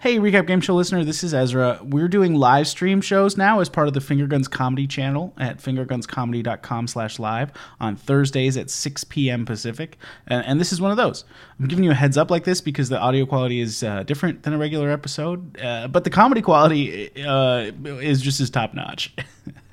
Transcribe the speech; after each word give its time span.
Hey, 0.00 0.16
Recap 0.16 0.46
Game 0.46 0.62
Show 0.62 0.76
listener, 0.76 1.04
this 1.04 1.22
is 1.22 1.34
Ezra. 1.34 1.78
We're 1.82 2.08
doing 2.08 2.34
live 2.34 2.66
stream 2.66 3.02
shows 3.02 3.36
now 3.36 3.60
as 3.60 3.68
part 3.68 3.86
of 3.86 3.92
the 3.92 4.00
Fingerguns 4.00 4.48
Comedy 4.48 4.86
channel 4.86 5.34
at 5.36 5.58
fingergunscomedy.com 5.58 6.86
slash 6.86 7.18
live 7.18 7.52
on 7.78 7.96
Thursdays 7.96 8.56
at 8.56 8.70
6 8.70 9.04
p.m. 9.04 9.44
Pacific. 9.44 9.98
And, 10.26 10.42
and, 10.46 10.58
this 10.58 10.72
is 10.72 10.80
one 10.80 10.90
of 10.90 10.96
those. 10.96 11.26
I'm 11.58 11.68
giving 11.68 11.84
you 11.84 11.90
a 11.90 11.94
heads 11.94 12.16
up 12.16 12.30
like 12.30 12.44
this 12.44 12.62
because 12.62 12.88
the 12.88 12.98
audio 12.98 13.26
quality 13.26 13.60
is 13.60 13.82
uh, 13.82 14.02
different 14.04 14.42
than 14.42 14.54
a 14.54 14.58
regular 14.58 14.88
episode, 14.88 15.60
uh, 15.60 15.86
but 15.88 16.04
the 16.04 16.10
comedy 16.10 16.40
quality 16.40 17.10
uh, 17.22 17.70
is 17.84 18.22
just 18.22 18.40
as 18.40 18.48
top 18.48 18.72
notch. 18.72 19.14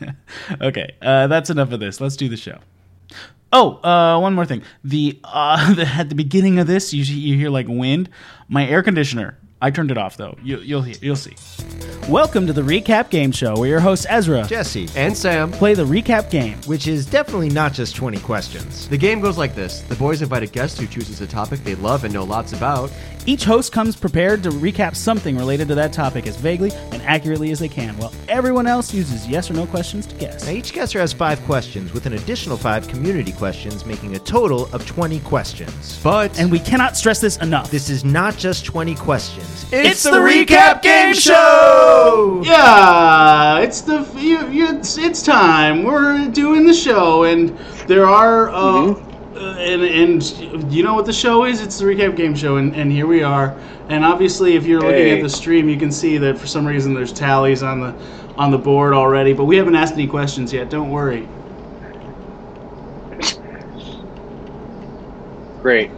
okay, 0.62 0.94
uh, 1.02 1.28
that's 1.28 1.50
enough 1.50 1.72
of 1.72 1.80
this. 1.80 2.02
Let's 2.02 2.18
do 2.18 2.28
the 2.28 2.36
show. 2.36 2.60
Oh, 3.54 3.78
uh, 3.82 4.20
one 4.20 4.34
more 4.34 4.46
thing. 4.46 4.64
The, 4.84 5.22
uh, 5.24 5.74
the 5.74 5.86
at 5.88 6.10
the 6.10 6.16
beginning 6.16 6.60
of 6.60 6.68
this, 6.68 6.94
you, 6.94 7.04
you 7.04 7.38
hear 7.38 7.50
like 7.50 7.68
wind. 7.70 8.10
My 8.50 8.68
air 8.68 8.84
conditioner 8.84 9.38
I 9.60 9.72
turned 9.72 9.90
it 9.90 9.98
off 9.98 10.18
though. 10.18 10.38
You, 10.44 10.60
you'll 10.60 10.88
you'll 10.88 11.16
see. 11.16 11.36
Welcome 12.08 12.46
to 12.48 12.54
the 12.54 12.62
Recap 12.62 13.10
Game 13.10 13.32
Show, 13.32 13.56
where 13.56 13.68
your 13.68 13.80
hosts 13.80 14.06
Ezra, 14.08 14.46
Jesse, 14.48 14.88
and 14.96 15.18
Sam 15.18 15.52
play 15.52 15.74
the 15.74 15.84
recap 15.84 16.30
game. 16.30 16.58
which 16.68 16.88
is 16.88 17.06
definitely 17.06 17.50
not 17.50 17.74
just 17.74 17.96
20 17.96 18.20
questions. 18.20 18.88
The 18.88 18.98
game 18.98 19.20
goes 19.20 19.38
like 19.38 19.56
this 19.56 19.82
the 19.82 19.96
boys 19.96 20.22
invite 20.22 20.44
a 20.44 20.48
guest 20.48 20.80
who 20.80 20.86
chooses 20.86 21.22
a 21.22 21.28
topic 21.28 21.64
they 21.64 21.76
love 21.76 22.04
and 22.04 22.14
know 22.14 22.24
lots 22.24 22.54
about. 22.54 22.92
Each 23.26 23.44
host 23.44 23.74
comes 23.74 23.98
prepared 23.98 24.42
to 24.44 24.50
recap 24.52 24.96
something 24.96 25.36
related 25.38 25.68
to 25.68 25.76
that 25.76 25.92
topic 25.92 26.28
as 26.28 26.38
vaguely 26.38 26.72
and 26.94 27.02
accurately 27.02 27.52
as 27.52 27.60
they 27.60 27.68
can, 27.68 27.98
while 27.98 28.14
everyone 28.30 28.68
else 28.68 28.94
uses 28.94 29.28
yes 29.28 29.52
or 29.52 29.54
no 29.54 29.66
questions 29.66 30.06
to 30.06 30.16
guess. 30.16 30.46
Now, 30.46 30.54
each 30.54 30.72
guesser 30.72 31.00
has 31.00 31.12
five 31.12 31.42
questions, 31.42 31.92
with 31.92 32.06
an 32.06 32.14
additional 32.14 32.56
five 32.56 32.88
community 32.88 33.34
questions, 33.34 33.86
making 33.86 34.16
a 34.16 34.20
total 34.20 34.74
of 34.74 34.86
20 34.88 35.20
questions. 35.22 36.00
But 36.02 36.40
And 36.40 36.50
we 36.50 36.60
cannot 36.60 36.96
stress 36.96 37.20
this 37.20 37.36
enough. 37.40 37.70
This 37.70 37.90
is 37.90 38.06
not 38.06 38.38
just 38.38 38.64
20 38.64 38.96
questions. 38.96 39.46
It's, 39.72 40.04
the 40.04 40.12
Recap 40.12 40.82
Game 40.82 41.14
Show! 41.14 42.42
Yeah, 42.46 43.60
it's 43.60 43.82
the 43.82 44.08
you, 44.16 44.48
you, 44.50 44.68
it's, 44.78 44.98
it's 44.98 45.22
time. 45.22 45.84
We're 45.84 46.28
doing 46.30 46.66
the 46.66 46.74
show, 46.74 47.26
and 47.26 47.50
there 47.88 48.06
are 48.06 48.50
uh, 48.50 48.94
uh, 49.38 49.56
and 49.60 49.84
and 49.84 50.74
you 50.74 50.84
know 50.84 50.94
what 50.94 51.06
the 51.06 51.14
show 51.14 51.46
is? 51.46 51.62
It's 51.62 51.78
the 51.78 51.86
recap 51.86 52.16
game 52.16 52.34
show, 52.36 52.58
and, 52.58 52.76
and 52.76 52.92
here 52.92 53.06
we 53.06 53.24
are. 53.24 53.58
And 53.90 54.04
obviously, 54.04 54.56
if 54.56 54.66
you're 54.66 54.82
looking 54.82 55.10
at 55.10 55.22
the 55.22 55.30
stream, 55.30 55.70
you 55.70 55.78
can 55.78 55.92
see 55.92 56.18
that 56.18 56.38
for 56.38 56.48
some 56.48 56.66
reason 56.66 56.94
there's 56.94 57.14
tallies 57.14 57.62
on 57.62 57.80
the 57.80 57.94
on 58.38 58.52
the 58.52 58.58
board 58.58 58.94
already, 58.94 59.34
but 59.34 59.46
we 59.46 59.56
haven't 59.58 59.76
asked 59.76 59.94
any 59.94 60.08
questions 60.08 60.54
yet. 60.54 60.70
Don't 60.70 60.90
worry. 60.90 61.28
Great. 65.62 65.92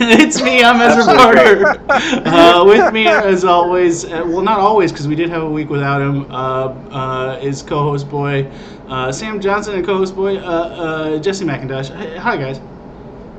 it's 0.02 0.42
me. 0.42 0.62
I'm 0.62 0.80
Ezra 0.80 1.04
Porter. 1.06 1.66
uh, 1.90 2.64
with 2.64 2.92
me, 2.92 3.08
as 3.08 3.44
always, 3.44 4.04
uh, 4.04 4.22
well, 4.26 4.42
not 4.42 4.58
always, 4.60 4.92
because 4.92 5.08
we 5.08 5.14
did 5.16 5.30
have 5.30 5.42
a 5.42 5.50
week 5.50 5.70
without 5.70 6.00
him. 6.00 6.26
Uh, 6.30 6.68
uh, 6.90 7.38
is 7.42 7.62
co-host 7.62 8.08
boy 8.08 8.50
uh, 8.88 9.12
Sam 9.12 9.40
Johnson 9.40 9.74
and 9.74 9.84
co-host 9.84 10.14
boy 10.16 10.38
uh, 10.38 10.40
uh, 10.40 11.18
Jesse 11.18 11.44
McIntosh. 11.44 11.94
Hey, 11.94 12.16
hi 12.16 12.36
guys. 12.36 12.60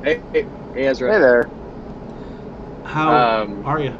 Hey, 0.04 0.22
hey, 0.32 0.44
hey 0.74 0.86
Ezra. 0.86 1.12
Hey 1.12 1.18
there. 1.18 1.52
How 2.84 3.30
Um, 3.42 3.64
are 3.64 3.80
you? 3.80 3.92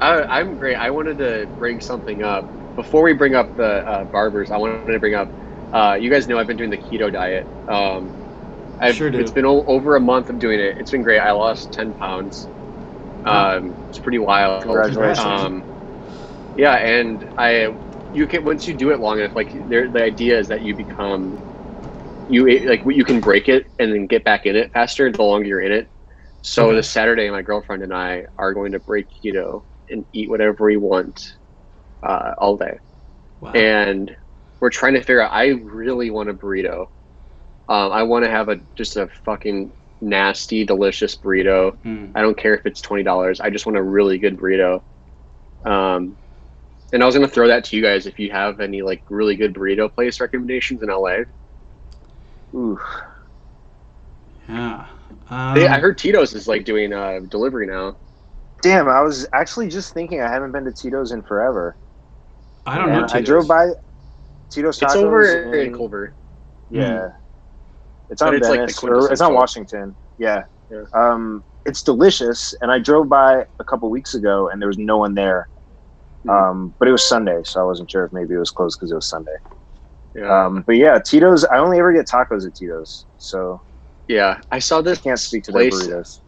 I, 0.00 0.22
I'm 0.40 0.56
great. 0.56 0.76
I 0.76 0.90
wanted 0.90 1.18
to 1.18 1.46
bring 1.56 1.80
something 1.80 2.22
up. 2.22 2.50
Before 2.76 3.02
we 3.02 3.12
bring 3.14 3.34
up 3.34 3.56
the 3.56 3.86
uh, 3.86 4.04
barbers, 4.04 4.50
I 4.50 4.58
wanted 4.58 4.78
to 4.78 4.84
bring 4.84 4.98
up. 4.98 5.16
Uh, 5.56 5.80
you 5.82 5.94
guys 5.96 6.12
know 6.14 6.24
I've 6.26 6.34
been 6.34 6.46
doing 6.46 6.70
the 6.70 6.78
keto 6.78 7.12
diet. 7.12 7.48
Um, 7.68 8.25
I've, 8.80 8.94
Sure 8.96 9.10
do. 9.10 9.20
It's 9.20 9.32
been 9.32 9.46
o- 9.46 9.64
over 9.66 9.96
a 9.96 10.00
month 10.00 10.30
of 10.30 10.38
doing 10.38 10.60
it. 10.60 10.76
It's 10.78 10.90
been 10.90 11.02
great. 11.02 11.18
I 11.20 11.32
lost 11.32 11.72
ten 11.72 11.94
pounds. 11.94 12.48
Um, 13.24 13.76
it's 13.88 13.98
pretty 13.98 14.18
wild. 14.18 14.62
Congratulations. 14.62 15.18
Um, 15.18 15.64
yeah, 16.54 16.74
and 16.76 17.24
I, 17.36 17.76
you 18.12 18.26
can 18.26 18.44
once 18.44 18.66
you 18.66 18.74
do 18.74 18.90
it 18.90 19.00
long 19.00 19.18
enough, 19.18 19.34
like 19.36 19.52
there, 19.68 19.90
the 19.90 20.02
idea 20.02 20.38
is 20.38 20.48
that 20.48 20.62
you 20.62 20.76
become, 20.76 21.40
you 22.28 22.68
like 22.68 22.82
you 22.86 23.04
can 23.04 23.20
break 23.20 23.48
it 23.48 23.66
and 23.78 23.92
then 23.92 24.06
get 24.06 24.24
back 24.24 24.46
in 24.46 24.56
it 24.56 24.72
faster 24.72 25.10
the 25.10 25.22
longer 25.22 25.46
you're 25.46 25.60
in 25.60 25.72
it. 25.72 25.90
So 26.42 26.68
Okay. 26.68 26.76
this 26.76 26.90
Saturday, 26.90 27.30
my 27.30 27.42
girlfriend 27.42 27.82
and 27.82 27.92
I 27.94 28.24
are 28.38 28.54
going 28.54 28.72
to 28.72 28.80
break 28.80 29.06
keto 29.24 29.64
and 29.88 30.06
eat 30.12 30.28
whatever 30.30 30.64
we 30.66 30.76
want 30.76 31.20
uh, 32.02 32.32
all 32.38 32.56
day. 32.56 32.78
Wow. 33.40 33.52
And 33.54 34.16
we're 34.60 34.70
trying 34.70 34.94
to 34.94 35.00
figure 35.00 35.22
out. 35.22 35.32
I 35.32 35.48
really 35.48 36.10
want 36.10 36.30
a 36.30 36.34
burrito. 36.34 36.86
Um, 37.68 37.90
I 37.92 38.02
want 38.04 38.24
to 38.24 38.30
have 38.30 38.48
a 38.48 38.60
just 38.76 38.96
a 38.96 39.08
fucking 39.24 39.72
nasty, 40.00 40.64
delicious 40.64 41.16
burrito. 41.16 41.76
Hmm. 41.82 42.06
I 42.14 42.20
don't 42.22 42.36
care 42.36 42.54
if 42.54 42.64
it's 42.66 42.80
twenty 42.80 43.02
dollars. 43.02 43.40
I 43.40 43.50
just 43.50 43.66
want 43.66 43.76
a 43.78 43.82
really 43.82 44.18
good 44.18 44.36
burrito. 44.36 44.82
Um, 45.64 46.16
and 46.92 47.02
I 47.02 47.06
was 47.06 47.14
gonna 47.16 47.26
throw 47.28 47.48
that 47.48 47.64
to 47.64 47.76
you 47.76 47.82
guys 47.82 48.06
if 48.06 48.18
you 48.18 48.30
have 48.30 48.60
any 48.60 48.82
like 48.82 49.02
really 49.10 49.34
good 49.36 49.52
burrito 49.54 49.92
place 49.92 50.20
recommendations 50.20 50.82
in 50.82 50.88
LA. 50.88 51.18
Ooh. 52.54 52.78
Yeah. 54.48 54.86
Um, 55.28 55.54
They, 55.54 55.66
I 55.66 55.80
heard 55.80 55.98
Tito's 55.98 56.32
is 56.34 56.46
like 56.46 56.64
doing 56.64 56.92
uh, 56.92 57.20
delivery 57.28 57.66
now. 57.66 57.96
Damn, 58.62 58.88
I 58.88 59.02
was 59.02 59.26
actually 59.32 59.68
just 59.68 59.92
thinking 59.92 60.20
I 60.20 60.30
haven't 60.30 60.52
been 60.52 60.64
to 60.64 60.72
Tito's 60.72 61.10
in 61.12 61.22
forever. 61.22 61.76
I 62.64 62.78
don't 62.78 62.88
know. 62.90 63.02
And 63.02 63.10
I 63.12 63.20
drove 63.20 63.46
by 63.48 63.70
Tito's 64.50 64.78
Tacos. 64.78 64.84
It's 64.86 64.96
over 64.96 65.52
in- 65.52 65.68
in 65.68 65.74
Culver. 65.74 66.14
Yeah. 66.70 67.10
It's 68.10 68.22
on 68.22 68.34
it's 68.34 68.48
like 68.48 68.60
Venice. 68.60 68.82
or 68.82 69.12
it's 69.12 69.20
on 69.20 69.34
Washington. 69.34 69.94
Yeah. 70.18 70.44
Yeah. 70.70 70.84
Um, 70.94 71.44
it's 71.64 71.82
delicious, 71.82 72.54
and 72.60 72.70
I 72.70 72.78
drove 72.78 73.08
by 73.08 73.44
a 73.58 73.64
couple 73.64 73.90
weeks 73.90 74.14
ago, 74.14 74.48
and 74.48 74.60
there 74.60 74.68
was 74.68 74.78
no 74.78 74.96
one 74.98 75.14
there. 75.14 75.48
Hmm. 76.22 76.30
Um, 76.30 76.74
but 76.78 76.88
it 76.88 76.92
was 76.92 77.06
Sunday, 77.06 77.42
so 77.44 77.60
I 77.60 77.64
wasn't 77.64 77.90
sure 77.90 78.04
if 78.04 78.12
maybe 78.12 78.34
it 78.34 78.38
was 78.38 78.50
closed 78.50 78.78
because 78.78 78.92
it 78.92 78.94
was 78.94 79.06
Sunday. 79.06 79.36
Yeah, 80.14 80.46
Um, 80.46 80.62
but 80.66 80.76
yeah, 80.76 80.98
Tito's. 80.98 81.44
I 81.44 81.58
only 81.58 81.78
ever 81.78 81.92
get 81.92 82.06
tacos 82.06 82.46
at 82.46 82.54
Tito's, 82.54 83.04
so 83.18 83.60
yeah. 84.08 84.40
I 84.50 84.58
saw 84.60 84.80
this 84.80 84.98
I 84.98 85.02
can't 85.02 85.20
speak 85.20 85.44
to 85.44 85.52
their 85.52 85.68
burritos. 85.70 86.20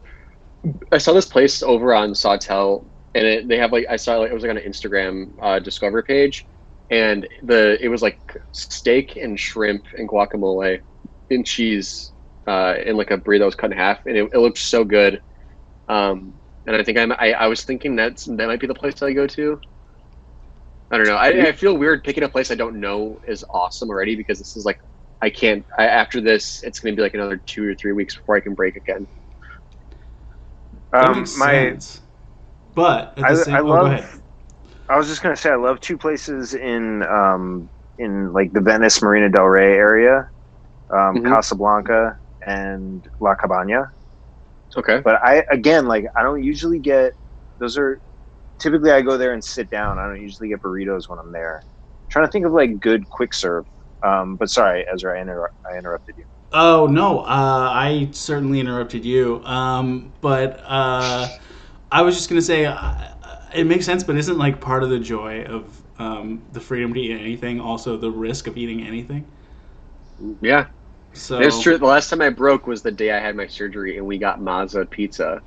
I 0.92 0.98
saw 0.98 1.12
this 1.12 1.26
place 1.26 1.62
over 1.62 1.94
on 1.94 2.10
Sawtelle, 2.14 2.84
and 3.14 3.26
it, 3.26 3.48
they 3.48 3.56
have 3.56 3.72
like 3.72 3.86
I 3.88 3.96
saw 3.96 4.16
like 4.18 4.30
it 4.30 4.34
was 4.34 4.42
like 4.42 4.50
on 4.50 4.58
an 4.58 4.70
Instagram 4.70 5.30
uh, 5.40 5.58
Discover 5.60 6.02
page, 6.02 6.46
and 6.90 7.26
the 7.42 7.82
it 7.82 7.88
was 7.88 8.02
like 8.02 8.20
steak 8.52 9.16
and 9.16 9.38
shrimp 9.38 9.84
and 9.96 10.08
guacamole 10.08 10.80
and 11.30 11.46
cheese 11.46 12.12
uh, 12.46 12.74
in 12.84 12.96
like 12.96 13.10
a 13.10 13.18
burrito 13.18 13.40
that 13.40 13.44
was 13.46 13.54
cut 13.54 13.72
in 13.72 13.78
half, 13.78 14.04
and 14.06 14.16
it, 14.16 14.30
it 14.32 14.38
looked 14.38 14.58
so 14.58 14.84
good. 14.84 15.20
Um, 15.88 16.34
and 16.66 16.76
I 16.76 16.82
think 16.82 16.98
I'm, 16.98 17.12
I 17.12 17.32
I 17.32 17.46
was 17.46 17.64
thinking 17.64 17.96
that's 17.96 18.24
that 18.24 18.46
might 18.46 18.60
be 18.60 18.66
the 18.66 18.74
place 18.74 19.02
I 19.02 19.12
go 19.12 19.26
to. 19.26 19.60
I 20.90 20.96
don't 20.96 21.06
know. 21.06 21.16
I, 21.16 21.48
I 21.48 21.52
feel 21.52 21.76
weird 21.76 22.02
picking 22.02 22.24
a 22.24 22.28
place 22.28 22.50
I 22.50 22.54
don't 22.54 22.80
know 22.80 23.20
is 23.28 23.44
awesome 23.50 23.90
already 23.90 24.16
because 24.16 24.38
this 24.38 24.56
is 24.56 24.64
like 24.64 24.78
I 25.20 25.30
can't. 25.30 25.64
I, 25.78 25.86
after 25.86 26.20
this, 26.20 26.62
it's 26.62 26.80
going 26.80 26.94
to 26.94 26.96
be 26.96 27.02
like 27.02 27.14
another 27.14 27.36
two 27.46 27.68
or 27.68 27.74
three 27.74 27.92
weeks 27.92 28.16
before 28.16 28.36
I 28.36 28.40
can 28.40 28.54
break 28.54 28.76
again. 28.76 29.06
Um, 30.92 31.20
my 31.38 31.52
sense. 31.52 32.00
But 32.74 33.08
at 33.08 33.16
the 33.16 33.24
I, 33.26 33.34
same, 33.34 33.54
I 33.54 33.60
oh, 33.60 33.64
love. 33.64 34.22
I 34.88 34.96
was 34.96 35.08
just 35.08 35.22
gonna 35.22 35.36
say 35.36 35.50
I 35.50 35.56
love 35.56 35.80
two 35.80 35.98
places 35.98 36.54
in 36.54 37.02
um, 37.02 37.68
in 37.98 38.32
like 38.32 38.52
the 38.52 38.60
Venice 38.60 39.02
Marina 39.02 39.28
Del 39.28 39.44
Rey 39.44 39.74
area, 39.74 40.30
um, 40.92 41.22
Mhm. 41.22 41.24
Casablanca 41.24 42.18
and 42.46 43.04
La 43.20 43.34
Cabana. 43.34 43.92
Okay. 44.76 45.00
But 45.02 45.16
I 45.22 45.44
again 45.50 45.86
like 45.86 46.04
I 46.16 46.22
don't 46.22 46.42
usually 46.42 46.78
get 46.80 47.12
those 47.58 47.78
are 47.78 48.00
typically 48.60 48.90
I 48.90 49.02
go 49.02 49.16
there 49.16 49.32
and 49.32 49.42
sit 49.44 49.70
down. 49.70 49.98
I 49.98 50.06
don't 50.06 50.20
usually 50.20 50.48
get 50.48 50.60
burritos 50.62 51.08
when 51.08 51.18
I'm 51.18 51.32
there. 51.32 51.64
trying 52.10 52.26
to 52.26 52.30
think 52.30 52.46
of 52.46 52.52
like 52.52 52.78
good 52.80 53.08
quick 53.10 53.34
serve. 53.34 53.64
Um, 54.04 54.36
but 54.36 54.48
sorry, 54.50 54.84
Ezra, 54.92 55.16
I, 55.18 55.22
inter- 55.22 55.50
I 55.70 55.78
interrupted 55.78 56.16
you. 56.16 56.24
Oh 56.52 56.86
no, 56.86 57.20
uh, 57.20 57.70
I 57.72 58.08
certainly 58.12 58.60
interrupted 58.60 59.04
you. 59.04 59.44
Um, 59.44 60.12
but 60.20 60.62
uh, 60.64 61.28
I 61.90 62.02
was 62.02 62.16
just 62.16 62.28
gonna 62.28 62.40
say 62.42 62.64
uh, 62.66 62.94
it 63.54 63.64
makes 63.66 63.84
sense, 63.84 64.02
but 64.04 64.16
isn't 64.16 64.38
like 64.38 64.60
part 64.60 64.82
of 64.82 64.90
the 64.90 64.98
joy 64.98 65.44
of 65.44 65.82
um, 65.98 66.42
the 66.52 66.60
freedom 66.60 66.94
to 66.94 67.00
eat 67.00 67.12
anything 67.12 67.60
also 67.60 67.96
the 67.96 68.10
risk 68.10 68.46
of 68.46 68.56
eating 68.56 68.82
anything? 68.86 69.26
Yeah, 70.40 70.66
So 71.18 71.38
it's 71.40 71.60
true. 71.60 71.78
The 71.78 71.86
last 71.86 72.10
time 72.10 72.20
I 72.20 72.30
broke 72.30 72.66
was 72.66 72.82
the 72.82 72.92
day 72.92 73.10
I 73.12 73.20
had 73.20 73.36
my 73.36 73.46
surgery, 73.46 73.96
and 73.98 74.06
we 74.06 74.18
got 74.18 74.40
Mozza 74.40 74.88
pizza. 74.90 75.42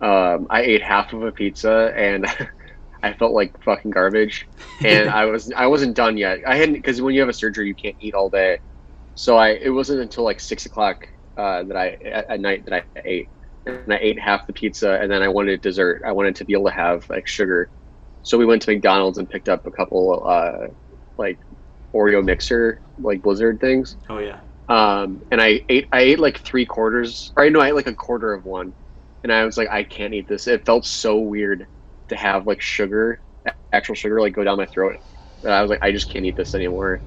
Um, 0.00 0.46
I 0.50 0.62
ate 0.62 0.82
half 0.82 1.12
of 1.12 1.22
a 1.22 1.32
pizza, 1.32 1.92
and 1.96 2.26
I 3.02 3.12
felt 3.14 3.32
like 3.32 3.52
fucking 3.64 3.90
garbage. 3.90 4.46
And 4.82 5.08
I 5.10 5.26
was 5.26 5.52
I 5.56 5.66
wasn't 5.66 5.96
done 5.96 6.16
yet. 6.16 6.40
I 6.46 6.56
hadn't 6.56 6.74
because 6.74 7.02
when 7.02 7.14
you 7.14 7.20
have 7.20 7.28
a 7.28 7.34
surgery, 7.34 7.68
you 7.68 7.74
can't 7.74 7.96
eat 8.00 8.14
all 8.14 8.30
day. 8.30 8.60
So 9.14 9.36
I 9.36 9.50
it 9.50 9.70
wasn't 9.70 10.00
until 10.00 10.24
like 10.24 10.40
six 10.40 10.66
o'clock 10.66 11.06
uh, 11.36 11.64
that 11.64 11.76
I 11.76 11.96
at, 12.04 12.30
at 12.30 12.40
night 12.40 12.64
that 12.66 12.74
I 12.74 13.00
ate, 13.04 13.30
and 13.66 13.92
I 13.92 13.98
ate 14.00 14.18
half 14.20 14.46
the 14.46 14.52
pizza, 14.52 14.94
and 15.00 15.10
then 15.10 15.22
I 15.22 15.28
wanted 15.28 15.60
dessert. 15.60 16.02
I 16.06 16.12
wanted 16.12 16.36
to 16.36 16.44
be 16.44 16.54
able 16.54 16.66
to 16.66 16.72
have 16.72 17.04
like 17.10 17.26
sugar. 17.26 17.70
So 18.22 18.38
we 18.38 18.46
went 18.46 18.62
to 18.62 18.72
McDonald's 18.72 19.18
and 19.18 19.28
picked 19.28 19.48
up 19.48 19.66
a 19.66 19.70
couple 19.70 20.24
uh, 20.26 20.68
like 21.18 21.40
Oreo 21.94 22.24
mixer 22.24 22.80
like 22.98 23.22
Blizzard 23.22 23.60
things. 23.60 23.96
Oh 24.08 24.18
yeah. 24.18 24.40
Um, 24.68 25.22
and 25.30 25.40
I 25.40 25.60
ate 25.68 25.88
I 25.92 26.00
ate 26.00 26.18
like 26.18 26.40
three 26.40 26.64
quarters, 26.66 27.32
or 27.36 27.44
I 27.44 27.48
know 27.48 27.60
I 27.60 27.68
ate 27.68 27.74
like 27.74 27.86
a 27.86 27.94
quarter 27.94 28.32
of 28.32 28.44
one, 28.44 28.72
and 29.22 29.32
I 29.32 29.44
was 29.44 29.56
like, 29.58 29.68
I 29.70 29.84
can't 29.84 30.14
eat 30.14 30.28
this. 30.28 30.46
It 30.46 30.64
felt 30.64 30.84
so 30.86 31.18
weird. 31.18 31.66
to 32.08 32.16
have 32.16 32.46
like 32.46 32.60
sugar, 32.60 33.20
actual 33.72 33.94
sugar, 33.94 34.20
like 34.20 34.34
go 34.34 34.44
down 34.44 34.58
my 34.58 34.66
throat. 34.66 35.00
And 35.42 35.52
I 35.52 35.60
was 35.62 35.70
like, 35.70 35.82
I 35.82 35.90
just 35.92 36.10
can't 36.10 36.24
eat 36.24 36.36
this 36.36 36.54
anymore. 36.54 37.00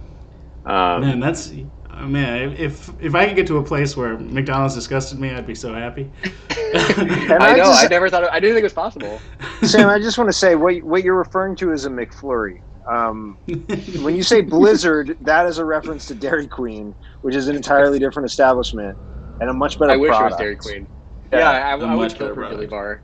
Um, 0.65 1.01
Man, 1.01 1.19
that's 1.19 1.51
uh, 1.89 2.05
man. 2.07 2.53
If 2.57 2.89
if 2.99 3.15
I 3.15 3.25
could 3.27 3.35
get 3.35 3.47
to 3.47 3.57
a 3.57 3.63
place 3.63 3.95
where 3.97 4.17
McDonald's 4.17 4.75
disgusted 4.75 5.19
me, 5.19 5.29
I'd 5.31 5.47
be 5.47 5.55
so 5.55 5.73
happy. 5.73 6.11
I 6.49 7.37
I 7.39 7.51
know. 7.53 7.57
just- 7.57 7.85
I 7.85 7.87
never 7.87 8.09
thought. 8.09 8.23
It, 8.23 8.29
I 8.31 8.39
didn't 8.39 8.55
think 8.55 8.61
it 8.61 8.65
was 8.65 8.73
possible. 8.73 9.19
Sam, 9.63 9.87
I 9.89 9.97
just 10.07 10.17
want 10.17 10.29
to 10.29 10.33
say 10.33 10.55
what 10.55 10.81
what 10.83 11.03
you're 11.03 11.15
referring 11.15 11.55
to 11.57 11.71
is 11.71 11.85
a 11.85 11.89
McFlurry. 11.89 12.61
Um, 12.89 13.37
when 14.01 14.15
you 14.15 14.23
say 14.23 14.41
Blizzard, 14.41 15.17
that 15.21 15.45
is 15.47 15.57
a 15.57 15.65
reference 15.65 16.05
to 16.07 16.15
Dairy 16.15 16.47
Queen, 16.47 16.95
which 17.21 17.35
is 17.35 17.47
an 17.47 17.55
entirely 17.55 17.99
different 17.99 18.27
establishment 18.27 18.97
and 19.39 19.49
a 19.49 19.53
much 19.53 19.77
better 19.77 19.91
I 19.91 19.97
wish 19.97 20.09
product. 20.09 20.31
it 20.31 20.33
was 20.33 20.39
Dairy 20.39 20.55
Queen. 20.57 20.87
Yeah, 21.31 21.39
Yeah, 21.39 21.51
I, 21.51 21.71
a 21.73 21.85
I 21.85 21.95
would 21.95 21.95
much 21.95 22.15
kill 22.15 22.27
better 22.27 22.35
for 22.35 22.49
Dilly 22.49 22.67
product. 22.67 22.69
Bar. 22.69 23.03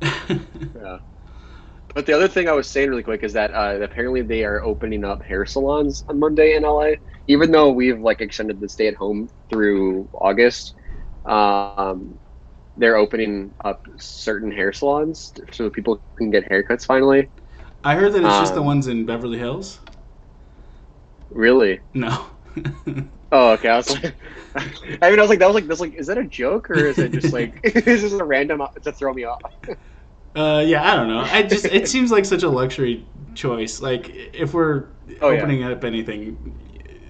Yeah. 0.74 0.98
But 1.94 2.06
the 2.06 2.12
other 2.12 2.28
thing 2.28 2.48
I 2.48 2.52
was 2.52 2.70
saying 2.70 2.90
really 2.90 3.02
quick 3.02 3.24
is 3.24 3.32
that 3.32 3.52
uh, 3.52 3.80
apparently 3.82 4.22
they 4.22 4.44
are 4.44 4.62
opening 4.62 5.04
up 5.04 5.22
hair 5.22 5.46
salons 5.46 6.02
on 6.08 6.18
Monday 6.20 6.54
in 6.54 6.62
LA. 6.62 6.92
Even 7.26 7.50
though 7.50 7.72
we've 7.72 7.98
like 7.98 8.20
extended 8.20 8.60
the 8.60 8.68
stay 8.68 8.86
at 8.86 8.94
home 8.94 9.28
through 9.50 10.08
August, 10.12 10.74
um, 11.24 12.18
they're 12.76 12.96
opening 12.96 13.52
up 13.64 13.82
certain 13.98 14.52
hair 14.52 14.72
salons 14.72 15.32
so 15.52 15.70
people 15.70 16.02
can 16.16 16.30
get 16.30 16.48
haircuts 16.48 16.84
finally. 16.84 17.30
I 17.84 17.94
heard 17.94 18.12
that 18.12 18.24
it's 18.24 18.38
just 18.38 18.54
the 18.54 18.60
Um, 18.60 18.66
ones 18.66 18.88
in 18.88 19.06
Beverly 19.06 19.38
Hills. 19.38 19.80
Really? 21.30 21.80
No. 21.94 22.26
Oh, 23.30 23.50
okay. 23.52 23.68
I 23.68 23.76
was 23.76 23.90
like, 23.90 24.14
I 25.02 25.10
mean, 25.10 25.18
I 25.18 25.20
was 25.20 25.28
like, 25.28 25.38
that 25.40 25.46
was 25.48 25.54
like, 25.54 25.66
that's 25.66 25.80
like, 25.80 25.92
is 25.96 26.06
that 26.06 26.16
a 26.16 26.24
joke 26.24 26.70
or 26.70 26.76
is 26.86 26.96
it 26.98 27.12
just 27.12 27.34
like, 27.34 27.60
is 27.62 28.00
this 28.00 28.12
a 28.14 28.24
random 28.24 28.62
to 28.82 28.90
throw 28.90 29.12
me 29.12 29.24
off? 29.24 29.42
Uh, 30.34 30.64
yeah, 30.66 30.90
I 30.90 30.96
don't 30.96 31.08
know. 31.08 31.18
I 31.20 31.42
just 31.42 31.66
it 31.66 31.88
seems 31.90 32.10
like 32.10 32.24
such 32.24 32.42
a 32.42 32.48
luxury 32.48 33.04
choice. 33.34 33.82
Like 33.82 34.08
if 34.32 34.54
we're 34.54 34.86
Oh, 35.20 35.28
yeah. 35.28 35.40
opening 35.40 35.62
up 35.64 35.84
anything, 35.84 36.38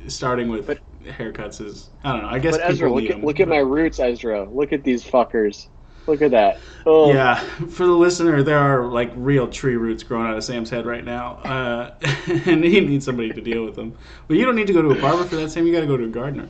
starting 0.08 0.48
with 0.48 0.66
But- 0.66 0.80
haircuts 1.04 1.64
is 1.64 1.90
I 2.02 2.12
don't 2.14 2.22
know. 2.22 2.28
I 2.30 2.40
guess 2.40 2.56
But 2.56 2.68
Ezra, 2.68 2.88
people 2.88 2.94
look 3.00 3.04
at 3.04 3.16
them, 3.18 3.24
look 3.24 3.38
at 3.38 3.46
but- 3.48 3.54
my 3.54 3.60
roots, 3.60 4.00
Ezra. 4.00 4.42
Look 4.50 4.72
at 4.72 4.82
these 4.82 5.04
fuckers. 5.04 5.68
Look 6.08 6.22
at 6.22 6.30
that. 6.30 6.58
Oh, 6.86 7.12
Yeah, 7.12 7.34
for 7.36 7.84
the 7.84 7.92
listener, 7.92 8.42
there 8.42 8.58
are 8.58 8.86
like 8.86 9.12
real 9.14 9.46
tree 9.46 9.76
roots 9.76 10.02
growing 10.02 10.26
out 10.26 10.38
of 10.38 10.42
Sam's 10.42 10.70
head 10.70 10.86
right 10.86 11.04
now, 11.04 11.34
uh, 11.44 11.94
and 12.46 12.64
he 12.64 12.80
needs 12.80 13.04
somebody 13.04 13.30
to 13.30 13.40
deal 13.42 13.62
with 13.62 13.76
them. 13.76 13.96
But 14.26 14.38
you 14.38 14.46
don't 14.46 14.56
need 14.56 14.68
to 14.68 14.72
go 14.72 14.80
to 14.80 14.90
a 14.90 15.00
barber 15.00 15.24
for 15.24 15.36
that, 15.36 15.50
Sam. 15.50 15.66
You 15.66 15.72
got 15.72 15.80
to 15.80 15.86
go 15.86 15.98
to 15.98 16.04
a 16.04 16.08
gardener. 16.08 16.48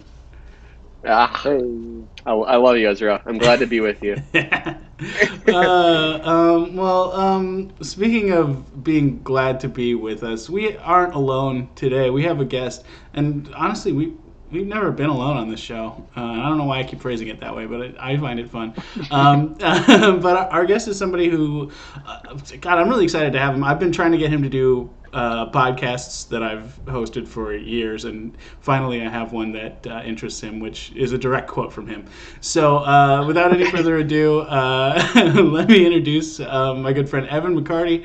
Ah, 1.04 1.42
I, 1.44 2.32
I 2.32 2.56
love 2.56 2.76
you, 2.76 2.88
Ezra. 2.88 3.20
I'm 3.26 3.38
glad 3.38 3.58
to 3.60 3.66
be 3.66 3.80
with 3.80 4.00
you. 4.02 4.16
uh, 4.34 6.20
um, 6.22 6.76
well, 6.76 7.12
um, 7.12 7.72
speaking 7.82 8.32
of 8.32 8.84
being 8.84 9.22
glad 9.22 9.60
to 9.60 9.68
be 9.68 9.94
with 9.96 10.22
us, 10.22 10.48
we 10.48 10.76
aren't 10.76 11.14
alone 11.14 11.68
today. 11.74 12.10
We 12.10 12.22
have 12.24 12.40
a 12.40 12.44
guest, 12.44 12.84
and 13.12 13.52
honestly, 13.54 13.92
we 13.92 14.14
we've 14.50 14.66
never 14.66 14.90
been 14.90 15.10
alone 15.10 15.36
on 15.36 15.48
this 15.50 15.60
show. 15.60 16.04
Uh, 16.16 16.22
I 16.24 16.48
don't 16.48 16.58
know 16.58 16.64
why 16.64 16.78
I 16.80 16.84
keep 16.84 17.00
phrasing 17.00 17.28
it 17.28 17.40
that 17.40 17.54
way, 17.54 17.66
but 17.66 17.80
it, 17.80 17.96
I 17.98 18.16
find 18.16 18.38
it 18.40 18.50
fun. 18.50 18.74
Um, 19.10 19.54
but 19.58 20.24
our, 20.36 20.48
our 20.48 20.66
guest 20.66 20.88
is 20.88 20.98
somebody 20.98 21.28
who, 21.28 21.70
uh, 22.06 22.20
God, 22.60 22.78
I'm 22.78 22.88
really 22.88 23.04
excited 23.04 23.32
to 23.32 23.38
have 23.38 23.54
him. 23.54 23.64
I've 23.64 23.78
been 23.78 23.92
trying 23.92 24.12
to 24.12 24.18
get 24.18 24.30
him 24.30 24.42
to 24.42 24.48
do. 24.48 24.90
Uh, 25.10 25.50
podcasts 25.50 26.28
that 26.28 26.42
I've 26.42 26.78
hosted 26.84 27.26
for 27.26 27.54
years, 27.54 28.04
and 28.04 28.36
finally 28.60 29.00
I 29.00 29.08
have 29.08 29.32
one 29.32 29.52
that 29.52 29.86
uh, 29.86 30.02
interests 30.04 30.38
him, 30.38 30.60
which 30.60 30.92
is 30.92 31.12
a 31.12 31.18
direct 31.18 31.48
quote 31.48 31.72
from 31.72 31.86
him. 31.86 32.04
So, 32.42 32.80
uh, 32.80 33.24
without 33.26 33.50
any 33.50 33.64
further 33.70 33.96
ado, 34.04 34.40
uh, 34.40 35.02
let 35.42 35.70
me 35.70 35.86
introduce 35.86 36.40
uh, 36.40 36.74
my 36.74 36.92
good 36.92 37.08
friend 37.08 37.26
Evan 37.28 37.58
McCarty. 37.58 38.04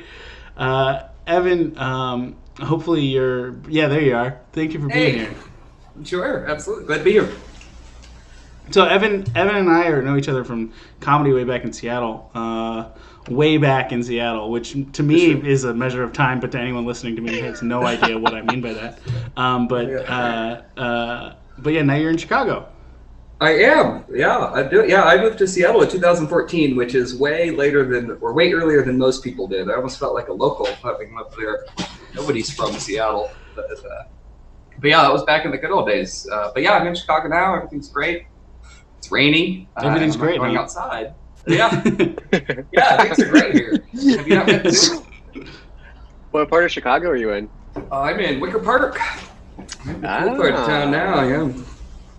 Uh, 0.56 1.02
Evan, 1.26 1.76
um, 1.76 2.36
hopefully 2.58 3.02
you're. 3.02 3.56
Yeah, 3.68 3.88
there 3.88 4.00
you 4.00 4.16
are. 4.16 4.40
Thank 4.52 4.72
you 4.72 4.80
for 4.80 4.88
being 4.88 5.12
Hey. 5.12 5.18
here. 5.26 5.34
Sure, 6.02 6.46
absolutely. 6.46 6.86
Glad 6.86 6.98
to 6.98 7.04
be 7.04 7.12
here. 7.12 7.30
So 8.70 8.84
Evan, 8.84 9.24
Evan 9.36 9.56
and 9.56 9.70
I 9.70 9.88
are 9.88 10.02
know 10.02 10.16
each 10.16 10.28
other 10.28 10.42
from 10.42 10.72
comedy 11.00 11.32
way 11.32 11.44
back 11.44 11.64
in 11.64 11.72
Seattle, 11.72 12.30
uh, 12.34 12.88
way 13.28 13.58
back 13.58 13.92
in 13.92 14.02
Seattle, 14.02 14.50
which 14.50 14.74
to 14.92 15.02
me 15.02 15.32
is 15.32 15.64
a 15.64 15.74
measure 15.74 16.02
of 16.02 16.12
time, 16.12 16.40
but 16.40 16.50
to 16.52 16.58
anyone 16.58 16.86
listening 16.86 17.14
to 17.16 17.22
me 17.22 17.40
has 17.40 17.62
no 17.62 17.84
idea 17.84 18.18
what 18.18 18.34
I 18.34 18.40
mean 18.40 18.62
by 18.62 18.72
that. 18.72 18.98
Um, 19.36 19.68
but 19.68 19.90
uh, 19.90 20.62
uh, 20.78 21.34
but 21.58 21.74
yeah, 21.74 21.82
now 21.82 21.94
you're 21.94 22.10
in 22.10 22.16
Chicago. 22.16 22.68
I 23.40 23.50
am. 23.50 24.04
Yeah, 24.10 24.38
I 24.38 24.62
do. 24.62 24.86
Yeah, 24.86 25.02
I 25.02 25.20
moved 25.20 25.38
to 25.38 25.46
Seattle 25.46 25.82
in 25.82 25.90
2014, 25.90 26.76
which 26.76 26.94
is 26.94 27.16
way 27.16 27.50
later 27.50 27.84
than, 27.84 28.16
or 28.22 28.32
way 28.32 28.52
earlier 28.52 28.82
than 28.82 28.96
most 28.96 29.22
people 29.22 29.46
did. 29.46 29.68
I 29.68 29.74
almost 29.74 29.98
felt 29.98 30.14
like 30.14 30.28
a 30.28 30.32
local 30.32 30.66
having 30.66 31.12
moved 31.12 31.36
there. 31.36 31.66
Nobody's 32.14 32.50
from 32.50 32.72
Seattle. 32.72 33.30
But, 33.54 33.70
uh, 33.70 34.04
but 34.84 34.90
yeah, 34.90 35.00
that 35.00 35.12
was 35.14 35.24
back 35.24 35.46
in 35.46 35.50
the 35.50 35.56
good 35.56 35.70
old 35.70 35.88
days. 35.88 36.28
Uh, 36.30 36.50
but 36.52 36.62
yeah, 36.62 36.72
I'm 36.72 36.86
in 36.86 36.94
Chicago 36.94 37.26
now. 37.28 37.54
Everything's 37.54 37.88
great. 37.88 38.26
It's 38.98 39.10
rainy. 39.10 39.66
Uh, 39.78 39.86
Everything's 39.86 40.14
I'm 40.14 40.20
great, 40.20 40.38
Going 40.38 40.56
huh? 40.56 40.60
outside. 40.60 41.14
Yeah, 41.46 41.82
yeah, 42.70 43.02
things 43.02 43.18
are 43.18 43.30
great 43.30 43.54
here. 43.54 43.82
Have 44.18 44.28
you 44.28 44.34
not 44.34 44.44
been 44.44 44.62
to? 44.62 45.02
What 46.32 46.50
part 46.50 46.64
of 46.66 46.70
Chicago 46.70 47.08
are 47.08 47.16
you 47.16 47.30
in? 47.30 47.48
Uh, 47.76 48.02
I'm 48.02 48.20
in 48.20 48.40
Wicker 48.40 48.58
Park. 48.58 49.00
I'm 49.86 49.94
in 49.94 50.00
the 50.02 50.08
cool 50.26 50.36
part 50.36 50.54
of 50.54 50.66
town 50.66 50.90
now. 50.90 51.22
Yeah. 51.22 51.50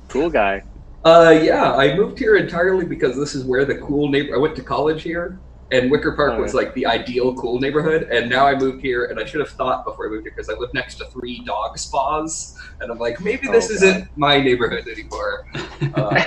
Cool 0.07 0.31
guy. 0.31 0.63
Uh, 1.03 1.37
yeah, 1.39 1.75
I 1.75 1.95
moved 1.95 2.17
here 2.17 2.35
entirely 2.35 2.83
because 2.83 3.15
this 3.15 3.35
is 3.35 3.43
where 3.43 3.63
the 3.63 3.77
cool 3.77 4.09
neighbor. 4.09 4.33
I 4.33 4.39
went 4.39 4.55
to 4.55 4.63
college 4.63 5.03
here, 5.03 5.39
and 5.71 5.89
Wicker 5.89 6.15
Park 6.15 6.33
Oh, 6.33 6.41
was 6.41 6.53
yeah. 6.53 6.59
like 6.61 6.73
the 6.75 6.85
ideal 6.85 7.33
cool 7.35 7.59
neighborhood. 7.59 8.03
And 8.03 8.29
now 8.29 8.45
I 8.47 8.55
moved 8.55 8.81
here, 8.81 9.05
and 9.05 9.19
I 9.19 9.25
should 9.25 9.39
have 9.39 9.49
thought 9.49 9.83
before 9.85 10.07
I 10.07 10.09
moved 10.11 10.23
here 10.25 10.33
because 10.35 10.49
I 10.49 10.59
live 10.59 10.69
next 10.73 10.97
to 10.97 11.05
three 11.13 11.43
dog 11.45 11.77
spas, 11.77 12.53
and 12.81 12.91
I'm 12.91 12.99
like, 12.99 13.19
maybe 13.19 13.47
this 13.47 13.69
Oh, 13.71 13.73
isn't 13.75 14.07
my 14.15 14.39
neighborhood 14.39 14.85
anymore. 14.87 15.43
Uh, 15.95 16.23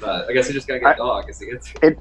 but 0.00 0.28
I 0.28 0.32
guess 0.32 0.48
I 0.48 0.52
just 0.52 0.66
gotta 0.66 0.80
get 0.80 0.88
I- 0.88 0.92
a 0.92 0.96
dog. 0.96 1.24
Is 1.28 1.38
the 1.38 1.50
answer. 1.52 1.96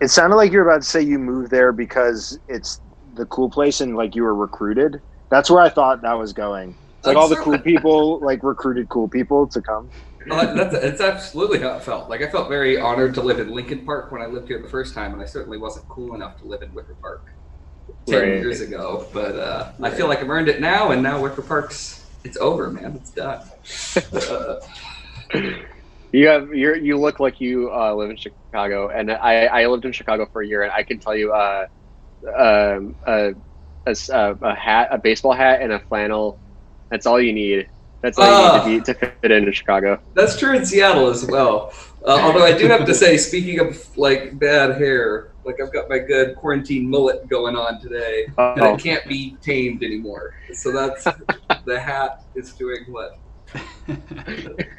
it 0.00 0.08
sounded 0.08 0.36
like 0.36 0.52
you 0.52 0.58
were 0.58 0.68
about 0.68 0.82
to 0.82 0.88
say 0.88 1.00
you 1.00 1.18
moved 1.18 1.50
there 1.50 1.72
because 1.72 2.38
it's 2.48 2.80
the 3.14 3.26
cool 3.26 3.48
place 3.50 3.80
and 3.80 3.96
like 3.96 4.14
you 4.14 4.22
were 4.22 4.34
recruited. 4.34 5.00
That's 5.30 5.50
where 5.50 5.62
I 5.62 5.68
thought 5.68 6.02
that 6.02 6.18
was 6.18 6.32
going. 6.32 6.76
Like 7.04 7.16
all 7.16 7.28
the 7.28 7.36
cool 7.36 7.58
people 7.64 8.20
like 8.20 8.42
recruited 8.42 8.88
cool 8.88 9.08
people 9.08 9.46
to 9.48 9.62
come. 9.62 9.92
Uh, 10.30 10.54
that's, 10.54 10.72
that's 10.80 11.00
absolutely 11.00 11.60
how 11.60 11.76
it 11.76 11.82
felt. 11.82 12.08
Like 12.08 12.22
I 12.22 12.28
felt 12.30 12.48
very 12.48 12.78
honored 12.78 13.14
to 13.14 13.20
live 13.22 13.40
in 13.40 13.50
Lincoln 13.50 13.84
Park 13.84 14.10
when 14.12 14.22
I 14.22 14.26
lived 14.26 14.48
here 14.48 14.60
the 14.62 14.68
first 14.68 14.94
time, 14.94 15.12
and 15.12 15.20
I 15.22 15.26
certainly 15.26 15.58
wasn't 15.58 15.86
cool 15.88 16.14
enough 16.14 16.38
to 16.38 16.46
live 16.46 16.62
in 16.62 16.72
Wicker 16.74 16.96
Park 17.00 17.22
ten 18.06 18.20
Right. 18.20 18.28
years 18.40 18.60
ago. 18.60 19.06
But 19.12 19.36
uh, 19.36 19.72
I 19.82 19.90
feel 19.90 20.08
like 20.08 20.20
I've 20.20 20.30
earned 20.30 20.48
it 20.48 20.60
now, 20.60 20.90
and 20.92 21.02
now 21.02 21.20
Wicker 21.22 21.42
Park's 21.42 22.06
it's 22.24 22.38
over, 22.38 22.70
man. 22.70 22.96
It's 22.96 23.10
done. 23.12 23.42
Uh, 24.30 24.56
You 26.12 26.28
have 26.28 26.54
you 26.54 26.74
you 26.76 26.96
look 26.96 27.18
like 27.18 27.40
you 27.40 27.72
uh, 27.72 27.92
live 27.94 28.08
in 28.10 28.16
Chicago, 28.16 28.88
and 28.88 29.10
I, 29.10 29.46
I 29.46 29.66
lived 29.66 29.84
in 29.84 29.90
Chicago 29.92 30.28
for 30.32 30.42
a 30.42 30.46
year, 30.46 30.62
and 30.62 30.70
I 30.72 30.84
can 30.84 31.00
tell 31.00 31.16
you, 31.16 31.32
uh, 31.32 31.66
um, 32.38 32.96
a, 33.06 33.34
a- 33.86 34.36
a 34.42 34.54
hat, 34.54 34.88
a 34.92 34.98
baseball 34.98 35.32
hat, 35.32 35.60
and 35.60 35.72
a 35.72 35.80
flannel. 35.80 36.40
That's 36.90 37.06
all 37.06 37.20
you 37.20 37.32
need. 37.32 37.68
That's 38.04 38.18
all 38.18 38.24
Ah. 38.26 38.66
you 38.66 38.72
need 38.74 38.84
to, 38.84 38.92
be, 38.94 39.00
to 39.00 39.12
fit 39.22 39.30
into 39.32 39.50
Chicago. 39.50 39.98
that's 40.12 40.38
true 40.38 40.54
in 40.54 40.66
Seattle 40.66 41.08
as 41.08 41.24
well. 41.24 41.72
Uh, 42.04 42.18
although 42.22 42.44
I 42.44 42.52
do 42.52 42.66
have 42.68 42.84
to 42.84 42.92
say, 42.92 43.16
speaking 43.16 43.60
of 43.60 43.96
like 43.96 44.38
bad 44.38 44.76
hair, 44.76 45.32
like 45.46 45.58
I've 45.58 45.72
got 45.72 45.88
my 45.88 45.96
good 46.00 46.36
quarantine 46.36 46.86
mullet 46.90 47.26
going 47.28 47.56
on 47.56 47.80
today, 47.80 48.26
and 48.26 48.60
Oh, 48.60 48.74
it 48.74 48.80
can't 48.82 49.06
be 49.08 49.38
tamed 49.40 49.82
anymore. 49.82 50.34
So 50.52 50.70
that's 50.70 51.04
the 51.64 51.80
hat 51.80 52.24
is 52.34 52.52
doing 52.52 52.84
what 52.88 53.16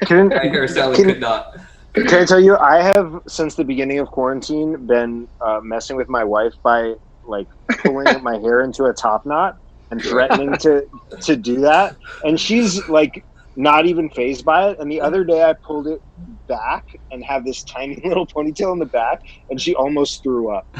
Can, 0.02 0.28
my 0.28 0.46
hairstyle 0.46 0.94
Can- 0.94 1.06
could 1.06 1.20
not. 1.20 1.56
can 1.94 2.14
I 2.14 2.24
tell 2.26 2.38
you, 2.40 2.56
I 2.58 2.80
have 2.80 3.22
since 3.26 3.56
the 3.56 3.64
beginning 3.64 3.98
of 3.98 4.06
quarantine 4.08 4.86
been 4.86 5.26
uh, 5.40 5.58
messing 5.64 5.96
with 5.96 6.08
my 6.08 6.22
wife 6.22 6.52
by 6.62 6.94
like 7.24 7.48
pulling 7.82 8.22
my 8.22 8.38
hair 8.38 8.60
into 8.60 8.84
a 8.84 8.92
top 8.92 9.26
knot 9.26 9.58
and 9.90 10.02
threatening 10.02 10.52
to 10.58 10.84
to 11.22 11.36
do 11.36 11.60
that, 11.60 11.96
and 12.24 12.38
she's 12.40 12.88
like 12.88 13.24
not 13.58 13.86
even 13.86 14.10
phased 14.10 14.44
by 14.44 14.68
it. 14.68 14.78
And 14.78 14.90
the 14.92 15.00
other 15.00 15.24
day, 15.24 15.42
I 15.42 15.54
pulled 15.66 15.86
it 15.86 15.98
back 16.46 16.84
and 17.10 17.24
have 17.24 17.44
this 17.44 17.64
tiny 17.64 17.98
little 18.04 18.26
ponytail 18.26 18.72
in 18.72 18.78
the 18.78 18.84
back, 18.86 19.18
and 19.48 19.60
she 19.60 19.74
almost 19.74 20.22
threw 20.22 20.54
up. 20.54 20.66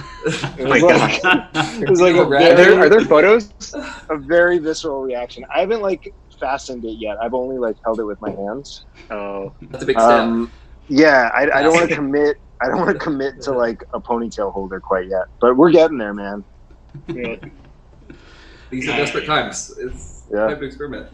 It 0.58 0.66
was 0.68 0.82
my 0.82 0.88
like, 0.88 1.80
it 1.82 1.88
was 1.88 2.00
like 2.00 2.16
a 2.16 2.24
Oh. 2.24 2.52
Are 2.52 2.56
there, 2.56 2.80
are 2.80 2.88
there 2.88 3.00
photos? 3.02 3.50
a 4.10 4.16
very 4.18 4.58
visceral 4.58 5.00
reaction. 5.02 5.44
I 5.54 5.60
haven't 5.60 5.82
like 5.82 6.12
fastened 6.40 6.84
it 6.84 6.96
yet. 6.98 7.16
I've 7.22 7.34
only 7.34 7.58
like 7.58 7.76
held 7.84 8.00
it 8.00 8.04
with 8.04 8.20
my 8.20 8.30
hands. 8.30 8.84
Oh, 9.10 9.54
That's 9.62 9.84
a 9.84 9.86
big 9.86 9.98
step. 9.98 10.10
Um, 10.20 10.52
yeah, 10.88 11.30
I, 11.34 11.42
I 11.58 11.62
don't 11.62 11.74
want 11.74 11.88
to 11.88 11.94
commit. 12.02 12.36
I 12.62 12.68
don't 12.68 12.78
want 12.78 12.90
to 12.90 12.98
commit 12.98 13.40
to 13.42 13.52
like 13.52 13.82
a 13.94 14.00
ponytail 14.00 14.52
holder 14.52 14.80
quite 14.80 15.08
yet, 15.08 15.24
but 15.40 15.56
we're 15.56 15.70
getting 15.70 15.98
there, 15.98 16.14
man. 16.14 16.44
These 18.70 18.88
are 18.88 18.94
desperate 18.94 19.26
times. 19.26 19.72
It's 19.78 20.24
Yeah. 20.32 20.48
time 20.48 20.58
to 20.60 20.66
experiment. 20.66 21.08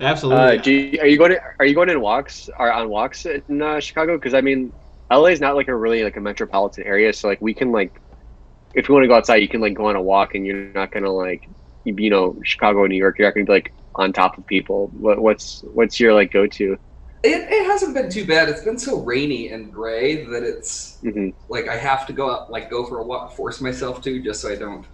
Absolutely. 0.00 0.52
uh, 0.52 0.56
do 0.56 0.70
you, 0.72 1.00
are 1.00 1.06
you 1.06 1.18
going 1.18 1.32
to 1.32 1.40
are 1.58 1.66
you 1.66 1.74
going 1.74 1.88
in 1.88 2.00
walks 2.00 2.48
or 2.58 2.72
on 2.72 2.88
walks 2.88 3.26
in 3.26 3.62
uh, 3.62 3.80
Chicago? 3.80 4.16
Because 4.16 4.34
I 4.34 4.40
mean, 4.40 4.72
LA 5.10 5.30
is 5.30 5.40
not 5.40 5.56
like 5.56 5.68
a 5.68 5.74
really 5.76 6.04
like 6.04 6.16
a 6.16 6.20
metropolitan 6.20 6.84
area, 6.86 7.12
so 7.12 7.28
like 7.28 7.40
we 7.40 7.54
can 7.54 7.72
like 7.72 8.00
if 8.74 8.88
you 8.88 8.94
want 8.94 9.04
to 9.04 9.08
go 9.08 9.16
outside, 9.16 9.36
you 9.36 9.48
can 9.48 9.60
like 9.62 9.74
go 9.74 9.86
on 9.86 9.96
a 9.96 10.02
walk, 10.02 10.34
and 10.34 10.46
you're 10.46 10.72
not 10.72 10.92
gonna 10.92 11.10
like, 11.12 11.48
you, 11.84 11.94
you 11.98 12.10
know, 12.10 12.38
Chicago, 12.44 12.84
and 12.84 12.92
New 12.92 12.98
York, 12.98 13.18
you're 13.18 13.28
not 13.28 13.34
gonna 13.34 13.46
be 13.46 13.52
like 13.52 13.74
on 13.96 14.12
top 14.12 14.38
of 14.38 14.46
people. 14.46 14.90
What, 14.94 15.20
what's 15.22 15.62
what's 15.72 16.00
your 16.00 16.14
like 16.14 16.32
go 16.32 16.46
to? 16.46 16.76
It, 17.22 17.48
it 17.50 17.66
hasn't 17.66 17.94
been 17.94 18.10
too 18.10 18.26
bad. 18.26 18.48
It's 18.48 18.64
been 18.64 18.78
so 18.78 19.00
rainy 19.02 19.48
and 19.48 19.72
gray 19.72 20.24
that 20.26 20.42
it's 20.42 21.02
hmm 21.02 21.30
like 21.48 21.68
I 21.68 21.76
have 21.76 22.06
to 22.06 22.12
go 22.12 22.30
out, 22.30 22.50
like 22.50 22.70
go 22.70 22.86
for 22.86 22.98
a 22.98 23.04
walk, 23.04 23.32
force 23.36 23.60
myself 23.60 24.00
to, 24.02 24.22
just 24.22 24.40
so 24.40 24.50
I 24.50 24.56
don't 24.56 24.86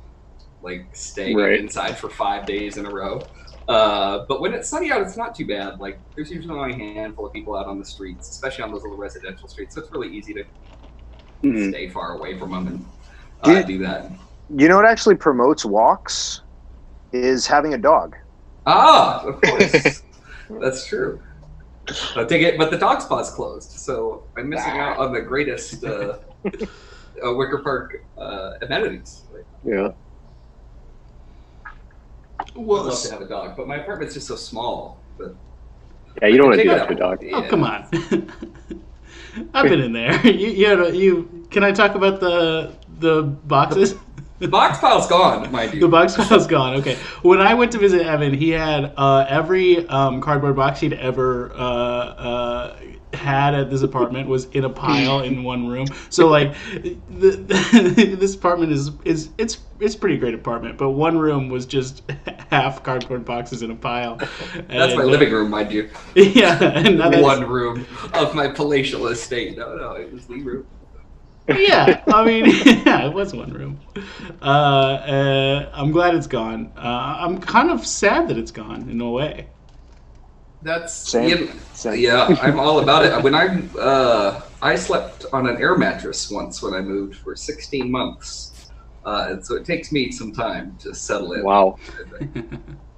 like 0.67 0.91
stay 0.95 1.33
Right. 1.35 1.61
inside 1.61 1.99
for 1.99 2.11
five 2.11 2.47
days 2.47 2.79
in 2.79 2.87
a 2.87 2.91
row. 2.91 3.29
Uh, 3.69 4.21
but 4.29 4.41
when 4.41 4.55
it's 4.55 4.71
sunny 4.71 4.93
out, 4.93 5.03
it's 5.03 5.17
not 5.17 5.35
too 5.35 5.47
bad. 5.47 5.81
Like 5.81 6.01
there's 6.17 6.31
usually 6.31 6.59
only 6.59 6.75
a 6.75 6.95
handful 6.95 7.27
of 7.27 7.33
people 7.33 7.57
out 7.57 7.67
on 7.67 7.79
the 7.79 7.87
streets, 7.87 8.31
especially 8.31 8.65
on 8.65 8.73
those 8.73 8.83
little 8.83 8.99
residential 8.99 9.49
streets. 9.49 9.75
So 9.75 9.81
it's 9.83 9.93
really 9.93 10.11
easy 10.17 10.35
to 10.35 10.45
hmm 11.43 11.71
stay 11.71 11.89
far 11.89 12.17
away 12.19 12.39
from 12.39 12.51
them 12.53 12.69
and 12.69 12.87
Do 13.43 13.53
uh, 13.53 13.59
you- 13.59 13.65
do 13.65 13.79
that. 13.79 14.13
You 14.49 14.69
know 14.69 14.77
what 14.77 14.87
actually 14.87 15.17
promotes 15.17 15.65
walks 15.65 16.43
is 17.13 17.47
having 17.47 17.75
a 17.75 17.79
dog. 17.79 18.17
Ah, 18.67 19.23
of 19.27 19.41
course, 19.41 20.03
that's 20.61 20.87
true. 20.87 21.23
But, 22.15 22.29
take 22.29 22.43
it, 22.43 22.59
but 22.59 22.71
the 22.71 22.79
dog 22.79 23.01
spot's 23.03 23.31
closed, 23.31 23.71
so 23.73 24.27
I'm 24.37 24.49
missing 24.49 24.79
out 24.79 24.99
on 24.99 25.13
the 25.13 25.21
greatest 25.23 25.85
uh, 25.85 26.19
uh, 27.25 27.35
Wicker 27.35 27.59
Park 27.63 27.93
uh, 28.19 28.53
amenities. 28.63 29.25
Like, 29.33 29.47
Yeah. 32.57 32.63
I'd 32.81 32.87
love 32.87 33.03
to 33.03 33.11
have 33.13 33.21
a 33.23 33.29
dog, 33.29 33.57
but 33.57 33.67
my 33.69 33.77
apartment's 33.77 34.15
just 34.15 34.27
so 34.29 34.37
small. 34.37 34.99
But 35.19 35.35
Yeah, 36.23 36.29
you 36.29 36.39
don't 36.39 36.47
want 36.49 36.59
to 36.59 36.63
do 36.65 36.69
that 36.71 36.89
to 36.89 36.95
a 36.95 36.97
dog. 36.97 37.19
oh 37.23 37.43
Yeah. 37.43 37.49
come 37.49 37.63
on. 37.65 37.87
I've 39.55 39.69
been 39.69 39.81
in 39.81 39.93
there. 39.93 40.27
You, 40.27 40.49
you, 40.49 40.67
had 40.67 40.81
a- 40.81 40.97
you 40.97 41.47
can 41.51 41.63
I 41.63 41.73
talk 41.73 41.95
about 41.95 42.21
the 42.21 42.73
the 42.99 43.23
boxes? 43.23 43.95
The 44.39 44.49
box 44.49 44.79
pile's 44.79 45.07
gone, 45.07 45.51
mind 45.51 45.75
you. 45.75 45.81
The 45.81 45.89
box 45.89 46.17
pile's 46.17 46.47
gone. 46.47 46.75
Okay. 46.77 46.97
When 47.23 47.41
I 47.41 47.55
went 47.55 47.73
to 47.73 47.79
visit 47.79 48.03
Evan, 48.03 48.35
he 48.35 48.51
had 48.51 48.93
uh, 48.97 49.25
every 49.29 49.87
um, 49.89 50.21
cardboard 50.21 50.57
box 50.57 50.81
he'd 50.81 50.93
ever 50.93 51.53
uh, 51.55 51.57
uh, 51.57 52.77
had 53.15 53.55
at 53.55 53.71
this 53.71 53.83
apartment 53.83 54.29
was 54.29 54.45
in 54.47 54.65
a 54.65 54.69
pile 54.69 55.21
in 55.21 55.43
one 55.43 55.67
room. 55.67 55.87
So 56.11 56.29
like, 56.29 56.55
the, 56.75 58.17
this 58.19 58.35
apartment 58.35 58.73
is 58.73 58.91
is 59.05 59.31
it's 59.39 59.59
it's 59.81 59.95
a 59.95 59.99
pretty 59.99 60.17
great 60.17 60.35
apartment, 60.35 60.77
but 60.79 60.91
one 60.91 61.19
room 61.19 61.49
was 61.49 61.67
just 61.67 62.03
half 62.51 62.83
cardboard 62.83 63.25
boxes 63.25 63.63
in 63.63 63.71
a 63.71 63.75
pile. 63.75 64.17
That's 64.69 64.95
my 64.95 65.03
uh, 65.03 65.07
living 65.07 65.33
room, 65.33 65.51
mind 65.51 65.73
you. 65.73 65.91
Yeah, 66.15 66.59
and 66.63 66.99
One 67.23 67.49
room 67.49 67.87
of 68.13 68.35
my 68.35 68.49
palatial 68.49 69.07
estate. 69.09 69.57
No, 69.57 69.75
no, 69.77 69.93
it 69.93 70.13
was 70.13 70.27
the 70.27 70.41
room. 70.43 70.67
Yeah, 71.49 72.03
I 72.09 72.25
mean, 72.25 72.47
yeah, 72.65 73.07
it 73.07 73.13
was 73.13 73.35
one 73.35 73.53
room. 73.53 73.81
Uh, 74.43 74.45
uh, 74.45 75.71
I'm 75.73 75.93
glad 75.93 76.15
it's 76.15 76.27
gone. 76.27 76.73
Uh, 76.77 77.17
I'm 77.21 77.41
kind 77.41 77.71
of 77.71 77.87
sad 77.87 78.29
that 78.29 78.37
it's 78.39 78.51
gone 78.51 78.89
in 78.91 79.01
a 79.01 79.11
way. 79.11 79.49
That's 80.63 80.93
Same. 80.93 81.47
yeah, 81.47 81.53
Same. 81.73 82.01
yeah, 82.01 82.37
I'm 82.43 82.59
all 82.59 82.81
about 82.81 83.05
it. 83.05 83.23
When 83.23 83.35
I 83.35 83.61
uh, 83.79 84.43
I 84.61 84.75
slept 84.75 85.27
on 85.33 85.47
an 85.47 85.59
air 85.59 85.77
mattress 85.77 86.31
once 86.31 86.63
when 86.63 86.75
I 86.75 86.81
moved 86.81 87.17
for 87.17 87.37
16 87.37 87.91
months, 87.91 88.71
uh, 89.05 89.29
and 89.31 89.47
so 89.47 89.55
it 89.55 89.65
takes 89.65 89.93
me 89.93 90.11
some 90.11 90.33
time 90.33 90.77
to 90.81 90.95
settle 90.95 91.35
in. 91.35 91.45
Wow. 91.45 91.79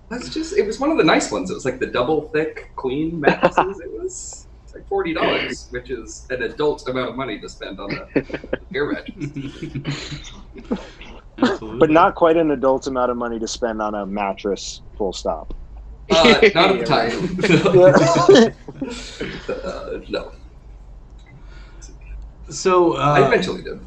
That's 0.08 0.30
just 0.30 0.56
it 0.56 0.66
was 0.66 0.80
one 0.80 0.90
of 0.90 0.96
the 0.96 1.04
nice 1.04 1.30
ones. 1.30 1.50
It 1.50 1.54
was 1.54 1.66
like 1.66 1.80
the 1.80 1.86
double 1.86 2.28
thick 2.30 2.70
queen 2.76 3.20
mattresses. 3.20 3.80
it 3.80 3.92
was 3.92 4.47
it's 4.68 4.74
like 4.74 4.86
forty 4.88 5.14
dollars, 5.14 5.68
which 5.70 5.90
is 5.90 6.26
an 6.30 6.42
adult 6.42 6.86
amount 6.88 7.10
of 7.10 7.16
money 7.16 7.40
to 7.40 7.48
spend 7.48 7.80
on 7.80 7.90
a 7.92 8.06
air 8.74 8.92
mattress. 8.92 10.30
But 11.78 11.90
not 11.90 12.14
quite 12.16 12.36
an 12.36 12.50
adult 12.50 12.86
amount 12.86 13.10
of 13.10 13.16
money 13.16 13.38
to 13.38 13.48
spend 13.48 13.80
on 13.80 13.94
a 13.94 14.04
mattress, 14.04 14.82
full 14.96 15.12
stop. 15.12 15.54
Uh, 16.10 16.50
not 16.54 16.70
at 16.70 16.78
the 16.80 16.84
time. 16.84 17.10
uh, 19.48 20.00
no, 20.08 20.32
So, 22.50 22.96
I 22.96 23.22
uh, 23.22 23.26
eventually 23.26 23.62
did. 23.62 23.80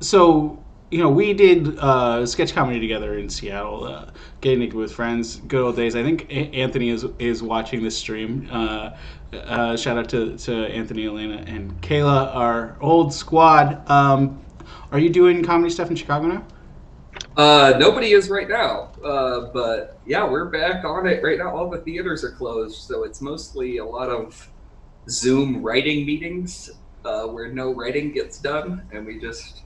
so 0.00 0.64
you 0.90 0.98
know, 1.02 1.10
we 1.10 1.34
did 1.34 1.78
uh, 1.78 2.24
sketch 2.24 2.54
comedy 2.54 2.80
together 2.80 3.18
in 3.18 3.28
Seattle, 3.28 3.84
uh, 3.84 4.10
getting 4.40 4.60
naked 4.60 4.74
with 4.74 4.92
friends, 4.92 5.36
good 5.36 5.60
old 5.60 5.76
days. 5.76 5.94
I 5.94 6.02
think 6.02 6.30
A- 6.30 6.54
Anthony 6.54 6.88
is 6.88 7.04
is 7.18 7.42
watching 7.42 7.82
this 7.82 7.96
stream. 7.96 8.48
Uh, 8.50 8.96
uh, 9.32 9.76
shout 9.76 9.98
out 9.98 10.08
to, 10.08 10.38
to 10.38 10.66
Anthony, 10.68 11.06
Elena, 11.06 11.44
and 11.46 11.78
Kayla, 11.82 12.34
our 12.34 12.76
old 12.80 13.12
squad. 13.12 13.88
Um, 13.90 14.42
are 14.90 14.98
you 14.98 15.10
doing 15.10 15.44
comedy 15.44 15.68
stuff 15.68 15.90
in 15.90 15.96
Chicago 15.96 16.28
now? 16.28 16.46
Uh, 17.36 17.74
nobody 17.78 18.12
is 18.12 18.30
right 18.30 18.48
now, 18.48 18.90
uh, 19.04 19.50
but 19.52 20.00
yeah, 20.06 20.28
we're 20.28 20.46
back 20.48 20.84
on 20.84 21.06
it 21.06 21.22
right 21.22 21.38
now. 21.38 21.54
All 21.54 21.68
the 21.68 21.78
theaters 21.78 22.24
are 22.24 22.32
closed, 22.32 22.82
so 22.82 23.04
it's 23.04 23.20
mostly 23.20 23.76
a 23.76 23.84
lot 23.84 24.08
of 24.08 24.50
Zoom 25.10 25.62
writing 25.62 26.06
meetings 26.06 26.70
where 27.02 27.50
no 27.50 27.74
writing 27.74 28.12
gets 28.12 28.38
done, 28.38 28.86
and 28.92 29.06
we 29.06 29.18
just 29.18 29.62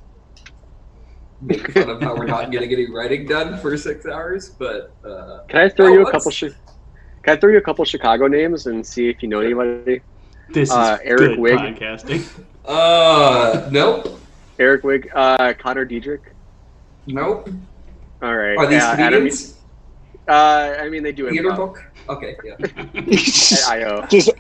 make 1.43 1.73
fun 1.73 1.91
of 1.91 2.01
how 2.01 2.15
we're 2.17 2.27
not 2.27 2.51
getting 2.51 2.73
any 2.73 2.91
writing 2.91 3.27
done 3.27 3.59
for 3.59 3.77
six 3.77 4.07
hours. 4.07 4.51
But 4.59 4.97
uh, 5.05 5.41
Can 5.49 5.61
I 5.61 5.69
throw 5.69 5.87
Oh, 5.87 5.93
you 5.93 6.07
a 6.07 6.11
couple? 6.11 6.31
Chi- 6.31 6.49
Can 7.25 7.37
I 7.37 7.37
throw 7.37 7.51
you 7.51 7.59
a 7.59 7.63
couple 7.63 7.85
Chicago 7.85 8.27
names 8.29 8.67
and 8.67 8.87
see 8.87 9.09
if 9.09 9.23
you 9.23 9.29
know 9.29 9.41
anybody? 9.41 10.01
This 10.49 10.69
is 10.71 10.75
Uh, 10.75 10.99
Eric 11.03 11.19
good 11.19 11.39
Wig. 11.39 11.59
podcasting. 11.59 12.27
uh, 12.65 13.69
nope, 13.71 14.21
Eric 14.59 14.85
Wig, 14.85 15.09
uh, 15.15 15.53
Connor 15.59 15.85
Diedrich. 15.85 16.25
nope. 17.07 17.49
All 18.23 18.37
right. 18.37 18.57
Are 18.57 18.67
these 18.67 18.83
uh, 18.83 18.95
Adam- 18.99 19.21
comedians? 19.21 19.62
Uh, 20.29 20.77
I 20.81 20.89
mean, 20.89 21.03
they 21.03 21.13
do 21.13 21.29
Theater 21.31 21.51
improv. 21.51 21.57
folk? 21.57 21.85
Okay, 22.09 22.37
yeah. 22.45 22.55
At 23.69 23.69
IO. 23.71 24.07
Just 24.09 24.31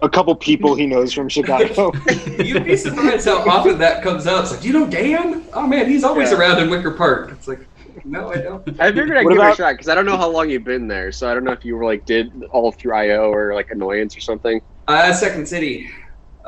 a 0.00 0.08
couple 0.08 0.34
people 0.34 0.74
he 0.74 0.86
knows 0.86 1.12
from 1.12 1.28
Chicago. 1.28 1.92
You'd 2.42 2.64
be 2.64 2.76
surprised 2.76 3.26
how 3.26 3.46
often 3.48 3.78
that 3.78 4.02
comes 4.02 4.26
up. 4.26 4.44
It's 4.44 4.52
like, 4.52 4.64
you 4.64 4.72
know 4.72 4.86
Dan? 4.86 5.44
Oh 5.52 5.66
man, 5.66 5.88
he's 5.88 6.04
always 6.04 6.30
Yeah. 6.30 6.38
around 6.38 6.62
in 6.62 6.70
Wicker 6.70 6.92
Park. 6.92 7.30
It's 7.32 7.46
like, 7.46 7.68
no, 8.04 8.30
I 8.30 8.36
don't. 8.38 8.66
I 8.80 8.90
figured 8.92 9.16
I'd 9.18 9.24
What 9.26 9.34
give 9.34 9.42
it 9.42 9.52
a 9.52 9.54
shot 9.54 9.72
because 9.74 9.88
I 9.88 9.94
don't 9.94 10.06
know 10.06 10.16
how 10.16 10.28
long 10.28 10.48
you've 10.48 10.64
been 10.64 10.88
there, 10.88 11.12
so 11.12 11.30
I 11.30 11.34
don't 11.34 11.44
know 11.44 11.52
if 11.52 11.64
you 11.64 11.76
were 11.76 11.84
like 11.84 12.06
did 12.06 12.32
all 12.50 12.72
through 12.72 12.94
IO 12.94 13.30
or 13.30 13.54
like 13.54 13.68
annoyance 13.70 14.16
or 14.16 14.20
something. 14.20 14.60
Uh, 14.88 15.12
Second 15.12 15.46
City 15.46 15.88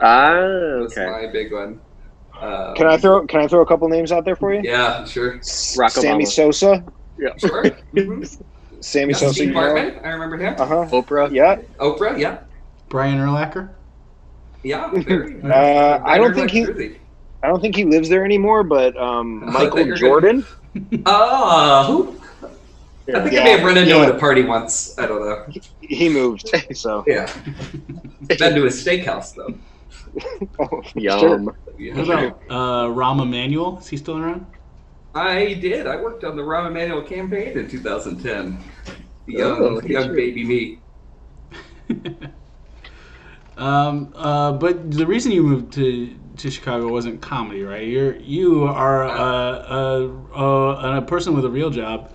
Ah, 0.03 0.33
was 0.81 0.93
okay. 0.97 1.07
my 1.09 1.31
big 1.31 1.53
one. 1.53 1.81
Um, 2.41 2.75
Can 2.75 2.87
I 2.87 2.97
throw 2.97 3.27
Can 3.27 3.41
I 3.41 3.47
throw 3.47 3.61
a 3.61 3.67
couple 3.67 3.89
names 3.89 4.11
out 4.13 4.25
there 4.25 4.35
for 4.35 4.53
you? 4.53 4.61
Yeah, 4.65 5.05
sure. 5.05 5.35
Rock 5.77 5.91
Sammy 5.91 6.25
Obama. 6.25 6.29
Sosa. 6.29 6.85
Yeah, 7.19 7.29
sure. 7.39 7.65
Mhm. 7.95 8.43
Sammy 8.85 9.13
Yeah, 9.13 9.19
Sosa. 9.19 9.35
Steve 9.35 9.49
You 9.49 9.55
know? 9.55 9.61
Bartman, 9.61 10.05
I 10.05 10.09
remember 10.11 10.37
him. 10.37 10.55
Uh 10.59 10.67
huh. 10.67 10.87
Oprah. 10.91 11.33
Yeah. 11.33 11.57
Oprah, 11.79 12.19
yeah. 12.19 12.41
Brian 12.91 13.19
Urlacher. 13.19 13.71
Yeah, 14.63 14.91
very. 14.95 15.41
Uh, 15.43 16.01
I 16.05 16.19
don't 16.19 16.35
think 16.35 16.51
he- 16.51 16.65
Jersey. 16.67 17.01
I 17.43 17.49
don't 17.49 17.61
think 17.61 17.77
he 17.77 17.85
lives 17.85 18.09
there 18.09 18.25
anymore, 18.25 18.63
but 18.65 18.97
um, 18.97 19.43
Oh, 19.47 19.51
Michael 19.53 19.87
you're. 19.87 19.97
Jordan. 19.97 20.47
Who? 20.75 22.21
I 23.07 23.21
think 23.21 23.35
I 23.39 23.45
may 23.45 23.51
have 23.51 23.63
run 23.63 23.77
into 23.77 23.91
him 23.95 23.99
yeah. 24.03 24.09
at 24.09 24.15
a 24.15 24.19
party 24.19 24.45
once. 24.45 24.99
I 24.99 25.07
don't 25.07 25.21
know. 25.21 25.47
He 25.81 26.09
moved. 26.09 26.51
So. 26.75 27.05
Yeah. 27.07 27.31
Been 28.27 28.55
to 28.55 28.63
his 28.65 28.83
steakhouse 28.83 29.35
though. 29.35 29.55
Oh, 30.59 30.83
Yum. 30.95 31.19
sure. 31.21 31.57
Yeah. 31.79 31.97
What 31.97 32.05
about 32.09 32.41
uh, 32.49 32.89
Rahm 32.95 33.21
Emanuel? 33.21 33.79
Is 33.79 33.89
he 33.89 33.99
still 33.99 34.17
around? 34.19 34.47
I 35.15 35.55
did. 35.55 35.87
I 35.87 35.97
worked 35.97 36.25
on 36.25 36.37
the 36.37 36.43
Rahm 36.43 36.67
Emanuel 36.69 37.03
campaign 37.03 37.57
in 37.57 37.69
2010. 37.69 38.59
The 39.27 39.43
Oh, 39.43 39.81
young, 39.81 39.87
young 39.87 40.09
you. 40.11 40.17
baby 40.17 40.45
me. 40.45 40.79
Um, 43.57 44.13
uh, 44.17 44.53
but 44.53 44.91
the 44.91 45.07
reason 45.07 45.31
you 45.31 45.43
moved 45.45 45.73
to 45.75 46.13
to 46.39 46.51
Chicago 46.51 46.89
wasn't 46.89 47.23
comedy, 47.23 47.63
right? 47.63 47.87
You're 47.87 48.17
you 48.17 48.65
are 48.65 49.05
a 49.05 49.09
a, 49.13 50.09
a, 50.35 50.99
a 50.99 51.03
person 51.03 51.35
with 51.35 51.45
a 51.45 51.49
real 51.49 51.71
job. 51.71 52.11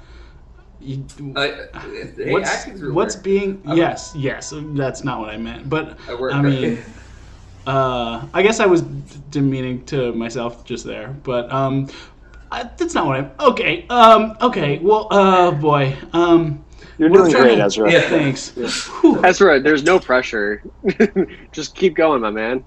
You, 0.82 1.06
hey, 1.38 2.32
what's 2.34 2.66
what's 2.82 3.16
being? 3.16 3.62
I'm- 3.66 3.78
yes, 3.78 4.12
yes. 4.18 4.54
That's 4.54 5.06
not 5.06 5.20
what 5.22 5.30
I 5.30 5.38
meant. 5.38 5.70
But 5.70 5.98
I. 6.10 6.14
I 6.32 6.42
mean, 6.42 6.80
uh, 7.66 8.28
I 8.34 8.42
guess 8.44 8.60
I 8.60 8.66
was 8.66 8.82
demeaning 8.82 9.86
to 9.86 10.12
myself 10.14 10.66
just 10.66 10.86
there. 10.86 11.16
But 11.24 11.50
um, 11.54 11.88
I, 12.52 12.64
that's 12.78 12.94
not 12.94 13.06
what 13.06 13.18
I'm. 13.18 13.32
Okay. 13.40 13.86
Um. 13.90 14.36
Okay. 14.42 14.80
Well. 14.80 15.08
Uh. 15.12 15.52
Boy. 15.52 15.96
Um. 16.14 16.66
You're 16.98 17.10
doing 17.10 17.32
great, 17.32 17.56
to- 17.56 17.64
Ezra. 17.64 17.92
Yeah. 17.92 18.02
Thanks. 18.10 18.50
Whew. 19.00 19.24
Ezra, 19.24 19.60
there's 19.62 19.84
no 19.84 20.00
pressure. 20.00 20.62
Just 21.54 21.76
keep 21.76 21.96
going, 21.96 22.22
my 22.22 22.30
man. 22.30 22.64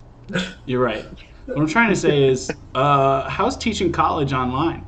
You're 0.64 0.82
right. 0.82 1.04
What 1.44 1.58
I'm 1.58 1.66
trying 1.66 1.90
to 1.90 1.96
say 1.96 2.24
is, 2.24 2.50
uh, 2.74 3.28
how's 3.28 3.58
teaching 3.58 3.92
college 3.92 4.32
online? 4.32 4.86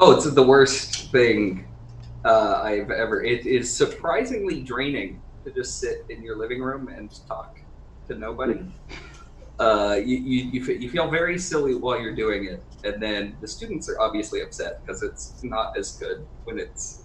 Oh, 0.00 0.10
it's 0.12 0.28
the 0.28 0.42
worst 0.42 1.12
thing 1.12 1.66
uh, 2.24 2.60
I've 2.64 2.90
ever. 2.90 3.22
It 3.22 3.46
is 3.46 3.74
surprisingly 3.74 4.62
draining 4.62 5.22
to 5.44 5.52
just 5.52 5.78
sit 5.78 5.98
in 6.08 6.22
your 6.22 6.36
living 6.36 6.60
room 6.60 6.88
and 6.88 7.10
talk 7.28 7.60
to 8.08 8.14
nobody. 8.16 8.58
Uh, 9.58 9.98
you, 10.04 10.18
you, 10.18 10.50
you, 10.50 10.62
fe- 10.66 10.76
you 10.76 10.90
feel 10.90 11.10
very 11.10 11.38
silly 11.38 11.74
while 11.74 11.98
you're 11.98 12.14
doing 12.14 12.44
it, 12.44 12.62
and 12.86 13.02
then 13.02 13.36
the 13.40 13.48
students 13.48 13.88
are 13.90 14.00
obviously 14.00 14.40
upset 14.42 14.74
because 14.86 15.02
it's 15.02 15.40
not 15.42 15.68
as 15.78 15.96
good 15.98 16.26
when 16.44 16.58
it's 16.58 17.04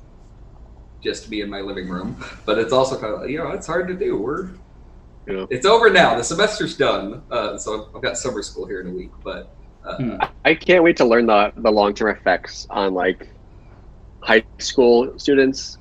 just 1.03 1.29
me 1.29 1.41
in 1.41 1.49
my 1.49 1.61
living 1.61 1.89
room. 1.89 2.23
But 2.45 2.59
it's 2.59 2.73
also 2.73 2.99
kind 2.99 3.13
of 3.23 3.29
you 3.29 3.37
know 3.39 3.51
it's 3.51 3.67
hard 3.67 3.87
to 3.89 3.95
do. 3.95 4.17
We're 4.17 4.49
Yeah. 5.27 5.45
it's 5.49 5.65
over 5.65 5.89
now. 5.89 6.15
The 6.15 6.23
semester's 6.23 6.77
done, 6.77 7.23
uh, 7.31 7.57
so 7.57 7.89
I've 7.95 8.01
got 8.01 8.17
summer 8.17 8.41
school 8.43 8.67
here 8.67 8.81
in 8.81 8.87
a 8.87 8.95
week. 8.95 9.11
But 9.23 9.55
uh, 9.85 9.95
Hmm. 9.97 10.15
I 10.45 10.55
can't 10.55 10.83
wait 10.83 10.97
to 10.97 11.05
learn 11.05 11.25
the 11.27 11.53
the 11.57 11.71
long 11.71 11.93
term 11.93 12.09
effects 12.15 12.65
on 12.69 12.93
like 12.93 13.21
high 14.23 14.45
school 14.59 15.13
students, 15.17 15.77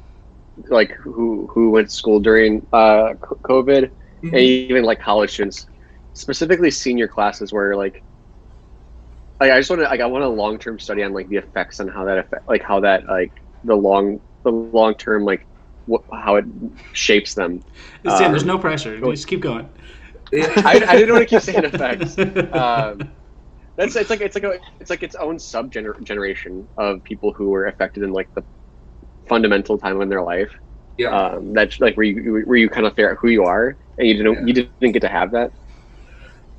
like 0.68 0.92
who 1.02 1.48
who 1.52 1.70
went 1.70 1.88
to 1.88 1.94
school 1.94 2.20
during 2.20 2.66
uh, 2.72 3.14
c- 3.14 3.36
COVID, 3.48 3.90
and 4.22 4.34
even 4.36 4.84
like 4.84 5.00
college 5.00 5.32
students, 5.32 5.66
specifically 6.14 6.70
senior 6.70 7.08
classes 7.08 7.52
where 7.52 7.76
like. 7.76 8.04
Like 9.40 9.52
I 9.52 9.58
just 9.58 9.70
want 9.70 9.80
to 9.80 9.86
like 9.88 10.00
I 10.00 10.06
want 10.06 10.24
a 10.24 10.28
long 10.28 10.58
term 10.58 10.78
study 10.78 11.02
on 11.02 11.12
like 11.12 11.28
the 11.28 11.36
effects 11.36 11.80
on 11.80 11.88
how 11.88 12.04
that 12.04 12.18
affect 12.18 12.42
like 12.48 12.62
how 12.62 12.80
that 12.80 13.06
like 13.08 13.32
the 13.64 13.74
long 13.74 14.20
the 14.44 14.50
long 14.50 14.94
term 14.94 15.24
like 15.24 15.46
wh- 15.90 16.04
how 16.12 16.36
it 16.36 16.44
shapes 16.92 17.34
them. 17.34 17.60
Sam, 18.06 18.12
Um, 18.26 18.32
there's 18.32 18.44
no 18.44 18.58
pressure. 18.58 19.00
Just 19.00 19.26
keep 19.26 19.40
going. 19.40 19.68
I, 20.32 20.84
I 20.86 20.96
didn't 20.96 21.12
want 21.14 21.22
to 21.22 21.26
keep 21.26 21.42
saying 21.42 21.64
effects. 21.64 22.16
Um, 22.52 23.12
that's 23.76 23.96
it's 23.96 24.10
like 24.10 24.20
it's 24.20 24.34
like 24.34 24.44
a, 24.44 24.58
it's 24.80 24.90
like 24.90 25.02
its 25.02 25.14
own 25.14 25.38
sub 25.38 25.70
generation 25.72 26.68
of 26.76 27.02
people 27.04 27.32
who 27.32 27.48
were 27.50 27.66
affected 27.66 28.02
in 28.02 28.12
like 28.12 28.28
the 28.36 28.44
fundamental 29.28 29.78
time 29.78 30.00
in 30.02 30.08
their 30.08 30.22
life. 30.22 30.52
yeah, 30.96 31.10
Um, 31.12 31.52
that's 31.54 31.80
like 31.80 31.96
where 31.96 32.04
you 32.06 32.42
where 32.46 32.58
you 32.58 32.68
kind 32.68 32.86
of 32.86 32.94
figure 32.94 33.10
out 33.12 33.18
who 33.20 33.28
you 33.28 33.44
are, 33.44 33.78
and 33.98 34.08
you 34.08 34.14
didn't 34.16 34.34
Yeah. 34.34 34.46
you 34.46 34.52
didn't 34.54 34.92
get 34.92 35.02
to 35.02 35.08
have 35.08 35.32
that. 35.32 35.52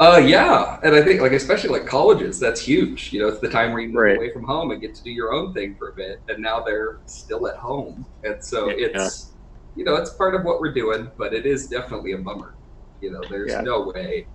Uh, 0.01 0.17
yeah, 0.17 0.79
and 0.83 0.95
I 0.95 1.03
think 1.03 1.21
like 1.21 1.31
especially 1.31 1.69
like 1.69 1.85
colleges, 1.87 2.39
that's 2.39 2.59
huge. 2.59 3.13
You 3.13 3.21
know, 3.21 3.27
it's 3.27 3.39
the 3.39 3.49
time 3.51 3.71
where 3.71 3.81
you 3.81 3.89
move 3.89 3.97
Right. 4.01 4.17
away 4.17 4.33
from 4.33 4.45
home 4.45 4.71
and 4.71 4.81
get 4.81 4.95
to 4.95 5.03
do 5.03 5.11
your 5.11 5.31
own 5.31 5.53
thing 5.53 5.75
for 5.77 5.89
a 5.89 5.93
bit, 5.95 6.23
and 6.27 6.41
now 6.41 6.61
they're 6.65 7.01
still 7.05 7.47
at 7.47 7.57
home, 7.57 8.07
and 8.23 8.35
so 8.43 8.69
Yeah. 8.69 8.77
it's 8.77 9.35
you 9.75 9.85
know 9.85 9.95
it's 9.95 10.15
part 10.15 10.33
of 10.33 10.43
what 10.43 10.59
we're 10.59 10.73
doing, 10.73 11.11
but 11.19 11.35
it 11.35 11.45
is 11.45 11.67
definitely 11.67 12.13
a 12.13 12.17
bummer. 12.17 12.55
You 12.99 13.11
know, 13.11 13.21
there's 13.29 13.51
Yeah. 13.51 13.61
no 13.61 13.91
way 13.93 14.27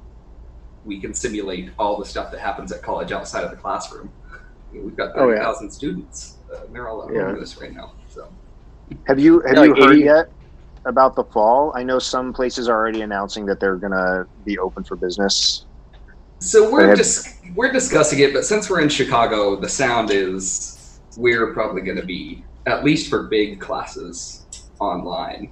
we 0.84 1.00
can 1.00 1.14
simulate 1.14 1.72
all 1.80 1.98
the 1.98 2.04
stuff 2.06 2.30
that 2.30 2.40
happens 2.40 2.70
at 2.70 2.82
college 2.82 3.10
outside 3.10 3.42
of 3.42 3.50
the 3.50 3.56
classroom. 3.56 4.14
I 4.70 4.74
mean, 4.74 4.84
we've 4.86 4.96
got 4.96 5.16
Oh, 5.16 5.30
thirty 5.30 5.40
yeah. 5.40 5.68
students, 5.70 6.42
uh, 6.54 6.66
and 6.66 6.74
they're 6.74 6.88
all 6.88 7.02
at 7.02 7.08
home 7.08 7.16
Yeah. 7.16 7.32
with 7.32 7.42
us 7.42 7.60
right 7.60 7.72
now. 7.72 7.90
So 8.08 8.38
Have 9.08 9.18
you 9.18 9.40
have 9.40 9.56
Yeah, 9.56 9.64
you 9.64 9.70
like 9.74 9.82
heard 9.82 9.92
80 9.94 10.02
yet 10.04 10.26
about 10.86 11.14
the 11.16 11.24
fall? 11.24 11.72
I 11.74 11.82
know 11.82 11.98
some 11.98 12.32
places 12.32 12.68
are 12.68 12.76
already 12.76 13.02
announcing 13.02 13.44
that 13.46 13.60
they're 13.60 13.76
gonna 13.76 14.26
be 14.44 14.58
open 14.58 14.84
for 14.84 14.96
business. 14.96 15.66
So 16.38 16.70
we're 16.70 16.88
have- 16.88 16.96
just 16.98 17.28
we're 17.54 17.72
discussing 17.72 18.18
it, 18.20 18.32
but 18.32 18.44
since 18.44 18.68
we're 18.70 18.80
in 18.80 18.88
Chicago, 18.88 19.56
the 19.56 19.68
sound 19.68 20.10
is 20.10 21.00
we're 21.16 21.52
probably 21.54 21.80
going 21.80 21.96
to 21.96 22.04
be 22.04 22.44
at 22.66 22.84
least 22.84 23.08
for 23.08 23.22
big 23.22 23.58
classes 23.58 24.44
online. 24.80 25.50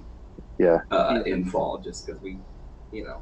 Yeah. 0.59 0.77
Uh, 0.91 1.23
in 1.25 1.43
fall, 1.45 1.79
just 1.79 2.05
because 2.05 2.21
we, 2.21 2.37
you 2.91 3.03
know, 3.03 3.19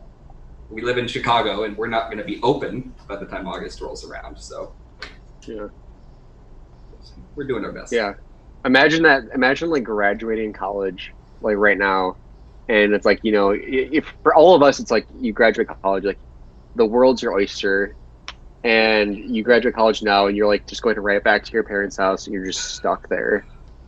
we 0.70 0.82
live 0.82 0.98
in 0.98 1.08
Chicago 1.08 1.64
and 1.64 1.78
we're 1.78 1.88
not 1.88 2.08
going 2.08 2.18
to 2.18 2.24
be 2.26 2.42
open 2.44 2.94
by 3.08 3.16
the 3.16 3.26
time 3.26 3.48
August 3.48 3.80
rolls 3.80 4.04
around. 4.06 4.38
So 4.38 4.74
Yeah. 5.48 5.68
we're 7.36 7.46
doing 7.48 7.64
our 7.64 7.72
best. 7.72 7.94
Yeah. 7.94 8.14
Imagine 8.66 9.04
that. 9.04 9.24
Imagine 9.34 9.70
like 9.70 9.84
graduating 9.84 10.52
college, 10.54 11.14
like 11.44 11.58
right 11.58 11.78
now, 11.78 12.18
and 12.70 12.94
it's 12.94 13.06
like 13.06 13.20
you 13.24 13.32
know, 13.32 13.54
if 13.58 14.06
for 14.24 14.34
all 14.36 14.56
of 14.56 14.64
us, 14.64 14.80
it's 14.80 14.92
like 14.92 15.08
you 15.20 15.34
graduate 15.34 15.68
college, 15.68 16.04
like 16.06 16.20
the 16.76 16.86
world's 16.86 17.22
your 17.22 17.34
oyster, 17.34 17.96
and 18.64 19.16
you 19.16 19.44
graduate 19.44 19.76
college 19.76 20.02
now, 20.04 20.28
and 20.28 20.36
you're 20.38 20.48
like 20.48 20.66
just 20.68 20.82
going 20.82 20.96
to 20.96 21.02
right 21.02 21.24
back 21.24 21.44
to 21.44 21.52
your 21.54 21.64
parents' 21.64 21.98
house, 21.98 22.26
and 22.26 22.34
you're 22.34 22.46
just 22.46 22.76
stuck 22.76 23.08
there 23.10 23.46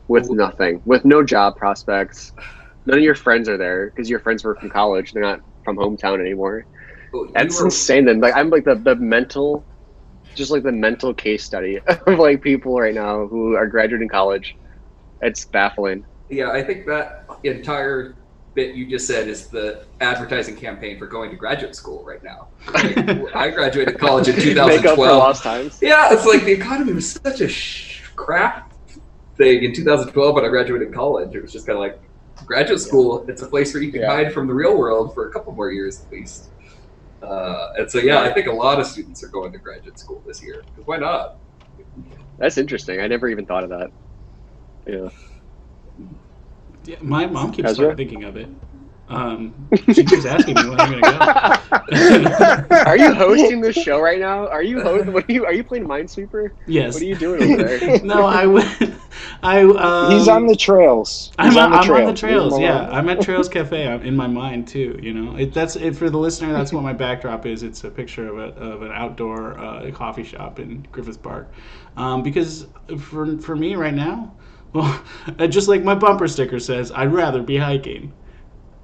with 0.08 0.30
nothing, 0.30 0.82
with 0.86 1.06
no 1.06 1.24
job 1.24 1.56
prospects. 1.56 2.34
None 2.86 2.98
of 2.98 3.04
your 3.04 3.16
friends 3.16 3.50
are 3.50 3.58
there 3.58 3.88
because 3.96 4.10
your 4.10 4.20
friends 4.20 4.44
were 4.44 4.56
from 4.56 4.70
college; 4.70 5.12
they're 5.12 5.24
not 5.24 5.42
from 5.64 5.78
hometown 5.78 6.20
anymore. 6.20 6.66
You 7.14 7.30
That's 7.34 7.60
were- 7.60 7.66
insane. 7.66 8.06
Then, 8.06 8.20
like, 8.20 8.36
I'm 8.36 8.50
like 8.50 8.66
the 8.66 8.76
the 8.76 8.96
mental, 8.96 9.66
just 10.36 10.52
like 10.52 10.64
the 10.64 10.72
mental 10.72 11.14
case 11.14 11.44
study 11.44 11.80
of 11.88 12.20
like 12.20 12.42
people 12.42 12.78
right 12.80 12.94
now 12.96 13.28
who 13.28 13.56
are 13.56 13.68
graduating 13.68 14.10
college. 14.10 14.56
It's 15.22 15.46
baffling. 15.46 16.06
Yeah, 16.30 16.52
I 16.52 16.64
think 16.64 16.86
that 16.88 17.26
entire 17.44 18.16
bit 18.54 18.76
you 18.76 18.90
just 18.90 19.06
said 19.06 19.28
is 19.28 19.50
the 19.50 19.86
advertising 20.00 20.56
campaign 20.56 20.98
for 20.98 21.08
going 21.08 21.30
to 21.30 21.36
graduate 21.36 21.76
school 21.76 22.04
right 22.06 22.24
now. 22.24 22.48
Like, 22.74 22.98
I 23.36 23.50
graduated 23.52 24.00
college 24.00 24.28
in 24.30 24.36
Make 24.38 24.58
up 24.58 24.66
for 24.70 24.76
2012. 24.78 25.18
lost 25.20 25.44
times. 25.44 25.80
Yeah, 25.82 26.14
it's 26.14 26.26
like 26.26 26.44
the 26.46 26.54
economy 26.54 26.94
was 26.94 27.12
such 27.12 27.42
a 27.42 27.48
sh- 27.48 28.02
crap 28.16 28.74
thing 29.38 29.64
in 29.64 29.74
2012 29.74 30.36
when 30.36 30.46
I 30.46 30.48
graduated 30.48 30.94
college. 30.94 31.36
It 31.36 31.42
was 31.42 31.52
just 31.52 31.68
kind 31.68 31.76
of 31.78 31.82
like 31.82 32.02
graduate 32.46 32.80
school. 32.80 33.26
It's 33.28 33.42
a 33.42 33.48
place 33.48 33.74
where 33.74 33.84
you 33.84 33.92
can 33.92 34.02
Yeah. 34.02 34.12
hide 34.16 34.34
from 34.34 34.48
the 34.48 34.54
real 34.54 34.78
world 34.78 35.14
for 35.14 35.28
a 35.28 35.32
couple 35.32 35.54
more 35.54 35.72
years 35.72 36.02
at 36.06 36.12
least. 36.12 36.52
Uh, 37.22 37.68
and 37.78 37.92
so, 37.92 38.00
yeah, 38.00 38.22
I 38.22 38.32
think 38.34 38.48
a 38.48 38.52
lot 38.54 38.80
of 38.80 38.88
students 38.88 39.22
are 39.24 39.30
going 39.30 39.52
to 39.52 39.58
graduate 39.60 39.98
school 40.00 40.22
this 40.26 40.42
year. 40.42 40.64
'Cause 40.76 40.86
Why 40.86 40.98
not? 40.98 41.40
That's 42.38 42.58
interesting. 42.58 43.00
I 43.02 43.08
never 43.08 43.28
even 43.28 43.46
thought 43.46 43.64
of 43.64 43.70
that. 43.72 43.90
Yeah. 44.88 45.10
Yeah, 46.86 46.98
my 47.02 47.26
mom 47.26 47.52
keeps 47.52 47.78
thinking 47.78 48.24
of 48.24 48.38
it. 48.38 48.48
Um, 49.08 49.70
she 49.94 50.04
keeps 50.04 50.26
asking 50.26 50.56
me 50.56 50.68
when 50.68 50.80
I'm 50.80 51.00
gonna 51.00 51.02
go. 52.72 52.76
Are 52.88 52.98
you 52.98 53.14
hosting 53.14 53.62
this 53.62 53.76
show 53.76 54.00
right 54.02 54.20
now? 54.20 54.48
Are 54.48 54.64
you 54.64 54.82
host? 54.82 55.10
What 55.12 55.30
are 55.30 55.32
you? 55.32 55.46
Are 55.46 55.54
you 55.54 55.64
playing 55.64 55.86
Minesweeper? 55.86 56.50
yes. 56.66 56.96
What 56.96 57.04
are 57.04 57.06
you 57.06 57.16
doing 57.16 57.54
over 57.60 57.78
there? 57.78 58.00
No, 58.04 58.26
I 58.26 58.48
would. 58.48 58.66
I. 59.44 59.62
Um, 59.62 60.12
He's 60.12 60.28
on 60.28 60.48
the 60.48 60.56
trails. 60.56 61.32
I'm, 61.38 61.52
He's 61.52 61.58
on, 61.58 61.66
on 61.66 61.72
the 61.72 61.78
I'm 61.78 61.92
on 61.92 62.06
the 62.08 62.14
trails. 62.14 62.20
trails. 62.20 62.54
Leave 62.54 62.62
him 62.64 62.68
Yeah. 62.68 62.90
I'm 62.90 63.08
at 63.10 63.22
Trails 63.22 63.48
Cafe. 63.48 63.88
I'm 63.88 64.02
in 64.02 64.16
my 64.16 64.28
mind 64.28 64.68
too. 64.68 65.00
You 65.02 65.14
know, 65.14 65.36
it, 65.38 65.54
that's 65.54 65.76
it 65.76 65.96
for 65.96 66.10
the 66.10 66.18
listener. 66.18 66.52
That's 66.52 66.74
what 66.74 66.82
my 66.82 66.94
backdrop 66.94 67.46
is. 67.46 67.62
It's 67.62 67.84
a 67.84 67.92
picture 67.92 68.28
of, 68.28 68.38
a, 68.40 68.60
of 68.60 68.82
an 68.82 68.92
outdoor 68.92 69.58
uh, 69.60 69.92
coffee 69.92 70.24
shop 70.24 70.60
in 70.60 70.88
Griffith 70.92 71.22
Park. 71.22 71.52
Um, 71.96 72.24
because 72.24 72.66
for 73.00 73.38
for 73.38 73.56
me 73.56 73.76
right 73.76 73.94
now, 73.94 74.34
well, 74.76 75.04
uh, 75.40 75.48
just 75.48 75.68
like 75.70 75.84
my 75.84 75.96
bumper 75.96 76.28
sticker 76.28 76.60
says, 76.60 76.92
I'd 76.94 77.14
rather 77.14 77.44
be 77.44 77.58
hiking. 77.58 78.14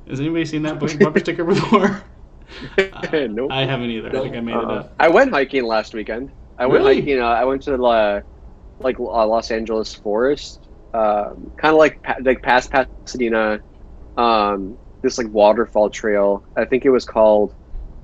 Has 0.07 0.19
anybody 0.19 0.45
seen 0.45 0.63
that 0.63 0.79
bumper 0.99 1.19
sticker 1.19 1.45
before? 1.45 2.03
Uh, 2.93 3.07
Nope. 3.27 3.55
I 3.55 3.65
haven't 3.65 3.91
either. 3.91 4.13
I 4.15 4.19
think 4.19 4.35
I 4.35 4.41
made 4.41 4.61
it 4.61 4.71
up. 4.71 4.97
I 4.99 5.09
went 5.09 5.31
hiking 5.31 5.65
last 5.65 5.93
weekend. 5.93 6.33
I 6.57 6.67
went 6.67 6.83
Really? 6.83 6.83
hiking. 6.83 7.19
Uh, 7.19 7.25
I 7.25 7.45
went 7.45 7.63
to 7.63 7.75
uh, 7.83 8.21
like 8.79 8.99
uh, 8.99 9.27
Los 9.27 9.51
Angeles 9.51 9.95
forest, 9.95 10.67
um, 10.93 11.53
kind 11.57 11.73
of 11.73 11.79
like 11.79 11.99
like 12.23 12.43
past 12.43 12.71
Pasadena. 12.71 13.61
Um, 14.17 14.79
this 15.03 15.17
like 15.17 15.29
waterfall 15.29 15.89
trail. 15.91 16.45
I 16.57 16.65
think 16.65 16.85
it 16.85 16.91
was 16.91 17.05
called 17.05 17.55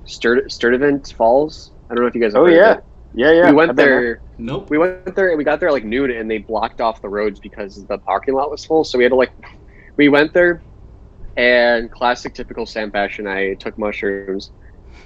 Stur- 0.06 0.50
Sturtevant 0.50 1.12
Falls. 1.16 1.72
I 1.90 1.94
don't 1.94 2.04
know 2.04 2.08
if 2.08 2.14
you 2.16 2.22
guys. 2.22 2.34
Have 2.34 2.42
Oh 2.42 2.46
heard 2.46 2.58
of 2.58 2.66
yeah, 2.66 2.78
it. 2.78 2.84
Yeah, 3.14 3.32
yeah. 3.32 3.50
we 3.50 3.56
went 3.56 3.70
I've 3.70 3.76
there. 3.76 4.20
Nope. 4.38 4.70
We 4.70 4.78
went 4.78 5.16
there 5.16 5.30
and 5.30 5.38
we 5.38 5.44
got 5.44 5.60
there 5.60 5.72
like 5.72 5.84
noon, 5.84 6.10
and 6.10 6.30
they 6.30 6.38
blocked 6.38 6.80
off 6.80 7.00
the 7.02 7.08
roads 7.08 7.40
because 7.40 7.84
the 7.86 7.98
parking 7.98 8.34
lot 8.34 8.50
was 8.50 8.64
full. 8.64 8.84
So 8.84 8.98
we 8.98 9.04
had 9.04 9.10
to 9.10 9.16
like, 9.16 9.32
we 9.96 10.08
went 10.08 10.32
there, 10.32 10.62
and 11.36 11.90
classic 11.90 12.34
typical 12.34 12.66
Sam 12.66 12.90
fashion, 12.90 13.26
I 13.26 13.54
took 13.54 13.78
mushrooms, 13.78 14.50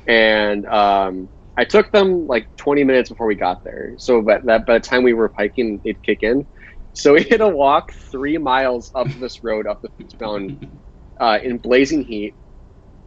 and 0.07 0.67
um, 0.67 1.29
I 1.57 1.65
took 1.65 1.93
them 1.93 2.27
like 2.27 2.55
20 2.57 2.85
minutes 2.85 3.11
before 3.11 3.27
we 3.27 3.35
got 3.35 3.62
there. 3.65 3.95
So 3.99 4.23
but 4.23 4.45
that 4.47 4.67
by 4.67 4.75
the 4.75 4.81
time 4.81 5.03
we 5.03 5.12
were 5.12 5.33
hiking, 5.37 5.81
it'd 5.85 6.03
kick 6.03 6.23
in. 6.23 6.47
So 6.95 7.15
we 7.15 7.25
had 7.25 7.38
to 7.38 7.49
walk 7.49 7.93
three 7.93 8.38
miles 8.38 8.93
up 8.95 9.09
this 9.19 9.43
road 9.43 9.67
up 9.67 9.83
this 9.83 10.21
mountain 10.21 10.81
uh, 11.21 11.38
in 11.43 11.59
blazing 11.59 12.05
heat. 12.05 12.35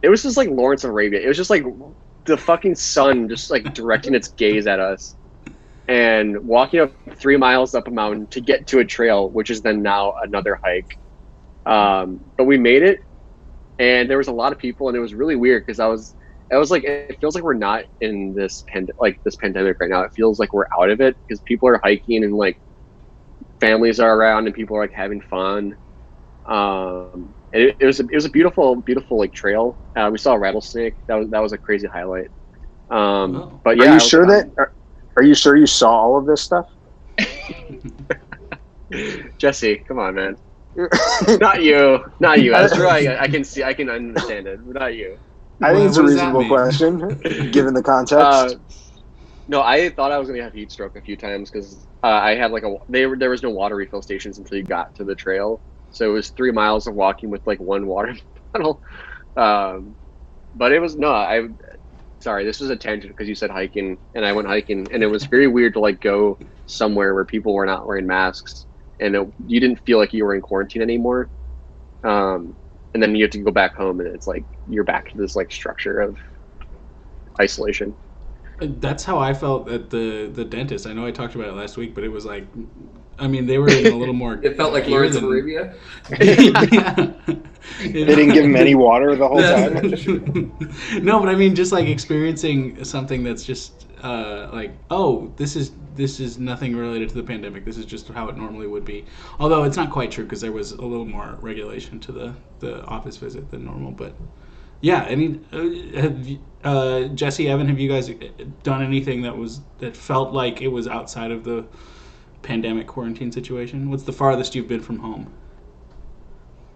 It 0.02 0.08
was 0.08 0.22
just 0.22 0.36
like 0.36 0.48
Lawrence 0.48 0.84
of 0.84 0.90
Arabia. 0.90 1.20
It 1.20 1.28
was 1.28 1.36
just 1.36 1.50
like 1.50 1.64
the 2.26 2.36
fucking 2.36 2.74
sun 2.74 3.28
just 3.28 3.50
like 3.50 3.74
directing 3.74 4.14
its 4.14 4.28
gaze 4.28 4.66
at 4.66 4.80
us 4.80 5.16
and 5.88 6.46
walking 6.46 6.80
up 6.80 6.92
three 7.14 7.36
miles 7.36 7.74
up 7.74 7.86
a 7.86 7.90
mountain 7.90 8.26
to 8.28 8.40
get 8.40 8.66
to 8.68 8.80
a 8.80 8.84
trail, 8.84 9.30
which 9.30 9.50
is 9.50 9.62
then 9.62 9.82
now 9.82 10.14
another 10.22 10.58
hike. 10.62 10.98
Um, 11.64 12.20
but 12.36 12.44
we 12.44 12.58
made 12.58 12.82
it, 12.82 13.00
and 13.78 14.10
there 14.10 14.18
was 14.18 14.28
a 14.28 14.32
lot 14.32 14.52
of 14.52 14.58
people, 14.58 14.88
and 14.88 14.96
it 14.96 15.00
was 15.00 15.14
really 15.14 15.36
weird 15.36 15.64
because 15.64 15.80
I 15.80 15.86
was, 15.86 16.14
I 16.52 16.56
was 16.56 16.70
like, 16.70 16.84
it 16.84 17.18
feels 17.20 17.34
like 17.34 17.44
we're 17.44 17.54
not 17.54 17.84
in 18.00 18.34
this 18.34 18.64
pand- 18.68 18.92
like 19.00 19.20
this 19.24 19.36
pandemic 19.36 19.76
right 19.80 19.90
now. 19.90 20.02
It 20.02 20.12
feels 20.14 20.38
like 20.38 20.52
we're 20.52 20.66
out 20.78 20.90
of 20.90 21.00
it 21.00 21.16
because 21.26 21.40
people 21.42 21.68
are 21.68 21.80
hiking 21.82 22.24
and 22.24 22.34
like 22.34 22.60
families 23.60 24.00
are 24.00 24.16
around 24.16 24.46
and 24.46 24.54
people 24.54 24.76
are 24.76 24.82
like 24.82 24.92
having 24.92 25.20
fun. 25.20 25.76
Um, 26.46 27.34
it, 27.56 27.76
it 27.80 27.86
was 27.86 28.00
a, 28.00 28.04
it 28.04 28.14
was 28.14 28.24
a 28.24 28.30
beautiful, 28.30 28.76
beautiful 28.76 29.18
like 29.18 29.32
trail. 29.32 29.78
Uh, 29.96 30.08
we 30.12 30.18
saw 30.18 30.34
a 30.34 30.38
rattlesnake. 30.38 30.94
That 31.08 31.14
was 31.16 31.30
that 31.30 31.40
was 31.42 31.52
a 31.52 31.58
crazy 31.58 31.86
highlight. 31.86 32.28
Um, 32.90 33.36
Oh. 33.36 33.60
but 33.64 33.76
yeah, 33.76 33.84
are 33.84 33.88
you 33.88 33.94
was- 33.94 34.06
sure 34.08 34.26
that? 34.26 34.52
Are, 34.58 34.72
are 35.16 35.22
you 35.24 35.34
sure 35.34 35.56
you 35.56 35.66
saw 35.66 35.90
all 35.90 36.18
of 36.18 36.26
this 36.26 36.42
stuff? 36.42 36.66
Jesse, 39.38 39.82
come 39.88 39.98
on, 39.98 40.14
man. 40.14 40.36
not 41.40 41.62
you, 41.62 42.04
not 42.20 42.42
you. 42.42 42.54
Ezra, 42.54 42.88
I, 42.88 43.22
I 43.22 43.28
can 43.28 43.42
see, 43.44 43.62
I 43.64 43.72
can 43.72 43.88
understand 43.88 44.46
it. 44.46 44.60
but 44.64 44.78
Not 44.80 44.94
you. 44.94 45.18
I 45.62 45.72
think 45.72 45.78
What- 45.80 45.86
it's 45.88 45.96
a 45.96 46.02
what 46.02 46.06
does 46.08 46.16
that 46.16 46.34
reasonable 46.34 46.48
question, 46.48 47.50
given 47.50 47.72
the 47.74 47.82
context. 47.82 48.22
Uh, 48.24 48.50
No, 49.48 49.62
I 49.62 49.88
thought 49.90 50.12
I 50.12 50.18
was 50.18 50.28
gonna 50.28 50.42
have 50.42 50.52
heat 50.52 50.70
stroke 50.70 50.96
a 50.96 51.00
few 51.00 51.16
times 51.16 51.50
because 51.50 51.86
uh, 52.02 52.08
I 52.08 52.34
had 52.34 52.50
like 52.50 52.62
a 52.64 52.76
they, 52.88 53.06
there 53.16 53.30
was 53.30 53.42
no 53.42 53.50
water 53.50 53.76
refill 53.76 54.02
stations 54.02 54.38
until 54.38 54.58
you 54.58 54.64
got 54.64 54.94
to 54.96 55.04
the 55.04 55.14
trail, 55.14 55.62
so 55.90 56.08
it 56.10 56.12
was 56.12 56.30
three 56.30 56.52
miles 56.52 56.86
of 56.86 56.94
walking 56.94 57.30
with 57.30 57.42
like 57.46 57.60
one 57.60 57.86
water 57.86 58.14
bottle. 58.52 58.82
Um, 59.36 59.96
but 60.54 60.72
it 60.72 60.80
was 60.80 60.96
no, 60.96 61.12
I 61.12 61.48
sorry, 62.20 62.44
this 62.44 62.60
was 62.60 62.70
a 62.70 62.76
tangent 62.76 63.12
because 63.12 63.28
you 63.28 63.34
said 63.34 63.50
hiking 63.50 63.98
and 64.14 64.24
I 64.24 64.32
went 64.32 64.48
hiking 64.48 64.88
and 64.92 65.02
it 65.02 65.06
was 65.08 65.26
very 65.26 65.46
weird 65.48 65.74
to 65.74 65.80
like 65.80 66.00
go 66.00 66.38
somewhere 66.66 67.14
where 67.14 67.24
people 67.24 67.54
were 67.54 67.66
not 67.66 67.86
wearing 67.86 68.06
masks 68.06 68.66
and 69.00 69.14
it, 69.14 69.28
you 69.44 69.60
didn't 69.60 69.82
feel 69.84 69.98
like 69.98 70.12
you 70.12 70.24
were 70.24 70.34
in 70.34 70.40
quarantine 70.40 70.82
anymore. 70.82 71.30
Um, 72.04 72.56
and 72.94 73.02
then 73.02 73.14
you 73.14 73.24
have 73.24 73.32
to 73.32 73.40
go 73.40 73.50
back 73.52 73.76
home 73.76 74.00
and 74.00 74.14
it's 74.14 74.26
like 74.26 74.46
you're 74.66 74.84
back 74.84 75.10
to 75.10 75.18
this 75.18 75.36
like 75.36 75.52
structure 75.52 76.00
of 76.00 76.16
isolation. 77.40 77.96
That's 78.58 79.04
how 79.04 79.18
I 79.18 79.34
felt 79.34 79.68
at 79.70 79.90
the 79.90 80.30
the 80.32 80.44
dentist. 80.44 80.86
I 80.86 80.94
know 80.94 81.04
I 81.04 81.10
talked 81.10 81.34
about 81.34 81.48
it 81.48 81.52
last 81.52 81.76
week, 81.76 81.94
but 81.94 82.04
it 82.04 82.08
was 82.08 82.24
like, 82.24 82.46
I 83.18 83.28
mean, 83.28 83.46
they 83.46 83.58
were 83.58 83.68
in 83.68 83.86
a 83.92 83.96
little 83.96 84.14
more. 84.14 84.34
It 84.42 84.56
felt 84.56 84.72
like 84.72 84.84
gear 84.86 84.94
Lawrence 84.96 85.16
of 85.16 85.24
Arabia. 85.24 85.74
yeah. 86.20 87.12
They 87.80 88.04
didn't 88.04 88.32
give 88.32 88.44
him 88.44 88.56
any 88.56 88.74
water 88.74 89.16
the 89.16 89.26
whole 89.28 89.42
time. 89.42 90.52
no, 91.04 91.18
but 91.18 91.28
I 91.28 91.34
mean, 91.34 91.54
just 91.54 91.72
like 91.72 91.88
experiencing 91.88 92.84
something 92.84 93.24
that's 93.24 93.44
just 93.44 93.86
uh, 94.02 94.48
like, 94.52 94.72
oh, 94.90 95.32
this 95.36 95.56
is 95.56 95.72
this 95.94 96.20
is 96.20 96.38
nothing 96.38 96.76
related 96.76 97.08
to 97.08 97.14
the 97.16 97.22
pandemic. 97.22 97.64
This 97.64 97.76
is 97.76 97.84
just 97.84 98.08
how 98.08 98.28
it 98.28 98.36
normally 98.36 98.66
would 98.66 98.84
be. 98.84 99.04
Although 99.40 99.64
it's 99.64 99.76
not 99.76 99.90
quite 99.90 100.10
true 100.10 100.24
because 100.24 100.40
there 100.40 100.52
was 100.52 100.72
a 100.72 100.82
little 100.84 101.04
more 101.06 101.36
regulation 101.40 101.98
to 102.00 102.12
the 102.12 102.34
the 102.60 102.84
office 102.84 103.16
visit 103.16 103.50
than 103.50 103.64
normal. 103.64 103.90
But 103.90 104.14
yeah, 104.80 105.02
I 105.02 105.16
mean, 105.16 105.44
uh, 105.52 106.00
have 106.00 106.26
you- 106.26 106.38
uh, 106.64 107.04
Jesse, 107.14 107.48
Evan, 107.48 107.68
have 107.68 107.78
you 107.78 107.88
guys 107.88 108.10
done 108.62 108.82
anything 108.82 109.22
that 109.22 109.36
was 109.36 109.60
that 109.78 109.96
felt 109.96 110.32
like 110.32 110.62
it 110.62 110.68
was 110.68 110.86
outside 110.88 111.30
of 111.30 111.44
the 111.44 111.64
pandemic 112.50 112.86
quarantine 112.86 113.32
situation? 113.32 113.90
What's 113.90 114.04
the 114.04 114.12
farthest 114.12 114.54
you've 114.54 114.68
been 114.68 114.80
from 114.80 114.98
home? 115.00 115.32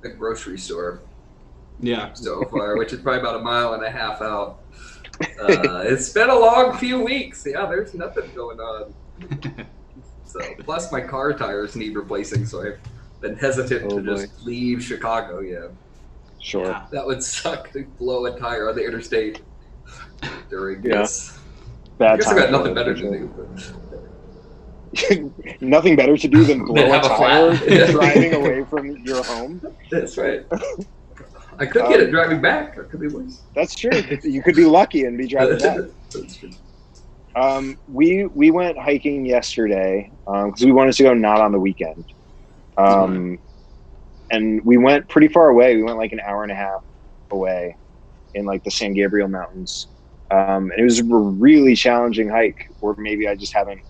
A 0.04 0.08
grocery 0.08 0.58
store 0.58 1.00
Yeah. 1.78 2.12
so 2.14 2.42
far, 2.50 2.76
which 2.76 2.92
is 2.92 3.00
probably 3.00 3.20
about 3.20 3.36
a 3.36 3.42
mile 3.44 3.74
and 3.74 3.84
a 3.84 3.90
half 3.90 4.20
out. 4.20 4.58
Uh, 5.20 5.82
it's 5.84 6.08
been 6.08 6.28
a 6.30 6.38
long 6.38 6.76
few 6.78 7.00
weeks. 7.02 7.46
Yeah, 7.46 7.66
there's 7.66 7.94
nothing 7.94 8.30
going 8.34 8.58
on. 8.60 8.94
So 10.24 10.38
plus 10.60 10.92
my 10.92 11.00
car 11.00 11.32
tires 11.32 11.74
need 11.74 11.96
replacing, 11.96 12.46
so 12.46 12.62
I've 12.62 12.78
been 13.20 13.34
hesitant 13.34 13.92
Oh, 13.92 13.98
to 14.00 14.16
just 14.16 14.46
leave 14.46 14.80
Chicago. 14.80 15.40
Yeah, 15.40 15.66
Sure. 16.40 16.66
Yeah. 16.66 16.86
that 16.92 17.04
would 17.04 17.20
suck 17.20 17.72
to 17.72 17.84
blow 17.98 18.26
a 18.26 18.38
tire 18.38 18.68
on 18.68 18.76
the 18.76 18.84
interstate 18.86 19.42
during 20.48 20.84
Yeah. 20.84 20.98
this. 20.98 21.36
I 21.98 22.16
guess 22.16 22.28
I 22.28 22.38
got 22.38 22.52
nothing 22.52 22.74
better 22.74 22.92
it, 22.92 22.98
to 23.00 23.28
for 23.28 23.46
do. 23.56 23.79
nothing 25.60 25.96
better 25.96 26.16
to 26.16 26.28
do 26.28 26.44
than 26.44 26.64
blow 26.64 26.74
Than 26.74 26.94
a 26.94 27.00
tire 27.00 27.90
driving 27.92 28.34
away 28.40 28.64
from 28.64 28.96
your 28.98 29.22
home. 29.22 29.60
That's 29.90 30.16
right. 30.16 30.44
I 31.58 31.66
could 31.66 31.86
get 31.88 32.00
it 32.00 32.10
driving 32.10 32.40
back. 32.40 32.74
Could 32.74 33.00
be 33.00 33.08
worse. 33.08 33.42
That's 33.54 33.74
true. 33.74 33.90
You 34.24 34.42
could 34.42 34.56
be 34.56 34.64
lucky 34.64 35.04
and 35.04 35.16
be 35.16 35.28
driving 35.28 35.58
back. 35.58 35.78
That's 36.12 36.36
true. 36.36 36.50
Um, 37.36 37.78
we 37.86 38.26
we 38.26 38.50
went 38.50 38.76
hiking 38.78 39.24
yesterday 39.24 40.10
because 40.26 40.64
we 40.64 40.72
wanted 40.72 40.94
to 40.94 41.02
go 41.04 41.14
not 41.14 41.40
on 41.40 41.52
the 41.52 41.60
weekend, 41.60 42.04
um, 42.76 43.38
and 44.30 44.60
we 44.64 44.76
went 44.78 45.08
pretty 45.08 45.28
far 45.28 45.48
away. 45.48 45.76
We 45.76 45.84
went 45.84 45.98
like 45.98 46.12
an 46.12 46.20
hour 46.26 46.42
and 46.42 46.50
a 46.50 46.56
half 46.56 46.80
away 47.30 47.76
in 48.34 48.46
like 48.46 48.64
the 48.64 48.70
San 48.70 48.94
Gabriel 48.94 49.28
Mountains, 49.28 49.88
um, 50.32 50.70
and 50.72 50.78
it 50.78 50.82
was 50.82 50.98
a 50.98 51.04
really 51.04 51.76
challenging 51.76 52.28
hike. 52.28 52.66
Or 52.80 52.96
maybe 52.98 53.28
I 53.28 53.36
just 53.36 53.54
haven't 53.54 53.80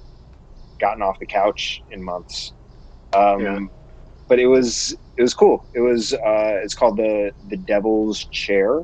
gotten 0.80 1.02
off 1.02 1.18
the 1.18 1.26
couch 1.26 1.82
in 1.90 2.02
months. 2.02 2.52
Um, 3.12 3.40
Yeah. 3.40 3.60
But 4.28 4.38
it 4.38 4.46
was 4.46 4.96
it 5.16 5.22
was 5.22 5.34
cool. 5.34 5.66
It 5.74 5.80
was 5.80 6.12
uh, 6.12 6.60
it's 6.62 6.74
called 6.74 6.96
the 6.96 7.32
the 7.48 7.56
Devil's 7.56 8.24
Chair, 8.26 8.80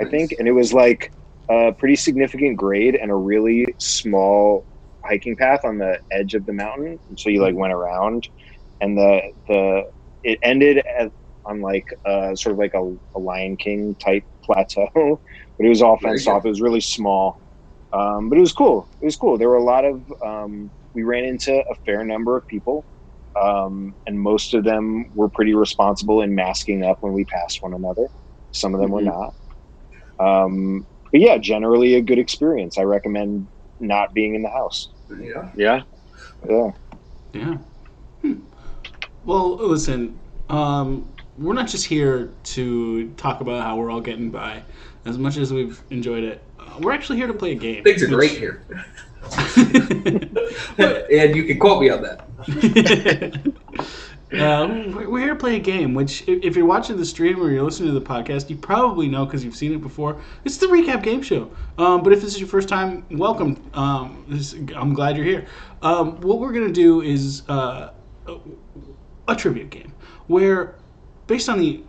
I 0.00 0.04
think, 0.04 0.32
and 0.38 0.46
it 0.46 0.52
was 0.52 0.72
like 0.72 1.12
a 1.50 1.72
pretty 1.72 1.96
significant 1.96 2.56
grade 2.56 2.94
and 2.94 3.10
a 3.10 3.14
really 3.14 3.66
small 3.78 4.64
hiking 5.04 5.34
path 5.36 5.64
on 5.64 5.78
the 5.78 5.98
edge 6.12 6.34
of 6.34 6.46
the 6.46 6.52
mountain. 6.52 6.98
And 7.08 7.18
so 7.18 7.28
you 7.28 7.42
like 7.42 7.56
went 7.56 7.72
around, 7.72 8.28
and 8.80 8.96
the 8.96 9.20
the 9.48 9.82
it 10.22 10.38
ended 10.42 10.78
at 10.78 11.10
on 11.44 11.60
like 11.60 11.86
uh, 12.04 12.34
sort 12.36 12.52
of 12.52 12.58
like 12.58 12.74
a, 12.74 12.96
a 13.16 13.18
Lion 13.18 13.56
King 13.56 13.96
type 13.96 14.24
plateau, 14.44 14.88
but 14.94 15.66
it 15.66 15.68
was 15.68 15.82
all 15.82 15.98
fenced 15.98 16.28
off. 16.28 16.44
It 16.44 16.48
was 16.48 16.60
really 16.60 16.80
small, 16.80 17.40
um, 17.92 18.28
but 18.28 18.38
it 18.38 18.40
was 18.40 18.52
cool. 18.52 18.88
It 19.00 19.06
was 19.06 19.16
cool. 19.16 19.38
There 19.38 19.48
were 19.48 19.56
a 19.56 19.64
lot 19.64 19.84
of 19.84 20.02
um, 20.24 20.70
we 20.98 21.04
ran 21.04 21.24
into 21.24 21.54
a 21.54 21.74
fair 21.86 22.04
number 22.04 22.36
of 22.36 22.46
people. 22.48 22.84
Um, 23.40 23.94
and 24.08 24.18
most 24.18 24.52
of 24.52 24.64
them 24.64 25.12
were 25.14 25.28
pretty 25.28 25.54
responsible 25.54 26.22
in 26.22 26.34
masking 26.34 26.84
up 26.84 26.98
when 27.02 27.12
we 27.12 27.24
passed 27.24 27.62
one 27.62 27.72
another. 27.72 28.08
Some 28.50 28.74
of 28.74 28.80
them 28.80 28.90
were 28.90 29.02
not. 29.02 29.34
Um, 30.18 30.84
but 31.12 31.20
yeah, 31.20 31.38
generally 31.38 31.94
a 31.94 32.00
good 32.00 32.18
experience. 32.18 32.78
I 32.78 32.82
recommend 32.82 33.46
not 33.78 34.12
being 34.12 34.34
in 34.34 34.42
the 34.42 34.48
house. 34.48 34.88
Yeah. 35.08 35.50
Yeah. 35.56 35.82
Yeah. 36.48 36.70
Yeah. 37.32 37.56
Hmm. 38.22 38.34
Well, 39.24 39.56
listen, 39.56 40.18
um, 40.48 41.08
we're 41.36 41.54
not 41.54 41.68
just 41.68 41.86
here 41.86 42.32
to 42.42 43.08
talk 43.10 43.40
about 43.40 43.62
how 43.62 43.76
we're 43.76 43.90
all 43.90 44.00
getting 44.00 44.30
by. 44.30 44.64
As 45.04 45.16
much 45.16 45.36
as 45.36 45.52
we've 45.52 45.80
enjoyed 45.90 46.24
it, 46.24 46.42
uh, 46.58 46.78
we're 46.80 46.92
actually 46.92 47.18
here 47.18 47.28
to 47.28 47.34
play 47.34 47.52
a 47.52 47.54
game. 47.54 47.84
Things 47.84 48.02
are 48.02 48.06
which- 48.06 48.16
great 48.16 48.30
here. 48.32 48.64
and 50.78 51.36
you 51.36 51.44
can 51.44 51.58
quote 51.58 51.82
me 51.82 51.90
on 51.90 52.02
that. 52.02 52.24
uh, 54.32 54.68
we're 55.08 55.20
here 55.20 55.30
to 55.30 55.36
play 55.36 55.56
a 55.56 55.60
game, 55.60 55.94
which, 55.94 56.24
if 56.26 56.56
you're 56.56 56.66
watching 56.66 56.96
the 56.96 57.04
stream 57.04 57.40
or 57.42 57.50
you're 57.50 57.62
listening 57.62 57.92
to 57.92 57.98
the 57.98 58.04
podcast, 58.04 58.48
you 58.50 58.56
probably 58.56 59.08
know 59.08 59.24
because 59.24 59.44
you've 59.44 59.56
seen 59.56 59.72
it 59.72 59.80
before. 59.80 60.20
It's 60.44 60.58
the 60.58 60.66
recap 60.66 61.02
game 61.02 61.22
show. 61.22 61.50
Um, 61.78 62.02
but 62.02 62.12
if 62.12 62.20
this 62.20 62.34
is 62.34 62.40
your 62.40 62.48
first 62.48 62.68
time, 62.68 63.04
welcome. 63.10 63.62
Um, 63.74 64.24
this, 64.28 64.54
I'm 64.76 64.94
glad 64.94 65.16
you're 65.16 65.26
here. 65.26 65.46
Um, 65.82 66.20
what 66.20 66.40
we're 66.40 66.52
gonna 66.52 66.72
do 66.72 67.02
is 67.02 67.42
uh, 67.48 67.90
a 69.28 69.36
trivia 69.36 69.64
game 69.64 69.92
where, 70.26 70.76
based 71.26 71.48
on 71.48 71.58
the 71.58 71.82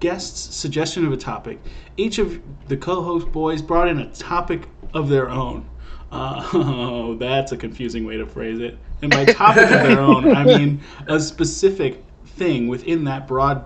guest's 0.00 0.54
suggestion 0.54 1.06
of 1.06 1.12
a 1.12 1.16
topic, 1.16 1.58
each 1.96 2.18
of 2.18 2.40
the 2.68 2.76
co-host 2.76 3.30
boys 3.32 3.62
brought 3.62 3.88
in 3.88 3.98
a 4.00 4.12
topic 4.12 4.68
of 4.94 5.08
their 5.08 5.30
own. 5.30 5.68
Uh, 6.12 6.48
oh, 6.54 7.14
that's 7.14 7.52
a 7.52 7.56
confusing 7.56 8.04
way 8.04 8.16
to 8.16 8.26
phrase 8.26 8.60
it. 8.60 8.78
And 9.02 9.10
by 9.10 9.24
topic 9.24 9.64
of 9.64 9.70
their 9.70 10.00
own, 10.00 10.34
I 10.34 10.44
mean 10.44 10.80
a 11.08 11.18
specific 11.18 12.04
thing 12.24 12.68
within 12.68 13.04
that 13.04 13.26
broad 13.26 13.64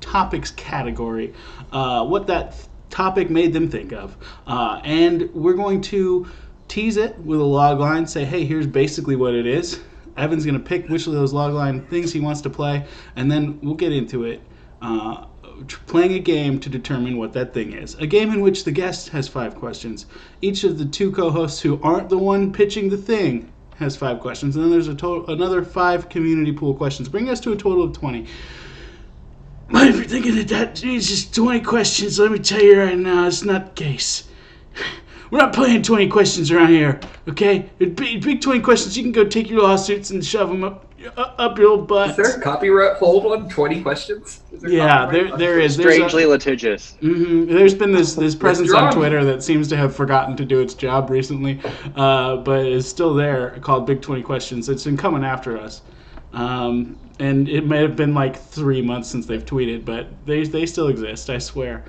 topics 0.00 0.50
category, 0.52 1.32
uh, 1.72 2.04
what 2.04 2.26
that 2.26 2.56
topic 2.90 3.30
made 3.30 3.52
them 3.52 3.70
think 3.70 3.92
of. 3.92 4.16
Uh, 4.46 4.80
and 4.84 5.32
we're 5.34 5.54
going 5.54 5.80
to 5.80 6.26
tease 6.68 6.96
it 6.96 7.18
with 7.18 7.40
a 7.40 7.44
log 7.44 7.80
line, 7.80 8.06
say, 8.06 8.24
hey, 8.24 8.44
here's 8.44 8.66
basically 8.66 9.16
what 9.16 9.34
it 9.34 9.46
is. 9.46 9.80
Evan's 10.16 10.44
going 10.44 10.58
to 10.58 10.64
pick 10.64 10.88
which 10.88 11.06
of 11.06 11.14
those 11.14 11.32
log 11.32 11.54
line 11.54 11.86
things 11.86 12.12
he 12.12 12.20
wants 12.20 12.42
to 12.42 12.50
play, 12.50 12.84
and 13.16 13.30
then 13.30 13.58
we'll 13.62 13.74
get 13.74 13.92
into 13.92 14.24
it. 14.24 14.42
Uh, 14.82 15.24
playing 15.86 16.12
a 16.12 16.18
game 16.18 16.58
to 16.60 16.68
determine 16.68 17.16
what 17.16 17.32
that 17.32 17.54
thing 17.54 17.72
is. 17.72 17.94
A 17.96 18.06
game 18.06 18.32
in 18.32 18.40
which 18.40 18.64
the 18.64 18.72
guest 18.72 19.10
has 19.10 19.28
five 19.28 19.54
questions. 19.54 20.06
Each 20.40 20.64
of 20.64 20.78
the 20.78 20.84
two 20.84 21.10
co-hosts 21.12 21.60
who 21.60 21.80
aren't 21.82 22.08
the 22.08 22.18
one 22.18 22.52
pitching 22.52 22.88
the 22.88 22.96
thing 22.96 23.52
has 23.76 23.96
five 23.96 24.20
questions, 24.20 24.56
and 24.56 24.64
then 24.64 24.70
there's 24.70 24.88
a 24.88 24.94
total 24.94 25.32
another 25.32 25.64
five 25.64 26.08
community 26.08 26.52
pool 26.52 26.74
questions, 26.74 27.08
bringing 27.08 27.30
us 27.30 27.40
to 27.40 27.52
a 27.52 27.56
total 27.56 27.82
of 27.82 27.92
twenty. 27.92 28.26
But 29.72 29.88
if 29.88 29.96
you're 29.96 30.04
thinking 30.04 30.34
that 30.36 30.48
that 30.48 30.84
is 30.84 31.08
just 31.08 31.34
20 31.34 31.60
questions, 31.60 32.18
let 32.18 32.30
me 32.30 32.38
tell 32.38 32.60
you 32.60 32.78
right 32.78 32.98
now, 32.98 33.26
it's 33.26 33.42
not 33.42 33.74
the 33.74 33.82
case. 33.82 34.24
We're 35.30 35.38
not 35.38 35.54
playing 35.54 35.80
20 35.80 36.08
questions 36.08 36.50
around 36.50 36.68
here, 36.68 37.00
okay? 37.26 37.70
Big 37.78 38.42
20 38.42 38.60
questions, 38.60 38.98
you 38.98 39.02
can 39.02 39.12
go 39.12 39.24
take 39.24 39.48
your 39.48 39.62
lawsuits 39.62 40.10
and 40.10 40.22
shove 40.22 40.50
them 40.50 40.62
up, 40.62 40.91
up 41.16 41.58
your 41.58 41.68
old 41.70 41.88
butt. 41.88 42.10
Is 42.10 42.16
there 42.16 42.36
a 42.38 42.40
copyright 42.40 42.96
hold 42.96 43.26
on 43.26 43.48
20 43.48 43.82
questions? 43.82 44.40
Is 44.52 44.60
there 44.62 44.70
Yeah, 44.70 45.06
there, 45.10 45.32
on- 45.32 45.38
there 45.38 45.58
is. 45.60 45.76
There's 45.76 45.94
a- 45.94 45.96
Strangely 45.96 46.26
litigious. 46.26 46.94
hmm 47.00 47.46
There's 47.46 47.74
been 47.74 47.92
this 47.92 48.14
this 48.14 48.34
presence 48.34 48.72
on 48.72 48.92
Twitter 48.92 49.24
that 49.24 49.42
seems 49.42 49.68
to 49.68 49.76
have 49.76 49.94
forgotten 49.94 50.36
to 50.36 50.44
do 50.44 50.60
its 50.60 50.74
job 50.74 51.10
recently, 51.10 51.60
uh, 51.96 52.36
but 52.36 52.66
is 52.66 52.88
still 52.88 53.14
there 53.14 53.58
called 53.60 53.86
Big 53.86 54.00
Twenty 54.00 54.22
Questions. 54.22 54.68
It's 54.68 54.84
been 54.84 54.96
coming 54.96 55.24
after 55.24 55.58
us, 55.58 55.82
um, 56.32 56.96
and 57.18 57.48
it 57.48 57.66
may 57.66 57.80
have 57.82 57.96
been 57.96 58.14
like 58.14 58.36
three 58.36 58.82
months 58.82 59.08
since 59.08 59.26
they've 59.26 59.44
tweeted, 59.44 59.84
but 59.84 60.06
they 60.26 60.44
they 60.44 60.66
still 60.66 60.88
exist. 60.88 61.30
I 61.30 61.38
swear. 61.38 61.84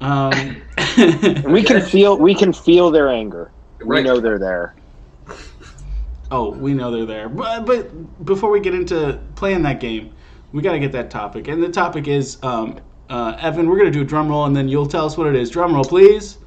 Um, 0.00 0.60
we 1.44 1.62
can 1.62 1.80
feel 1.80 2.16
we 2.18 2.34
can 2.34 2.52
feel 2.52 2.90
their 2.90 3.08
anger. 3.08 3.50
We 3.84 4.02
know 4.02 4.20
they're 4.20 4.38
there. 4.38 4.74
Oh, 6.32 6.50
we 6.50 6.72
know 6.74 6.90
they're 6.90 7.06
there, 7.06 7.28
but 7.28 7.64
but 7.64 8.24
before 8.24 8.50
we 8.50 8.58
get 8.58 8.74
into 8.74 9.20
playing 9.36 9.62
that 9.62 9.78
game, 9.78 10.12
we 10.52 10.62
got 10.62 10.72
to 10.72 10.80
get 10.80 10.90
that 10.92 11.10
topic, 11.10 11.46
and 11.46 11.62
the 11.62 11.68
topic 11.68 12.08
is 12.08 12.38
um, 12.42 12.80
uh, 13.08 13.36
Evan. 13.38 13.68
We're 13.68 13.78
gonna 13.78 13.90
do 13.90 14.00
a 14.00 14.04
drum 14.04 14.28
roll, 14.28 14.46
and 14.46 14.56
then 14.56 14.66
you'll 14.66 14.86
tell 14.86 15.04
us 15.04 15.16
what 15.16 15.28
it 15.28 15.36
is. 15.36 15.50
Drum 15.50 15.74
roll, 15.74 15.84
please. 15.84 16.38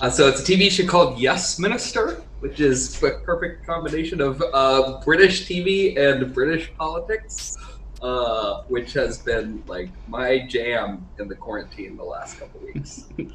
Uh, 0.00 0.10
so 0.10 0.28
it's 0.28 0.48
a 0.48 0.52
TV 0.52 0.70
show 0.70 0.86
called 0.86 1.18
Yes 1.18 1.58
Minister, 1.58 2.22
which 2.40 2.60
is 2.60 3.02
a 3.02 3.18
perfect 3.24 3.66
combination 3.66 4.20
of 4.20 4.42
uh, 4.54 5.00
British 5.04 5.46
TV 5.46 5.98
and 5.98 6.32
British 6.32 6.72
politics, 6.76 7.56
uh, 8.02 8.62
which 8.68 8.92
has 8.92 9.18
been 9.18 9.62
like 9.66 9.90
my 10.06 10.46
jam 10.46 11.06
in 11.18 11.28
the 11.28 11.34
quarantine 11.34 11.96
the 11.96 12.04
last 12.04 12.38
couple 12.38 12.60
weeks. 12.60 13.06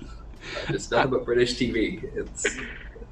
Uh, 0.67 0.71
just 0.71 0.89
nothing 0.89 1.11
but 1.11 1.23
British 1.23 1.53
TV. 1.53 2.03
It's 2.15 2.47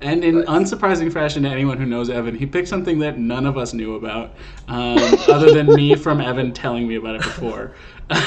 And 0.02 0.24
in 0.24 0.38
Right. 0.38 0.46
unsurprising 0.48 1.12
fashion 1.12 1.44
to 1.44 1.50
anyone 1.50 1.78
who 1.78 1.86
knows 1.86 2.10
Evan, 2.10 2.36
he 2.36 2.46
picked 2.46 2.70
something 2.70 3.00
that 3.00 3.20
none 3.20 3.46
of 3.46 3.58
us 3.58 3.74
knew 3.74 3.96
about, 3.96 4.34
um, 4.70 4.98
other 5.30 5.54
than 5.54 5.68
me 5.68 5.96
from 5.96 6.22
Evan 6.22 6.54
telling 6.54 6.88
me 6.88 6.96
about 6.96 7.16
it 7.16 7.22
before. 7.24 7.74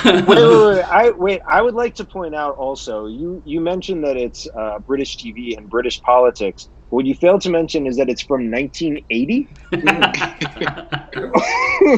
wait, 0.05 0.27
wait, 0.29 0.39
wait. 0.39 0.83
I 0.83 1.11
wait. 1.17 1.41
I 1.49 1.63
would 1.63 1.75
like 1.75 1.95
to 1.97 2.05
point 2.05 2.35
out 2.35 2.55
also. 2.57 3.07
You 3.07 3.43
you 3.45 3.61
mentioned 3.61 4.05
that 4.05 4.17
it's 4.17 4.47
uh, 4.59 4.79
British 4.81 5.17
TV 5.17 5.57
and 5.57 5.69
British 5.69 6.01
politics. 6.03 6.69
What 6.91 7.07
you 7.07 7.15
failed 7.15 7.41
to 7.43 7.51
mention 7.51 7.87
is 7.87 7.97
that 7.97 8.09
it's 8.11 8.23
from 8.23 8.51
1980. 8.51 9.49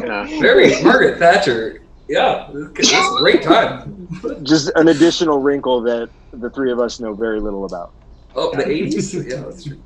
Yeah. 0.05 0.27
very 0.41 0.83
Margaret 0.83 1.19
Thatcher. 1.19 1.81
Yeah, 2.09 2.49
it's 2.77 2.93
a 2.93 3.17
great 3.19 3.43
time. 3.43 4.09
Just 4.43 4.71
an 4.77 4.89
additional 4.89 5.39
wrinkle 5.41 5.83
that 5.83 6.11
the 6.33 6.51
three 6.51 6.71
of 6.73 6.79
us 6.79 7.01
know 7.01 7.15
very 7.15 7.41
little 7.41 7.65
about. 7.65 7.91
Oh, 8.37 8.51
the 8.57 8.65
80s? 8.65 9.15
Yeah, 9.29 9.43
that's 9.43 9.65
true. 9.65 9.83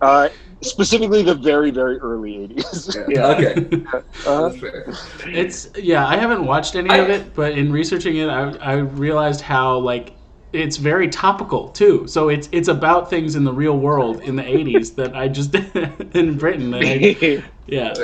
Uh, 0.00 0.28
specifically, 0.62 1.22
the 1.22 1.34
very 1.34 1.70
very 1.70 1.98
early 1.98 2.32
80s. 2.48 3.08
Yeah, 3.08 3.26
okay. 3.28 3.84
Uh, 4.26 4.48
That's 4.48 4.60
fair. 4.60 4.86
It's 5.26 5.68
yeah, 5.76 6.06
I 6.06 6.16
haven't 6.16 6.44
watched 6.44 6.74
any 6.76 6.96
of 6.96 7.08
it, 7.10 7.34
but 7.34 7.52
in 7.52 7.72
researching 7.72 8.16
it, 8.16 8.28
I, 8.28 8.50
I 8.56 8.72
realized 8.74 9.40
how 9.40 9.78
like 9.78 10.14
it's 10.52 10.76
very 10.76 11.08
topical 11.08 11.68
too. 11.70 12.06
So 12.06 12.28
it's 12.28 12.48
it's 12.52 12.68
about 12.68 13.08
things 13.08 13.36
in 13.36 13.44
the 13.44 13.52
real 13.52 13.78
world 13.78 14.20
in 14.22 14.36
the 14.36 14.42
'80s 14.42 14.94
that 14.96 15.14
I 15.16 15.28
just 15.28 15.54
in 16.14 16.36
Britain. 16.38 16.74
I, 16.74 16.82
yeah. 16.82 17.40
Yeah. 17.66 17.94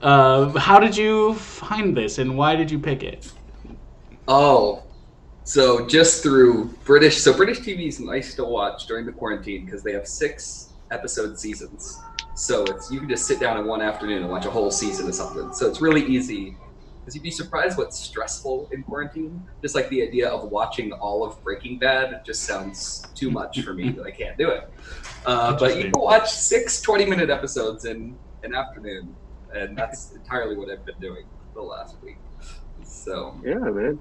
Uh, 0.00 0.50
how 0.58 0.78
did 0.78 0.96
you 0.96 1.34
find 1.34 1.96
this, 1.96 2.18
and 2.18 2.36
why 2.36 2.54
did 2.54 2.70
you 2.70 2.78
pick 2.78 3.02
it? 3.02 3.32
Oh, 4.28 4.85
so 5.46 5.86
just 5.86 6.24
through 6.24 6.74
British. 6.84 7.18
So 7.18 7.32
British 7.32 7.60
TV 7.60 7.86
is 7.86 8.00
nice 8.00 8.34
to 8.34 8.44
watch 8.44 8.86
during 8.86 9.06
the 9.06 9.12
quarantine 9.12 9.64
because 9.64 9.84
they 9.84 9.92
have 9.92 10.06
six 10.08 10.72
episode 10.90 11.38
seasons. 11.38 12.00
So 12.34 12.64
it's 12.64 12.90
you 12.90 12.98
can 12.98 13.08
just 13.08 13.26
sit 13.26 13.38
down 13.38 13.56
in 13.56 13.64
one 13.64 13.80
afternoon 13.80 14.22
and 14.22 14.28
watch 14.28 14.44
a 14.44 14.50
whole 14.50 14.72
season 14.72 15.06
of 15.06 15.14
something. 15.14 15.54
So 15.54 15.68
it's 15.68 15.80
really 15.80 16.04
easy. 16.04 16.56
Because 16.98 17.14
you'd 17.14 17.22
be 17.22 17.30
surprised 17.30 17.78
what's 17.78 17.96
stressful 17.96 18.68
in 18.72 18.82
quarantine. 18.82 19.46
Just 19.62 19.76
like 19.76 19.88
the 19.88 20.02
idea 20.02 20.28
of 20.28 20.50
watching 20.50 20.90
all 20.90 21.24
of 21.24 21.40
Breaking 21.44 21.78
Bad 21.78 22.22
just 22.26 22.42
sounds 22.42 23.06
too 23.14 23.30
much 23.30 23.60
for 23.60 23.72
me. 23.72 23.96
I 24.04 24.10
can't 24.10 24.36
do 24.36 24.48
it. 24.50 24.68
Uh, 25.24 25.56
but 25.56 25.76
you 25.76 25.84
can 25.84 25.92
watch 25.94 26.28
six 26.28 26.80
20 26.80 27.06
minute 27.06 27.30
episodes 27.30 27.84
in 27.84 28.18
an 28.42 28.52
afternoon. 28.52 29.14
And 29.54 29.78
that's 29.78 30.10
entirely 30.10 30.56
what 30.56 30.70
I've 30.70 30.84
been 30.84 30.98
doing 31.00 31.24
the 31.54 31.62
last 31.62 31.94
week. 32.02 32.18
So 32.82 33.40
yeah, 33.44 33.54
man. 33.54 34.00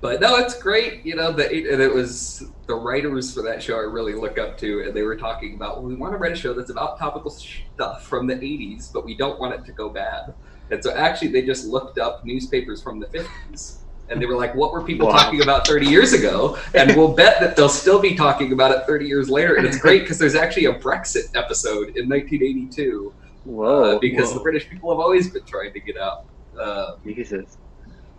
But 0.00 0.20
no, 0.20 0.36
it's 0.36 0.58
great. 0.60 1.04
You 1.04 1.16
know, 1.16 1.32
the 1.32 1.46
and 1.46 1.82
it 1.82 1.92
was 1.92 2.42
the 2.66 2.74
writers 2.74 3.32
for 3.34 3.42
that 3.42 3.62
show 3.62 3.76
I 3.76 3.80
really 3.82 4.14
look 4.14 4.38
up 4.38 4.56
to, 4.58 4.84
and 4.86 4.94
they 4.94 5.02
were 5.02 5.16
talking 5.16 5.54
about 5.54 5.78
well, 5.78 5.86
we 5.86 5.96
want 5.96 6.12
to 6.14 6.18
write 6.18 6.32
a 6.32 6.36
show 6.36 6.54
that's 6.54 6.70
about 6.70 6.98
topical 6.98 7.30
stuff 7.30 8.02
from 8.04 8.26
the 8.26 8.36
'80s, 8.36 8.90
but 8.92 9.04
we 9.04 9.16
don't 9.16 9.40
want 9.40 9.54
it 9.54 9.64
to 9.66 9.72
go 9.72 9.90
bad. 9.90 10.34
And 10.70 10.82
so 10.82 10.94
actually, 10.94 11.28
they 11.28 11.42
just 11.44 11.66
looked 11.66 11.98
up 11.98 12.20
newspapers 12.24 12.82
from 12.82 13.00
the 13.00 13.06
'50s, 13.08 13.82
and 14.08 14.20
they 14.22 14.26
were 14.26 14.36
like, 14.36 14.54
"What 14.54 14.72
were 14.72 14.84
people 14.84 15.08
Wow. 15.08 15.12
talking 15.12 15.42
about 15.42 15.66
30 15.66 15.86
years 15.86 16.12
ago?" 16.12 16.56
And 16.74 16.96
we'll 16.96 17.14
bet 17.16 17.40
that 17.40 17.56
they'll 17.56 17.68
still 17.68 18.00
be 18.00 18.14
talking 18.14 18.52
about 18.52 18.70
it 18.70 18.86
30 18.86 19.06
years 19.06 19.28
later. 19.28 19.56
And 19.56 19.66
it's 19.66 19.78
great 19.78 20.00
because 20.02 20.18
there's 20.18 20.36
actually 20.36 20.66
a 20.66 20.74
Brexit 20.78 21.24
episode 21.34 21.88
in 21.96 22.08
1982 22.08 23.14
Whoa. 23.44 23.96
uh, 23.96 23.98
because 24.00 24.30
whoa. 24.30 24.34
the 24.34 24.40
British 24.40 24.68
people 24.70 24.90
have 24.92 25.00
always 25.00 25.32
been 25.32 25.44
trying 25.46 25.72
to 25.72 25.80
get 25.80 25.96
out. 25.98 26.18
Uh, 26.58 26.92
Jesus. 27.04 27.58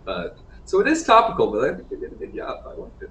but 0.04 0.36
so 0.66 0.80
it 0.80 0.88
is 0.88 1.04
topical, 1.04 1.50
but 1.50 1.64
I 1.64 1.74
think 1.74 1.88
they 1.88 1.96
did 1.96 2.12
a 2.12 2.16
good 2.16 2.34
job. 2.34 2.58
I 2.66 2.74
liked 2.74 3.02
it. 3.02 3.10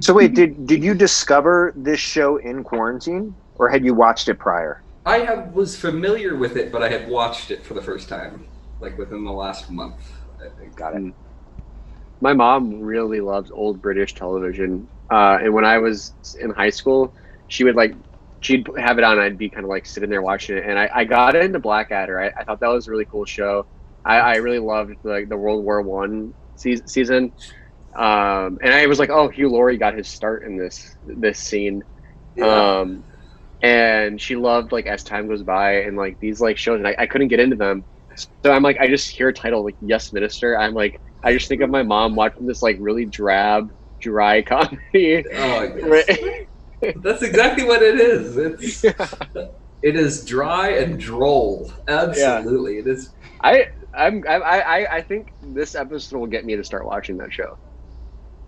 So 0.00 0.14
wait, 0.14 0.34
did 0.34 0.66
did 0.66 0.82
you 0.82 0.94
discover 0.94 1.72
this 1.76 2.00
show 2.00 2.38
in 2.38 2.64
quarantine, 2.64 3.36
or 3.54 3.68
had 3.68 3.84
you 3.84 3.94
watched 3.94 4.28
it 4.28 4.38
prior? 4.38 4.82
I 5.06 5.18
have 5.18 5.52
was 5.52 5.76
familiar 5.76 6.36
with 6.36 6.56
it, 6.56 6.72
but 6.72 6.82
I 6.82 6.88
had 6.88 7.08
watched 7.08 7.50
it 7.50 7.64
for 7.64 7.74
the 7.74 7.82
first 7.82 8.08
time, 8.08 8.48
like 8.80 8.98
within 8.98 9.24
the 9.24 9.32
last 9.32 9.70
month. 9.70 10.00
I 10.40 10.48
think. 10.58 10.74
Got 10.74 10.96
it. 10.96 11.14
My 12.20 12.32
mom 12.32 12.80
really 12.80 13.20
loves 13.20 13.50
old 13.50 13.80
British 13.82 14.14
television, 14.14 14.88
uh, 15.12 15.38
and 15.42 15.52
when 15.52 15.64
I 15.64 15.78
was 15.78 16.14
in 16.40 16.50
high 16.50 16.70
school, 16.70 17.14
she 17.48 17.62
would 17.64 17.76
like 17.76 17.94
she'd 18.40 18.66
have 18.78 18.98
it 18.98 19.04
on. 19.04 19.18
I'd 19.18 19.38
be 19.38 19.50
kind 19.50 19.64
of 19.64 19.70
like 19.70 19.86
sitting 19.86 20.10
there 20.10 20.22
watching 20.22 20.56
it, 20.56 20.64
and 20.66 20.78
I, 20.78 20.88
I 20.92 21.04
got 21.04 21.36
into 21.36 21.58
Blackadder. 21.60 22.20
I, 22.20 22.32
I 22.38 22.44
thought 22.44 22.60
that 22.60 22.68
was 22.68 22.88
a 22.88 22.90
really 22.90 23.06
cool 23.06 23.26
show. 23.26 23.66
I, 24.04 24.16
I 24.16 24.36
really 24.36 24.58
loved 24.58 24.96
like 25.04 25.28
the 25.28 25.36
World 25.36 25.64
War 25.64 25.82
One 25.82 26.34
season, 26.56 26.86
season. 26.86 27.32
Um, 27.96 28.58
and 28.62 28.74
I 28.74 28.86
was 28.86 28.98
like, 28.98 29.10
oh, 29.10 29.28
Hugh 29.28 29.48
Laurie 29.48 29.78
got 29.78 29.96
his 29.96 30.08
start 30.08 30.44
in 30.44 30.56
this 30.56 30.96
this 31.06 31.38
scene. 31.38 31.82
Yeah. 32.36 32.80
Um, 32.80 33.04
and 33.62 34.20
she 34.20 34.36
loved 34.36 34.72
like 34.72 34.86
as 34.86 35.02
time 35.04 35.28
goes 35.28 35.42
by 35.42 35.82
and 35.82 35.96
like 35.96 36.18
these 36.20 36.40
like 36.40 36.58
shows, 36.58 36.78
and 36.78 36.88
I, 36.88 36.96
I 36.98 37.06
couldn't 37.06 37.28
get 37.28 37.40
into 37.40 37.56
them. 37.56 37.84
So 38.16 38.52
I'm 38.52 38.62
like, 38.62 38.78
I 38.78 38.88
just 38.88 39.08
hear 39.08 39.28
a 39.28 39.32
title 39.32 39.64
like 39.64 39.76
Yes 39.80 40.12
Minister. 40.12 40.58
I'm 40.58 40.74
like, 40.74 41.00
I 41.22 41.32
just 41.32 41.48
think 41.48 41.62
of 41.62 41.70
my 41.70 41.82
mom 41.82 42.14
watching 42.14 42.46
this 42.46 42.62
like 42.62 42.76
really 42.80 43.06
drab, 43.06 43.72
dry 44.00 44.42
comedy. 44.46 45.24
oh, 45.34 46.02
that's 46.96 47.22
exactly 47.22 47.64
what 47.64 47.82
it 47.82 47.98
is. 47.98 48.36
It's 48.36 48.84
it 49.82 49.96
is 49.96 50.24
dry 50.24 50.70
and 50.70 50.98
droll. 50.98 51.72
Absolutely, 51.88 52.78
it 52.78 52.86
is. 52.86 53.14
I 53.40 53.68
I'm 53.96 54.24
I, 54.28 54.34
I 54.36 54.96
I 54.96 55.02
think 55.02 55.32
this 55.42 55.74
episode 55.74 56.18
will 56.18 56.26
get 56.26 56.44
me 56.44 56.56
to 56.56 56.64
start 56.64 56.84
watching 56.86 57.16
that 57.18 57.32
show. 57.32 57.58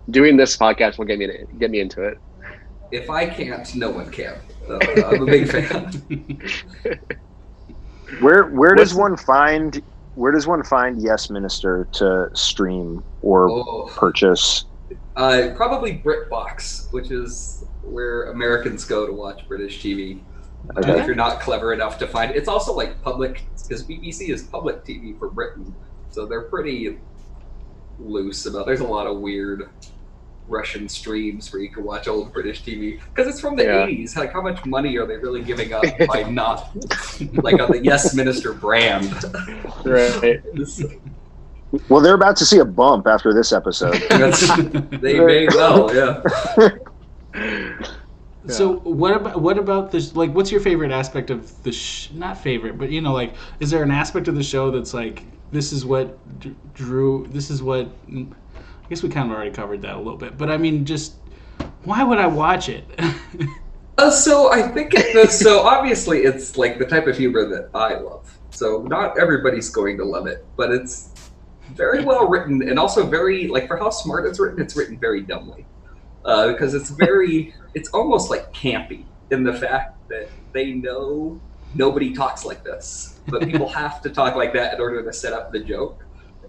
Doing 0.09 0.37
this 0.37 0.55
podcast 0.57 0.97
will 0.97 1.05
get 1.05 1.19
me 1.19 1.27
to 1.27 1.45
get 1.59 1.69
me 1.71 1.79
into 1.79 2.03
it. 2.03 2.17
If 2.91 3.09
I 3.09 3.25
can't, 3.25 3.73
no 3.75 3.89
one 3.91 4.09
can. 4.11 4.35
So, 4.67 4.79
I'm 5.05 5.23
a 5.23 5.25
big 5.25 5.49
fan. 5.49 6.39
Where 8.21 8.45
where 8.45 8.73
does 8.75 8.93
What's- 8.93 9.09
one 9.09 9.17
find 9.17 9.81
where 10.15 10.31
does 10.31 10.47
one 10.47 10.63
find 10.63 11.01
Yes 11.01 11.29
Minister 11.29 11.87
to 11.93 12.29
stream 12.33 13.03
or 13.21 13.49
Oh. 13.49 13.91
purchase? 13.95 14.65
Uh, 15.15 15.49
probably 15.55 15.99
BritBox, 16.03 16.91
which 16.93 17.11
is 17.11 17.65
where 17.83 18.31
Americans 18.31 18.85
go 18.85 19.05
to 19.05 19.13
watch 19.13 19.47
British 19.47 19.83
TV. 19.83 20.21
Uh, 20.75 20.79
Okay. 20.79 20.99
if 20.99 21.05
you're 21.07 21.15
not 21.15 21.39
clever 21.39 21.73
enough 21.73 21.97
to 21.99 22.07
find 22.07 22.31
it. 22.31 22.37
It's 22.37 22.47
also 22.49 22.73
like 22.73 23.01
public, 23.01 23.45
because 23.67 23.83
BBC 23.83 24.29
is 24.29 24.43
public 24.43 24.83
TV 24.85 25.17
for 25.17 25.29
Britain. 25.29 25.73
So 26.09 26.25
they're 26.25 26.43
pretty 26.43 26.97
loose 27.99 28.45
about 28.45 28.65
There's 28.65 28.79
a 28.81 28.83
lot 28.87 29.07
of 29.07 29.19
weird 29.19 29.69
Russian 30.47 30.87
streams 30.87 31.51
where 31.51 31.61
you 31.61 31.69
can 31.69 31.83
watch 31.83 32.07
old 32.07 32.31
British 32.31 32.63
TV. 32.63 32.99
Because 33.13 33.27
it's 33.27 33.39
from 33.41 33.55
the 33.55 33.63
Yeah. 33.65 33.85
80s. 33.85 34.15
Like, 34.15 34.31
how 34.33 34.41
much 34.41 34.65
money 34.65 34.97
are 34.97 35.05
they 35.05 35.17
really 35.17 35.41
giving 35.43 35.73
up 35.73 35.83
by 36.07 36.23
not, 36.23 36.69
like, 37.43 37.59
on 37.61 37.71
the 37.71 37.81
Yes 37.83 38.13
Minister 38.13 38.53
brand? 38.53 39.11
Right. 39.85 40.41
Well, 41.89 42.01
they're 42.01 42.15
about 42.15 42.37
to 42.37 42.45
see 42.45 42.59
a 42.59 42.65
bump 42.65 43.07
after 43.07 43.33
this 43.33 43.51
episode. 43.51 43.93
They 45.01 45.19
may 45.19 45.47
well, 45.47 45.93
yeah. 45.93 46.21
So 48.53 48.77
what 48.77 49.15
about 49.15 49.41
what 49.41 49.57
about 49.57 49.91
this? 49.91 50.15
Like, 50.15 50.33
what's 50.33 50.51
your 50.51 50.61
favorite 50.61 50.91
aspect 50.91 51.29
of 51.29 51.63
the? 51.63 51.71
Sh- 51.71 52.11
not 52.13 52.37
favorite, 52.37 52.77
but 52.77 52.89
you 52.89 53.01
know, 53.01 53.13
like, 53.13 53.33
is 53.59 53.69
there 53.69 53.83
an 53.83 53.91
aspect 53.91 54.27
of 54.27 54.35
the 54.35 54.43
show 54.43 54.71
that's 54.71 54.93
like 54.93 55.23
this 55.51 55.71
is 55.71 55.85
what 55.85 56.39
d- 56.39 56.55
drew? 56.73 57.27
This 57.29 57.49
is 57.49 57.61
what? 57.61 57.89
I 58.13 58.25
guess 58.89 59.03
we 59.03 59.09
kind 59.09 59.29
of 59.29 59.35
already 59.35 59.51
covered 59.51 59.81
that 59.81 59.95
a 59.95 59.97
little 59.97 60.17
bit, 60.17 60.37
but 60.37 60.49
I 60.49 60.57
mean, 60.57 60.85
just 60.85 61.15
why 61.83 62.03
would 62.03 62.19
I 62.19 62.27
watch 62.27 62.69
it? 62.69 62.85
Uh, 63.99 64.11
so 64.11 64.53
I 64.53 64.61
think 64.61 64.93
it. 64.93 65.31
So 65.31 65.61
obviously, 65.61 66.19
it's 66.19 66.55
like 66.55 66.77
the 66.77 66.85
type 66.85 67.07
of 67.07 67.17
humor 67.17 67.47
that 67.47 67.71
I 67.73 67.95
love. 67.95 68.31
So 68.51 68.83
not 68.83 69.17
everybody's 69.19 69.69
going 69.69 69.97
to 69.97 70.05
love 70.05 70.27
it, 70.27 70.45
but 70.55 70.69
it's 70.71 71.15
very 71.73 72.05
well 72.05 72.27
written 72.27 72.61
and 72.61 72.77
also 72.77 73.07
very 73.07 73.47
like 73.47 73.67
for 73.67 73.75
how 73.75 73.89
smart 73.89 74.27
it's 74.27 74.39
written. 74.39 74.61
It's 74.61 74.75
written 74.75 74.99
very 74.99 75.21
dumbly 75.21 75.65
uh, 76.25 76.51
because 76.51 76.73
it's 76.73 76.89
very. 76.91 77.53
it's 77.73 77.89
almost 77.93 78.29
like 78.29 78.51
campy 78.53 79.07
in 79.31 79.43
the 79.43 79.53
fact 79.53 79.89
that 80.09 80.27
they 80.53 80.73
know 80.73 81.41
nobody 81.73 82.13
talks 82.13 82.45
like 82.45 82.63
this, 82.63 83.19
but 83.27 83.43
people 83.43 83.67
have 83.73 84.01
to 84.01 84.09
talk 84.09 84.35
like 84.35 84.53
that 84.53 84.73
in 84.73 84.81
order 84.81 85.03
to 85.03 85.13
set 85.13 85.33
up 85.33 85.51
the 85.51 85.63
joke. 85.63 85.97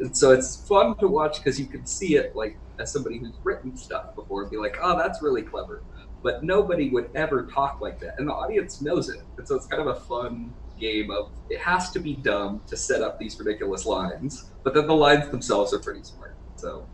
And 0.01 0.17
so 0.17 0.31
it's 0.33 0.65
fun 0.69 0.95
to 1.01 1.09
watch 1.09 1.39
because 1.43 1.59
you 1.59 1.67
can 1.69 1.87
see 1.87 2.17
it 2.17 2.33
like 2.35 2.55
as 2.81 2.93
somebody 2.93 3.19
who's 3.19 3.39
written 3.45 3.77
stuff 3.77 4.05
before 4.17 4.43
and 4.43 4.51
be 4.51 4.57
like, 4.57 4.77
oh, 4.83 4.97
that's 4.97 5.21
really 5.23 5.43
clever 5.43 5.83
but 6.23 6.43
nobody 6.43 6.91
would 6.91 7.07
ever 7.15 7.47
talk 7.55 7.79
like 7.81 8.01
that, 8.01 8.15
and 8.19 8.29
the 8.29 8.33
audience 8.33 8.83
knows 8.83 9.09
it. 9.09 9.21
And 9.39 9.47
so 9.47 9.55
it's 9.55 9.67
kind 9.67 9.83
of 9.83 9.89
a 9.89 10.01
fun 10.01 10.55
game 10.79 11.11
of 11.11 11.27
it 11.49 11.61
has 11.61 11.91
to 11.93 12.01
be 12.01 12.17
dumb 12.17 12.63
to 12.69 12.77
set 12.77 13.03
up 13.03 13.19
these 13.19 13.39
ridiculous 13.39 13.87
lines, 13.87 14.53
but 14.65 14.75
then 14.75 14.87
the 14.87 14.95
lines 14.95 15.31
themselves 15.31 15.73
are 15.73 15.81
pretty 15.81 16.03
smart. 16.03 16.37
So 16.57 16.89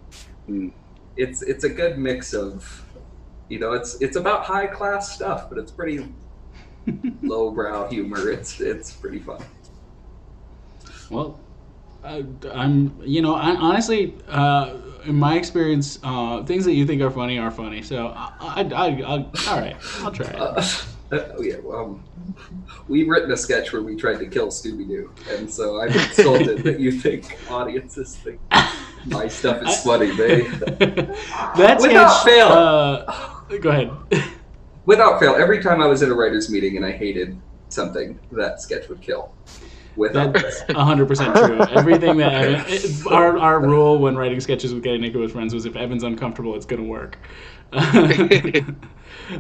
Hmm. 0.46 0.68
It's 1.16 1.42
it's 1.42 1.64
a 1.64 1.68
good 1.68 1.98
mix 1.98 2.33
of 2.33 2.85
You 3.48 3.59
know, 3.61 3.72
it's 3.72 4.00
it's 4.00 4.16
about 4.16 4.44
high 4.44 4.66
class 4.66 5.12
stuff, 5.14 5.48
but 5.48 5.59
it's 5.59 5.70
pretty 5.70 6.09
lowbrow 7.22 7.88
humor. 7.88 8.31
It's 8.31 8.61
it's 8.61 8.92
pretty 8.92 9.18
fun. 9.20 9.42
Well, 11.11 11.40
I, 12.03 12.24
I'm, 12.53 12.98
you 13.05 13.22
know, 13.22 13.35
I, 13.35 13.55
honestly, 13.57 14.14
uh, 14.29 14.77
in 15.05 15.14
my 15.16 15.37
experience, 15.37 15.98
uh, 16.03 16.42
things 16.44 16.64
that 16.64 16.72
you 16.72 16.87
think 16.87 17.03
are 17.03 17.11
funny 17.11 17.38
are 17.38 17.50
funny. 17.50 17.83
So, 17.83 18.09
I, 18.09 18.33
I, 18.40 18.61
I, 18.62 18.87
I 18.87 19.16
all 19.48 19.61
right, 19.61 19.77
I'll 20.00 20.11
try 20.11 20.27
it. 20.27 20.87
Uh, 21.10 21.18
oh 21.38 21.42
yeah, 21.42 21.56
well, 21.62 22.00
we've 22.88 23.08
written 23.08 23.30
a 23.32 23.36
sketch 23.36 23.72
where 23.72 23.82
we 23.82 23.96
tried 23.96 24.18
to 24.18 24.26
kill 24.26 24.48
Scooby 24.48 24.86
Doo, 24.86 25.10
and 25.30 25.50
so 25.50 25.80
I'm 25.80 25.88
insulted 25.88 26.58
that 26.64 26.80
you 26.80 26.92
think 26.92 27.38
audiences 27.50 28.16
think 28.16 28.40
my 29.06 29.28
stuff 29.28 29.62
is 29.66 29.82
funny. 29.82 30.10
They, 30.10 30.42
That's 31.56 31.82
Without 31.82 32.20
sketch, 32.20 32.24
fail. 32.24 32.48
Uh, 32.48 33.40
go 33.60 33.70
ahead. 33.70 33.90
without 34.86 35.20
fail, 35.20 35.34
every 35.34 35.62
time 35.62 35.80
I 35.80 35.86
was 35.86 36.02
in 36.02 36.10
a 36.10 36.14
writers' 36.14 36.50
meeting 36.50 36.76
and 36.76 36.84
I 36.84 36.92
hated 36.92 37.40
something, 37.68 38.18
that 38.32 38.60
sketch 38.60 38.88
would 38.88 39.00
kill. 39.00 39.32
Without 39.96 40.32
That's 40.32 40.62
hundred 40.72 41.06
percent 41.06 41.36
true. 41.36 41.60
Everything 41.70 42.16
that 42.16 42.32
Evan, 42.32 42.64
it, 42.66 43.06
our 43.06 43.38
our 43.38 43.60
rule 43.60 43.98
when 43.98 44.16
writing 44.16 44.40
sketches 44.40 44.74
with 44.74 44.82
Getting 44.82 45.02
Naked 45.02 45.20
with 45.20 45.30
Friends 45.32 45.54
was 45.54 45.66
if 45.66 45.76
Evan's 45.76 46.02
uncomfortable, 46.02 46.56
it's 46.56 46.66
gonna 46.66 46.82
work. 46.82 47.16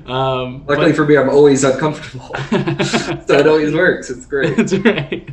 Um, 0.06 0.64
Luckily 0.66 0.90
but- 0.90 0.96
for 0.96 1.04
me, 1.06 1.16
I'm 1.16 1.28
always 1.28 1.64
uncomfortable, 1.64 2.34
so 3.26 3.38
it 3.38 3.46
always 3.46 3.74
works. 3.74 4.10
It's 4.10 4.26
great. 4.26 4.56
That's 4.56 4.72
right. 4.74 5.28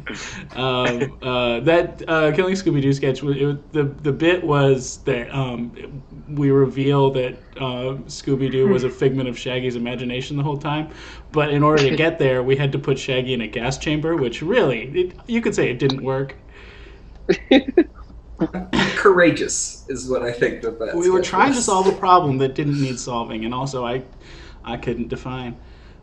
Um, 0.56 1.17
uh, 1.21 1.60
that 1.62 2.04
uh, 2.08 2.32
Killing 2.34 2.56
Scooby 2.56 2.82
Doo 2.82 2.93
sketch, 2.93 3.23
was- 3.23 3.38
it, 3.38 3.73
the 3.73 3.84
the 3.84 4.12
bit 4.12 4.43
was 4.43 4.97
that 5.04 5.34
um, 5.34 6.04
we 6.30 6.51
reveal 6.51 7.12
that 7.12 7.34
uh, 7.58 7.95
Scooby 8.08 8.51
Doo 8.51 8.67
was 8.67 8.84
a 8.84 8.89
figment 8.89 9.30
of 9.30 9.38
Shaggy's 9.38 9.75
imagination 9.75 10.38
the 10.38 10.43
whole 10.43 10.58
time. 10.58 10.89
But 11.32 11.49
in 11.51 11.63
order 11.63 11.88
to 11.89 11.95
get 11.95 12.19
there, 12.19 12.43
we 12.43 12.56
had 12.58 12.71
to 12.73 12.80
put 12.80 12.99
Shaggy 12.99 13.34
in 13.34 13.41
a 13.41 13.47
gas 13.47 13.77
chamber, 13.77 14.15
which 14.17 14.41
really, 14.41 14.84
it, 14.99 15.13
you 15.27 15.41
could 15.41 15.56
say 15.56 15.69
it 15.69 15.80
didn't 15.80 16.04
work. 16.04 16.36
Courageous 18.95 19.86
is 19.89 20.10
what 20.10 20.23
I 20.23 20.32
think 20.32 20.62
that 20.62 20.80
that. 20.80 20.95
We 20.95 21.10
were 21.10 21.21
trying 21.21 21.54
to 21.54 21.62
solve 21.62 21.88
a 21.88 21.91
problem 21.91 22.38
that 22.39 22.56
didn't 22.56 22.82
need 22.82 22.99
solving, 22.99 23.45
and 23.45 23.54
also 23.54 23.86
I, 23.86 24.04
I 24.63 24.77
couldn't 24.77 25.08
define. 25.08 25.58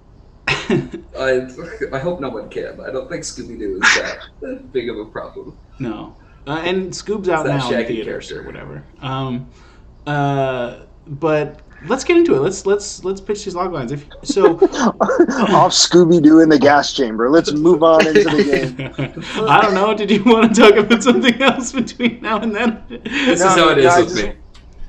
I, 0.48 1.48
I 1.92 1.98
hope 1.98 2.20
no 2.20 2.30
one 2.30 2.48
can. 2.48 2.80
I 2.80 2.90
don't 2.90 3.08
think 3.08 3.22
Scooby 3.22 3.58
Doo 3.58 3.80
is 3.82 3.94
that 4.40 4.72
big 4.72 4.88
of 4.88 4.98
a 4.98 5.04
problem. 5.04 5.56
No. 5.78 6.16
Uh, 6.46 6.62
and 6.64 6.90
Scoob's 6.92 7.28
out 7.28 7.46
now 7.46 7.54
in 7.54 7.60
Shaggy 7.70 7.96
theaters 7.96 8.28
character. 8.28 8.40
or 8.40 8.46
whatever. 8.46 8.84
Um, 9.00 9.50
uh, 10.06 10.84
but 11.06 11.60
let's 11.86 12.04
get 12.04 12.16
into 12.16 12.34
it. 12.34 12.40
Let's 12.40 12.66
let's 12.66 13.04
let's 13.04 13.20
pitch 13.20 13.44
these 13.44 13.54
log 13.54 13.72
lines. 13.72 13.92
If 13.92 14.06
so, 14.22 14.54
Off 14.56 15.72
Scooby 15.72 16.22
Doo 16.22 16.40
in 16.40 16.48
the 16.48 16.58
gas 16.58 16.92
chamber. 16.92 17.30
Let's 17.30 17.52
move 17.52 17.82
on 17.82 18.06
into 18.06 18.24
the 18.24 18.44
game. 18.44 19.24
I 19.48 19.60
don't 19.60 19.74
know. 19.74 19.94
Did 19.94 20.10
you 20.10 20.24
want 20.24 20.54
to 20.54 20.60
talk 20.60 20.74
about 20.76 21.02
something 21.02 21.40
else 21.42 21.72
between 21.72 22.20
now 22.20 22.40
and 22.40 22.54
then? 22.54 22.82
This 22.88 23.40
No, 23.40 23.46
is 23.46 23.54
how 23.54 23.68
it 23.70 23.78
is 23.78 23.84
no, 23.84 23.90
I 23.90 24.00
with 24.00 24.08
just- 24.10 24.22
me. 24.24 24.32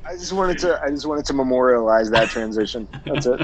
I 0.06 0.13
just 0.13 0.34
wanted 0.34 0.58
to. 0.60 0.82
I 0.82 0.89
just 0.89 1.06
wanted 1.06 1.25
to 1.25 1.34
memorialize 1.34 2.10
that 2.10 2.30
transition. 2.30 2.88
That's 3.06 3.28
it. 3.28 3.39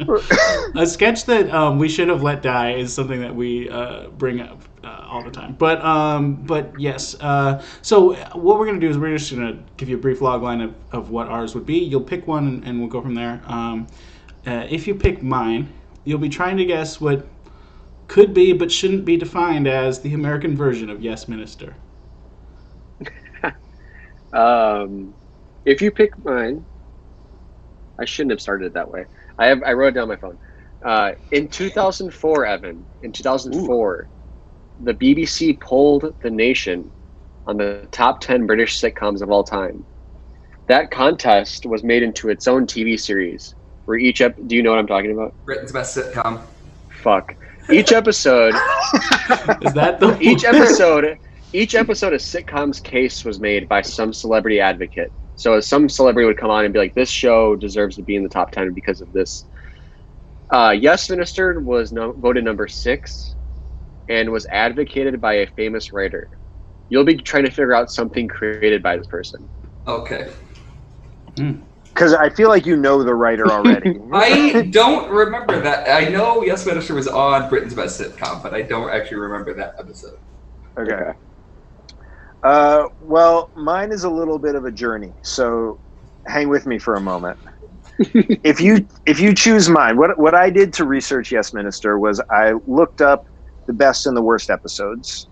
a 0.76 0.86
sketch 0.86 1.24
that 1.24 1.50
um, 1.54 1.78
we 1.78 1.88
should 1.88 2.08
have 2.08 2.22
let 2.22 2.42
die 2.42 2.74
is 2.74 2.92
something 2.92 3.18
that 3.22 3.34
we 3.34 3.70
uh, 3.70 4.08
bring 4.08 4.42
up 4.42 4.60
uh, 4.96 5.06
all 5.08 5.22
the 5.22 5.30
time. 5.30 5.54
But 5.58 5.84
um, 5.84 6.36
but 6.36 6.78
yes. 6.78 7.16
Uh, 7.20 7.62
so 7.82 8.14
what 8.34 8.58
we're 8.58 8.66
gonna 8.66 8.80
do 8.80 8.88
is 8.88 8.98
we're 8.98 9.16
just 9.16 9.32
gonna 9.32 9.58
give 9.76 9.88
you 9.88 9.96
a 9.96 10.00
brief 10.00 10.20
log 10.20 10.42
line 10.42 10.60
of, 10.60 10.74
of 10.92 11.10
what 11.10 11.28
ours 11.28 11.54
would 11.54 11.66
be. 11.66 11.78
You'll 11.78 12.00
pick 12.02 12.26
one 12.26 12.46
and, 12.46 12.64
and 12.64 12.80
we'll 12.80 12.88
go 12.88 13.00
from 13.02 13.14
there. 13.14 13.42
Um, 13.46 13.86
uh, 14.46 14.66
if 14.70 14.86
you 14.86 14.94
pick 14.94 15.22
mine, 15.22 15.72
you'll 16.04 16.18
be 16.18 16.28
trying 16.28 16.56
to 16.58 16.64
guess 16.64 17.00
what 17.00 17.26
could 18.08 18.32
be 18.32 18.52
but 18.52 18.70
shouldn't 18.70 19.04
be 19.04 19.16
defined 19.16 19.66
as 19.66 20.00
the 20.00 20.14
American 20.14 20.56
version 20.56 20.90
of 20.90 21.02
Yes 21.02 21.28
Minister. 21.28 21.76
Um, 24.32 25.14
if 25.64 25.80
you 25.80 25.90
pick 25.90 26.10
mine, 26.24 26.66
I 27.98 28.04
shouldn't 28.04 28.32
have 28.32 28.40
started 28.40 28.66
it 28.66 28.74
that 28.74 28.90
way. 28.90 29.06
I 29.38 29.46
have 29.46 29.62
I 29.64 29.72
wrote 29.72 29.88
it 29.88 29.94
down 29.94 30.02
on 30.04 30.08
my 30.08 30.16
phone. 30.16 30.38
Uh, 30.84 31.12
in 31.30 31.48
2004, 31.48 32.46
Evan, 32.46 32.86
in 33.02 33.12
2004, 33.12 34.10
the 34.78 34.94
BBC 34.94 35.60
polled 35.60 36.14
the 36.22 36.30
nation 36.30 36.92
on 37.46 37.56
the 37.56 37.88
top 37.92 38.20
10 38.20 38.46
British 38.46 38.80
sitcoms 38.80 39.22
of 39.22 39.30
all 39.30 39.44
time. 39.44 39.86
That 40.68 40.90
contest 40.90 41.64
was 41.64 41.84
made 41.84 42.02
into 42.02 42.28
its 42.28 42.46
own 42.48 42.66
TV 42.66 42.98
series. 42.98 43.54
Where 43.84 43.96
each 43.96 44.20
ep- 44.20 44.36
do 44.46 44.56
you 44.56 44.62
know 44.62 44.70
what 44.70 44.80
I'm 44.80 44.86
talking 44.86 45.12
about? 45.12 45.34
Britain's 45.44 45.72
best 45.72 45.96
sitcom. 45.96 46.42
Fuck. 47.02 47.36
Each 47.70 47.92
episode 47.92 48.54
Is 49.62 49.72
that 49.74 49.98
the 50.00 50.16
each 50.20 50.44
episode 50.44 51.18
each 51.52 51.74
episode 51.74 52.12
of 52.12 52.20
sitcom's 52.20 52.80
case 52.80 53.24
was 53.24 53.40
made 53.40 53.68
by 53.68 53.80
some 53.82 54.12
celebrity 54.12 54.60
advocate 54.60 55.12
so 55.36 55.60
some 55.60 55.88
celebrity 55.88 56.26
would 56.26 56.36
come 56.36 56.50
on 56.50 56.64
and 56.64 56.72
be 56.72 56.78
like 56.78 56.94
this 56.94 57.10
show 57.10 57.56
deserves 57.56 57.96
to 57.96 58.02
be 58.02 58.16
in 58.16 58.22
the 58.22 58.28
top 58.28 58.50
10 58.50 58.72
because 58.74 59.00
of 59.00 59.12
this 59.12 59.44
uh, 60.52 60.74
yes 60.76 61.08
minister 61.10 61.60
was 61.60 61.92
no, 61.92 62.12
voted 62.12 62.44
number 62.44 62.68
six 62.68 63.35
and 64.08 64.30
was 64.30 64.46
advocated 64.50 65.20
by 65.20 65.34
a 65.34 65.46
famous 65.48 65.92
writer 65.92 66.28
you'll 66.88 67.04
be 67.04 67.16
trying 67.16 67.44
to 67.44 67.50
figure 67.50 67.74
out 67.74 67.90
something 67.90 68.28
created 68.28 68.82
by 68.82 68.96
this 68.96 69.06
person 69.06 69.48
Okay. 69.86 70.32
Because 71.34 72.12
I 72.12 72.28
feel 72.30 72.48
like 72.48 72.66
you 72.66 72.76
know 72.76 73.02
the 73.02 73.14
writer 73.14 73.46
already. 73.50 73.98
I 74.12 74.68
don't 74.70 75.10
remember 75.10 75.60
that. 75.60 75.88
I 75.88 76.08
know 76.08 76.42
Yes 76.42 76.66
Minister 76.66 76.94
was 76.94 77.08
on 77.08 77.48
Britain's 77.48 77.74
Best 77.74 78.00
Sitcom, 78.00 78.42
but 78.42 78.52
I 78.52 78.62
don't 78.62 78.90
actually 78.90 79.18
remember 79.18 79.54
that 79.54 79.74
episode. 79.78 80.18
Okay. 80.78 81.12
Uh, 82.42 82.84
well, 83.00 83.50
mine 83.56 83.92
is 83.92 84.04
a 84.04 84.10
little 84.10 84.38
bit 84.38 84.54
of 84.54 84.64
a 84.64 84.70
journey, 84.70 85.14
so 85.22 85.80
hang 86.26 86.48
with 86.48 86.66
me 86.66 86.78
for 86.78 86.94
a 86.96 87.00
moment. 87.00 87.38
if 87.98 88.60
you 88.60 88.86
if 89.06 89.18
you 89.20 89.34
choose 89.34 89.68
mine, 89.68 89.96
what 89.96 90.18
what 90.18 90.34
I 90.34 90.50
did 90.50 90.72
to 90.74 90.84
research 90.84 91.32
Yes 91.32 91.54
Minister 91.54 91.98
was 91.98 92.20
I 92.30 92.52
looked 92.66 93.00
up 93.00 93.24
the 93.66 93.72
best 93.72 94.06
and 94.06 94.16
the 94.16 94.22
worst 94.22 94.50
episodes. 94.50 95.28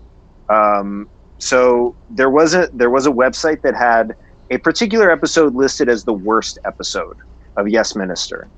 Um, 0.49 1.09
so 1.39 1.95
there 2.09 2.29
was 2.29 2.53
a 2.53 2.69
there 2.73 2.89
was 2.89 3.07
a 3.07 3.11
website 3.11 3.61
that 3.63 3.75
had 3.75 4.15
a 4.51 4.57
particular 4.59 5.11
episode 5.11 5.55
listed 5.55 5.89
as 5.89 6.03
the 6.03 6.13
worst 6.13 6.59
episode 6.65 7.17
of 7.57 7.67
Yes 7.67 7.95
Minister. 7.95 8.49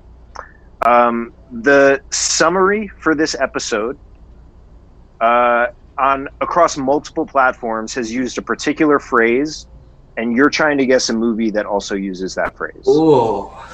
Um, 0.86 1.34
the 1.52 2.02
summary 2.12 2.90
for 3.00 3.16
this 3.16 3.36
episode 3.40 3.98
uh, 5.22 5.68
on 5.98 6.28
across 6.42 6.78
multiple 6.78 7.26
platforms 7.26 7.94
has 7.96 8.12
used 8.12 8.38
a 8.38 8.42
particular 8.42 9.00
phrase, 9.00 9.66
and 10.18 10.36
you're 10.36 10.50
trying 10.50 10.78
to 10.78 10.86
guess 10.86 11.10
a 11.10 11.14
movie 11.14 11.52
that 11.52 11.66
also 11.66 11.96
uses 11.96 12.36
that 12.36 12.56
phrase. 12.56 12.84
Oh, 12.86 13.68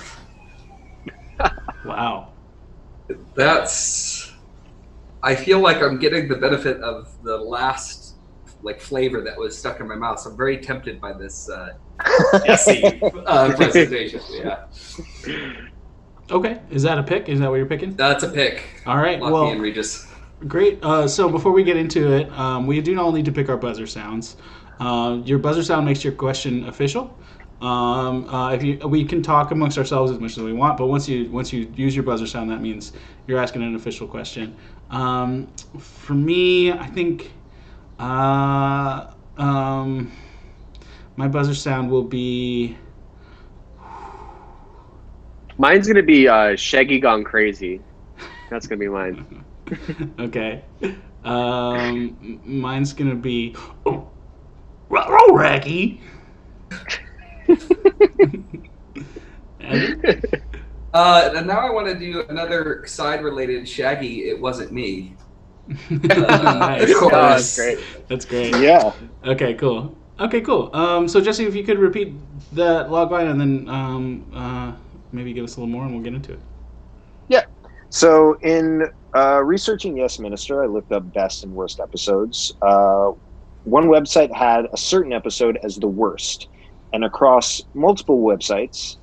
wow. 1.85 2.29
that's. 3.35 4.22
I 5.23 5.35
feel 5.35 5.59
like 5.59 5.81
I'm 5.81 5.97
getting 5.99 6.27
the 6.27 6.35
benefit 6.35 6.81
of 6.81 7.07
the 7.23 7.37
last 7.37 8.15
like 8.61 8.79
flavor 8.79 9.21
that 9.21 9.37
was 9.37 9.57
stuck 9.57 9.79
in 9.79 9.87
my 9.87 9.95
mouth. 9.95 10.19
So 10.19 10.29
I'm 10.29 10.37
very 10.37 10.57
tempted 10.57 10.99
by 10.99 11.13
this 11.13 11.49
uh, 11.49 11.73
essay 12.45 12.99
uh, 13.25 13.53
presentation. 13.55 14.21
Yeah, 14.29 14.65
Okay, 16.31 16.61
is 16.71 16.83
that 16.83 16.97
a 16.97 17.03
pick? 17.03 17.27
Is 17.29 17.39
that 17.39 17.49
what 17.49 17.57
you're 17.57 17.65
picking? 17.65 17.95
that's 17.95 18.23
a 18.23 18.29
pick. 18.29 18.63
All 18.85 18.97
right. 18.97 19.19
Lock 19.19 19.31
well, 19.31 19.45
me 19.45 19.51
in, 19.51 19.61
Regis. 19.61 20.07
Great. 20.47 20.83
Uh, 20.83 21.07
so 21.07 21.29
before 21.29 21.51
we 21.51 21.63
get 21.63 21.77
into 21.77 22.13
it, 22.13 22.29
um, 22.31 22.65
we 22.67 22.81
do 22.81 22.99
all 22.99 23.11
need 23.11 23.25
to 23.25 23.31
pick 23.31 23.49
our 23.49 23.57
buzzer 23.57 23.87
sounds. 23.87 24.37
Uh, 24.79 25.19
your 25.25 25.37
buzzer 25.39 25.63
sound 25.63 25.85
makes 25.85 26.03
your 26.03 26.13
question 26.13 26.67
official. 26.67 27.17
Um, 27.61 28.27
uh, 28.27 28.51
if 28.51 28.61
you, 28.61 28.77
we 28.87 29.05
can 29.05 29.21
talk 29.21 29.51
amongst 29.51 29.77
ourselves 29.77 30.11
as 30.11 30.19
much 30.19 30.37
as 30.37 30.43
we 30.43 30.51
want, 30.51 30.77
but 30.77 30.87
once 30.87 31.07
you 31.07 31.31
once 31.31 31.53
you 31.53 31.71
use 31.75 31.95
your 31.95 32.03
buzzer 32.03 32.27
sound, 32.27 32.49
that 32.49 32.61
means 32.61 32.91
you're 33.25 33.39
asking 33.39 33.63
an 33.63 33.75
official 33.75 34.05
question. 34.05 34.55
Um, 34.93 35.47
for 35.79 36.13
me, 36.13 36.71
I 36.71 36.85
think 36.85 37.31
uh, 37.97 39.11
um, 39.37 40.11
my 41.15 41.27
buzzer 41.27 41.55
sound 41.55 41.89
will 41.89 42.03
be 42.03 42.77
mine's 45.57 45.87
gonna 45.87 46.03
be 46.03 46.27
uh, 46.27 46.55
shaggy 46.55 46.99
gone 46.99 47.23
crazy 47.23 47.81
that's 48.49 48.67
gonna 48.67 48.79
be 48.79 48.87
mine 48.87 49.43
okay. 50.19 50.63
Um, 51.23 52.41
mine's 52.43 52.93
gonna 52.93 53.15
be 53.15 53.55
oh, 53.85 54.11
Raggy. 54.89 56.01
Uh, 60.93 61.31
and 61.35 61.47
now 61.47 61.59
I 61.59 61.71
want 61.71 61.87
to 61.87 61.97
do 61.97 62.23
another 62.29 62.85
side-related 62.85 63.67
Shaggy. 63.67 64.29
It 64.29 64.39
wasn't 64.39 64.71
me. 64.71 65.15
nice. 65.89 66.89
of 66.91 66.97
course. 66.97 67.11
that's 67.11 67.55
great 67.55 67.79
That's 68.07 68.25
great. 68.25 68.55
Yeah. 68.57 68.91
Okay, 69.25 69.53
cool. 69.55 69.97
Okay, 70.19 70.41
cool. 70.41 70.69
Um, 70.75 71.07
so 71.07 71.19
Jesse, 71.19 71.45
if 71.45 71.55
you 71.55 71.63
could 71.63 71.79
repeat 71.79 72.13
that 72.51 72.91
log 72.91 73.11
line 73.11 73.27
and 73.27 73.41
then 73.41 73.67
um, 73.69 74.25
uh, 74.33 74.73
maybe 75.13 75.33
give 75.33 75.43
us 75.43 75.55
a 75.55 75.59
little 75.59 75.71
more, 75.71 75.83
and 75.85 75.93
we'll 75.93 76.03
get 76.03 76.13
into 76.13 76.33
it. 76.33 76.39
Yeah. 77.27 77.43
So, 77.89 78.37
in 78.41 78.87
uh, 79.15 79.41
researching 79.43 79.95
Yes 79.97 80.19
Minister, 80.19 80.63
I 80.63 80.67
looked 80.67 80.91
up 80.91 81.13
best 81.13 81.43
and 81.43 81.53
worst 81.53 81.79
episodes. 81.79 82.53
Uh, 82.61 83.11
one 83.63 83.85
website 83.85 84.33
had 84.35 84.65
a 84.73 84.77
certain 84.77 85.13
episode 85.13 85.57
as 85.63 85.77
the 85.77 85.87
worst, 85.87 86.47
and 86.91 87.05
across 87.05 87.61
multiple 87.73 88.21
websites, 88.21 88.97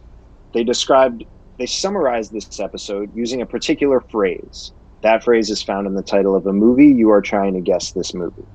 they 0.53 0.64
described, 0.64 1.24
they 1.61 1.68
summarized 1.68 2.40
this 2.42 2.61
episode 2.61 3.11
using 3.14 3.42
a 3.42 3.46
particular 3.46 4.00
phrase. 4.11 4.72
That 5.02 5.24
phrase 5.24 5.50
is 5.50 5.62
found 5.62 5.86
in 5.86 5.94
the 5.94 6.02
title 6.02 6.36
of 6.36 6.46
a 6.46 6.52
movie. 6.52 6.88
You 6.88 7.11
are 7.11 7.22
trying 7.22 7.54
to 7.54 7.61
guess 7.62 7.92
this 7.92 8.14
movie. 8.14 8.48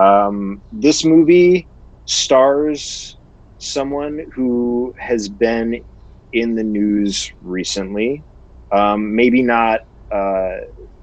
Um, 0.00 0.62
this 0.72 1.04
movie 1.04 1.68
stars 2.06 3.18
someone 3.58 4.26
who 4.34 4.94
has 4.98 5.28
been 5.28 5.84
in 6.32 6.54
the 6.54 6.64
news 6.64 7.30
recently 7.40 8.24
um, 8.72 9.14
maybe 9.16 9.42
not 9.42 9.80
uh, 10.14 10.56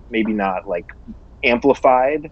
maybe 0.10 0.34
not 0.34 0.68
like 0.68 0.86
amplified 1.44 2.32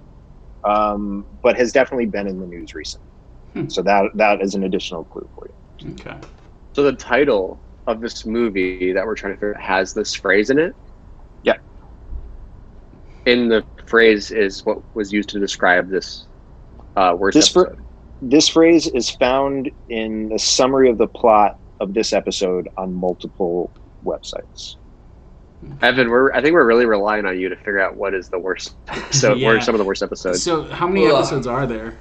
um, 0.64 1.26
but 1.44 1.58
has 1.58 1.72
definitely 1.74 2.06
been 2.06 2.28
in 2.28 2.40
the 2.40 2.48
news 2.48 2.74
recently 2.74 3.08
Hmm. 3.54 3.70
so 3.70 3.82
that 3.84 4.06
that 4.16 4.42
is 4.42 4.56
an 4.56 4.64
additional 4.64 5.06
clue 5.06 5.28
for 5.36 5.48
you 5.48 5.56
Okay. 5.94 6.18
So 6.76 6.84
the 6.84 6.94
title 6.94 7.64
of 7.88 8.02
this 8.02 8.26
movie 8.26 8.94
that 8.94 9.06
we're 9.06 9.16
trying 9.16 9.34
to 9.34 9.38
figure 9.38 9.56
out 9.56 9.62
has 9.62 9.94
this 9.94 10.14
phrase 10.14 10.50
in 10.50 10.60
it. 10.60 10.76
Yeah. 11.44 11.58
In 13.26 13.50
the 13.50 13.66
phrase 13.86 14.32
is 14.32 14.66
what 14.66 14.80
was 14.96 15.12
used 15.12 15.30
to 15.30 15.40
describe 15.40 15.90
this 15.90 16.26
uh, 16.96 17.16
worst 17.18 17.36
This 17.36 17.50
fr- 17.50 17.74
this 18.22 18.48
phrase 18.48 18.88
is 18.88 19.10
found 19.10 19.70
in 19.90 20.30
the 20.30 20.40
summary 20.40 20.90
of 20.90 20.98
the 20.98 21.08
plot 21.08 21.60
of 21.80 21.94
this 21.94 22.14
episode 22.14 22.70
on 22.78 22.94
multiple 22.94 23.72
websites 24.06 24.76
Evan, 25.82 26.10
we're 26.10 26.32
I 26.34 26.42
think 26.42 26.54
we're 26.54 26.66
really 26.66 26.86
relying 26.86 27.26
on 27.26 27.40
you 27.40 27.50
to 27.50 27.56
figure 27.56 27.80
out 27.80 27.96
what 27.96 28.14
is 28.14 28.30
the 28.30 28.40
worst 28.40 28.76
episode. 28.88 29.42
what 29.42 29.56
are 29.56 29.62
some 29.62 29.76
of 29.76 29.80
the 29.80 29.86
worst 29.86 30.04
episodes? 30.04 30.44
So, 30.44 30.64
how 30.64 30.88
many 30.88 31.08
Ugh. 31.08 31.14
episodes 31.14 31.48
are 31.48 31.66
there? 31.66 31.96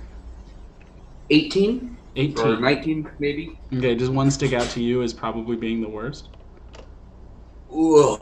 18 2.16 2.46
or 2.46 2.60
19, 2.60 3.10
maybe. 3.18 3.58
Okay, 3.74 3.94
does 3.94 4.10
one 4.10 4.30
stick 4.30 4.52
out 4.52 4.68
to 4.70 4.82
you 4.82 5.02
as 5.02 5.14
probably 5.14 5.56
being 5.56 5.80
the 5.80 5.88
worst? 5.88 6.28
Ugh. 7.74 8.18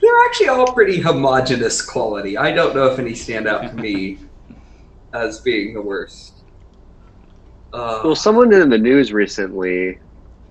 They're 0.00 0.24
actually 0.26 0.48
all 0.48 0.72
pretty 0.72 1.00
homogenous 1.00 1.80
quality. 1.82 2.36
I 2.36 2.52
don't 2.52 2.74
know 2.74 2.86
if 2.86 2.98
any 2.98 3.14
stand 3.14 3.46
out 3.46 3.62
to 3.62 3.74
me 3.74 4.18
as 5.14 5.40
being 5.40 5.74
the 5.74 5.82
worst. 5.82 6.42
Uh, 7.72 8.00
Well, 8.04 8.14
someone 8.14 8.52
in 8.52 8.68
the 8.68 8.78
news 8.78 9.12
recently. 9.12 9.98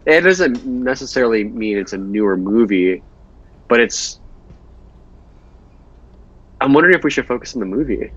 It 0.06 0.22
doesn't 0.22 0.66
necessarily 0.66 1.44
mean 1.44 1.78
it's 1.78 1.94
a 1.94 1.98
newer 1.98 2.36
movie, 2.36 3.04
but 3.68 3.80
it's. 3.80 4.20
I'm 6.60 6.74
wondering 6.74 6.96
if 6.96 7.04
we 7.04 7.12
should 7.12 7.28
focus 7.28 7.56
on 7.56 7.60
the 7.60 7.66
movie 7.66 8.12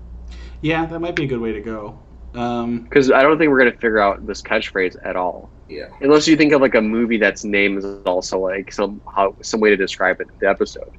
Yeah, 0.61 0.85
that 0.85 0.99
might 0.99 1.15
be 1.15 1.23
a 1.23 1.27
good 1.27 1.39
way 1.39 1.51
to 1.51 1.61
go. 1.61 2.04
Um, 2.35 2.83
because 2.83 3.11
I 3.11 3.21
don't 3.23 3.37
think 3.37 3.49
we're 3.49 3.59
gonna 3.59 3.71
figure 3.71 3.99
out 3.99 4.25
this 4.27 4.41
catchphrase 4.41 4.95
at 5.05 5.15
all, 5.15 5.49
yeah. 5.69 5.85
unless 6.01 6.27
you 6.27 6.35
think 6.35 6.51
of 6.53 6.61
like 6.61 6.75
a 6.75 6.81
movie 6.81 7.17
that's 7.17 7.43
name 7.45 7.77
is 7.77 7.85
also 8.05 8.39
like 8.39 8.71
some 8.71 9.01
how 9.15 9.35
some 9.41 9.59
way 9.59 9.69
to 9.69 9.77
describe 9.77 10.19
it 10.19 10.27
the 10.39 10.49
episode. 10.49 10.89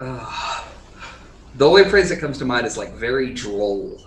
Uh, 0.00 0.62
the 1.56 1.68
only 1.68 1.84
phrase 1.84 2.08
that 2.08 2.20
comes 2.20 2.38
to 2.38 2.44
mind 2.44 2.66
is 2.66 2.76
like 2.76 2.92
very 2.94 3.32
droll. 3.32 4.00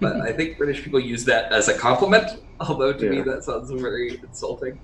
But 0.00 0.22
I 0.22 0.32
think 0.32 0.56
British 0.56 0.82
people 0.82 0.98
use 0.98 1.26
that 1.26 1.52
as 1.52 1.68
a 1.68 1.76
compliment, 1.76 2.42
although 2.60 2.92
to 2.94 3.10
me 3.10 3.20
that 3.20 3.44
sounds 3.44 3.70
very 3.70 4.18
insulting. 4.22 4.80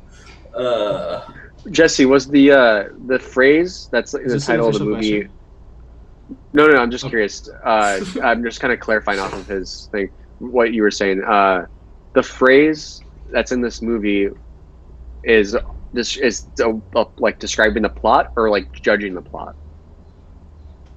Uh, 0.54 1.22
Jesse, 1.70 2.04
was 2.06 2.28
the 2.28 2.52
uh, 2.52 2.84
the 3.06 3.18
phrase 3.18 3.88
that's 3.90 4.12
in 4.14 4.28
the 4.28 4.38
title 4.38 4.68
of 4.68 4.74
the 4.78 4.84
movie? 4.84 5.22
question? 5.22 5.32
No, 6.52 6.66
no, 6.66 6.74
no, 6.74 6.78
I'm 6.82 6.90
just 6.90 7.04
Okay. 7.04 7.10
curious. 7.10 7.48
Uh, 7.64 8.00
I'm 8.22 8.42
just 8.42 8.60
kind 8.60 8.72
of 8.72 8.80
clarifying 8.80 9.20
off 9.20 9.32
of 9.32 9.46
his 9.46 9.88
thing, 9.92 10.10
what 10.38 10.72
you 10.72 10.82
were 10.82 10.90
saying. 10.90 11.22
Uh, 11.22 11.66
the 12.14 12.22
phrase 12.22 13.00
that's 13.32 13.52
in 13.52 13.60
this 13.60 13.82
movie 13.82 14.28
is 15.24 15.56
this 15.92 16.16
is 16.16 16.48
uh, 16.62 17.04
like 17.18 17.38
describing 17.38 17.82
the 17.82 17.88
plot 17.88 18.28
or 18.36 18.50
like 18.50 18.70
judging 18.82 19.14
the 19.14 19.22
plot. 19.22 19.56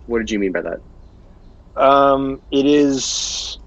What 0.05 0.19
did 0.19 0.31
you 0.31 0.39
mean 0.39 0.51
by 0.51 0.61
that? 0.61 0.81
um, 1.75 2.41
it 2.51 2.65
is 2.65 3.57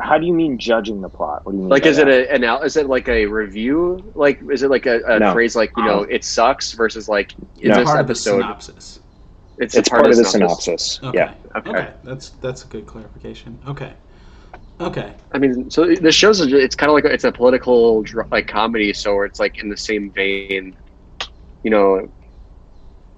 how 0.00 0.18
do 0.18 0.26
you 0.26 0.34
mean 0.34 0.58
judging 0.58 1.00
the 1.00 1.08
plot 1.08 1.40
what 1.44 1.52
do 1.52 1.58
you 1.58 1.62
mean 1.62 1.70
Like, 1.70 1.82
by 1.82 1.88
is 1.88 1.98
it 1.98 2.08
a 2.08 2.32
an 2.34 2.44
out? 2.44 2.64
Is 2.64 2.76
it 2.76 2.86
like 2.88 3.08
a 3.08 3.26
review? 3.26 4.12
Like, 4.14 4.40
is 4.50 4.62
it 4.62 4.70
like 4.70 4.86
a, 4.86 5.00
a 5.00 5.20
No. 5.20 5.32
phrase 5.32 5.56
like 5.56 5.72
you 5.76 5.84
know 5.84 6.02
it 6.02 6.24
sucks 6.24 6.72
versus 6.72 7.08
like 7.08 7.34
in 7.60 7.68
No. 7.68 7.76
this 7.76 7.84
part 7.84 8.00
of 8.00 8.06
the 8.06 8.12
episode? 8.12 8.42
synopsis. 8.42 9.00
It's, 9.58 9.74
it's 9.74 9.88
part 9.88 10.06
of 10.06 10.16
the 10.16 10.24
synopsis 10.24 11.00
Okay. 11.02 11.18
yeah 11.18 11.34
Okay. 11.56 11.70
Okay, 11.70 11.92
that's 12.04 12.30
that's 12.30 12.64
a 12.64 12.66
good 12.68 12.86
clarification. 12.86 13.60
Okay. 13.66 13.92
Okay. 14.80 15.12
I 15.32 15.38
mean, 15.38 15.70
so 15.70 15.94
the 15.94 16.12
shows 16.12 16.40
are- 16.40 16.56
it's 16.56 16.76
kind 16.76 16.90
of 16.90 16.94
like 16.94 17.04
a, 17.04 17.12
it's 17.12 17.24
a 17.24 17.32
political 17.32 18.04
like 18.30 18.46
comedy, 18.46 18.92
so 18.92 19.22
it's 19.22 19.40
like 19.40 19.58
in 19.62 19.68
the 19.68 19.76
same 19.76 20.10
vein, 20.12 20.76
you 21.64 21.70
know, 21.70 22.08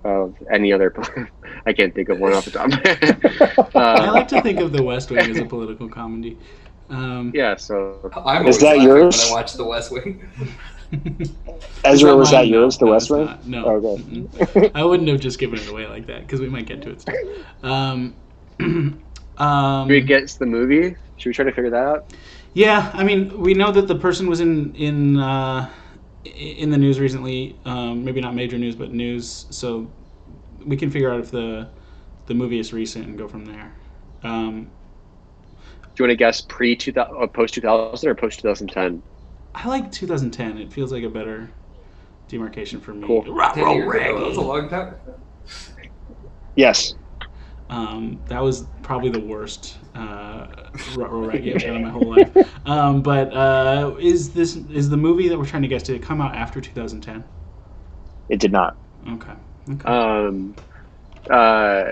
of 0.04 0.34
any 0.50 0.72
other. 0.72 0.94
I 1.66 1.72
can't 1.72 1.94
think 1.94 2.08
of 2.08 2.18
one 2.18 2.32
off 2.32 2.46
the 2.46 2.50
top. 2.52 2.66
of 2.66 2.70
my 2.72 2.88
head. 2.88 3.20
I 3.74 4.08
uh, 4.08 4.12
like 4.12 4.28
to 4.28 4.40
think 4.40 4.60
of 4.60 4.72
The 4.72 4.82
West 4.82 5.10
Wing 5.10 5.30
as 5.30 5.38
a 5.38 5.44
political 5.44 5.88
comedy. 5.88 6.38
Um, 6.88 7.30
yeah, 7.34 7.54
so 7.56 8.10
I'm 8.24 8.46
Is 8.48 8.58
that 8.60 8.76
laughing 8.78 8.82
yours? 8.82 9.18
when 9.18 9.28
I 9.28 9.40
watch 9.40 9.52
The 9.52 9.64
West 9.64 9.92
Wing. 9.92 10.28
ezra 11.84 12.16
was 12.16 12.30
that 12.32 12.48
yours 12.48 12.78
the 12.78 12.84
No, 12.84 12.90
west 12.90 13.10
wing 13.10 13.24
not. 13.24 13.46
No. 13.46 13.64
Okay. 13.64 14.70
I 14.74 14.82
wouldn't 14.82 15.08
have 15.08 15.20
just 15.20 15.38
given 15.38 15.58
it 15.60 15.68
away 15.68 15.86
like 15.86 16.06
that 16.06 16.22
because 16.22 16.40
we 16.40 16.48
might 16.48 16.66
get 16.66 16.82
to 16.82 16.90
it. 16.90 17.00
Still. 17.02 17.14
Um, 17.62 18.16
um, 19.40 19.88
do 19.88 19.94
we 19.94 20.00
get 20.00 20.30
the 20.38 20.46
movie? 20.46 20.96
Should 21.16 21.30
we 21.30 21.34
try 21.34 21.44
to 21.44 21.52
figure 21.52 21.70
that 21.70 21.84
out? 21.84 22.12
Yeah, 22.52 22.90
I 22.94 23.04
mean, 23.04 23.38
we 23.40 23.54
know 23.54 23.70
that 23.72 23.86
the 23.88 23.94
person 23.94 24.28
was 24.28 24.40
in 24.40 24.74
in 24.74 25.18
uh, 25.18 25.68
in 26.24 26.70
the 26.70 26.78
news 26.78 27.00
recently. 27.00 27.60
Um, 27.64 28.04
maybe 28.04 28.20
not 28.20 28.34
major 28.34 28.58
news, 28.58 28.74
but 28.74 28.92
news. 28.92 29.46
So 29.50 29.90
we 30.64 30.76
can 30.76 30.90
figure 30.90 31.12
out 31.12 31.20
if 31.20 31.30
the 31.30 31.70
the 32.26 32.34
movie 32.34 32.58
is 32.58 32.72
recent 32.72 33.06
and 33.06 33.18
go 33.18 33.28
from 33.28 33.44
there. 33.44 33.72
Um, 34.22 34.70
Do 35.96 36.02
you 36.02 36.04
want 36.04 36.10
to 36.10 36.16
guess 36.16 36.40
pre 36.42 36.76
two 36.76 36.92
thousand, 36.92 37.16
or 37.16 37.28
post 37.28 37.54
two 37.54 37.60
thousand, 37.60 38.08
or 38.08 38.14
post 38.14 38.40
two 38.40 38.48
thousand 38.48 38.68
ten? 38.68 39.02
I 39.54 39.68
like 39.68 39.90
2010. 39.90 40.58
It 40.58 40.72
feels 40.72 40.92
like 40.92 41.02
a 41.02 41.08
better 41.08 41.50
demarcation 42.28 42.80
for 42.80 42.94
me. 42.94 43.06
Cool. 43.06 43.24
Rock, 43.34 43.56
roll, 43.56 43.90
ago. 43.90 43.98
That 43.98 44.26
was 44.26 44.36
a 44.36 44.40
long 44.40 44.68
time. 44.68 44.94
yes 46.56 46.94
Um, 47.70 48.20
that 48.28 48.42
was 48.42 48.68
probably 48.82 49.10
the 49.10 49.20
worst 49.20 49.78
uh, 49.94 50.48
rock, 50.96 51.10
roll, 51.12 51.26
reggae 51.26 51.54
I've 51.54 51.62
done 51.62 51.76
in 51.76 51.82
my 51.82 51.90
whole 51.92 52.10
life. 52.10 52.30
Um, 52.66 53.02
but 53.02 53.32
uh, 53.32 53.96
is 54.00 54.32
this 54.34 54.56
is 54.56 54.90
the 54.90 54.96
movie 54.96 55.28
that 55.28 55.38
we're 55.38 55.46
trying 55.46 55.62
to 55.62 55.68
guess? 55.68 55.84
Did 55.84 55.96
it 55.96 56.02
come 56.02 56.20
out 56.20 56.34
after 56.34 56.60
2010? 56.60 57.24
it 58.28 58.40
did 58.40 58.52
not 58.52 58.76
Okay. 59.08 59.32
Okay. 59.70 59.88
Um, 59.88 60.56
uh, 61.30 61.84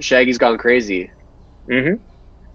Shaggy's 0.00 0.38
Gone 0.38 0.58
Crazy. 0.58 1.10
mm-hmm. 1.70 2.02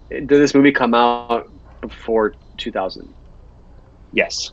Did 0.10 0.28
this 0.28 0.54
movie 0.54 0.72
come 0.72 0.94
out 0.94 1.46
before 1.82 2.36
two 2.58 2.72
thousand? 2.72 3.16
yes 4.12 4.52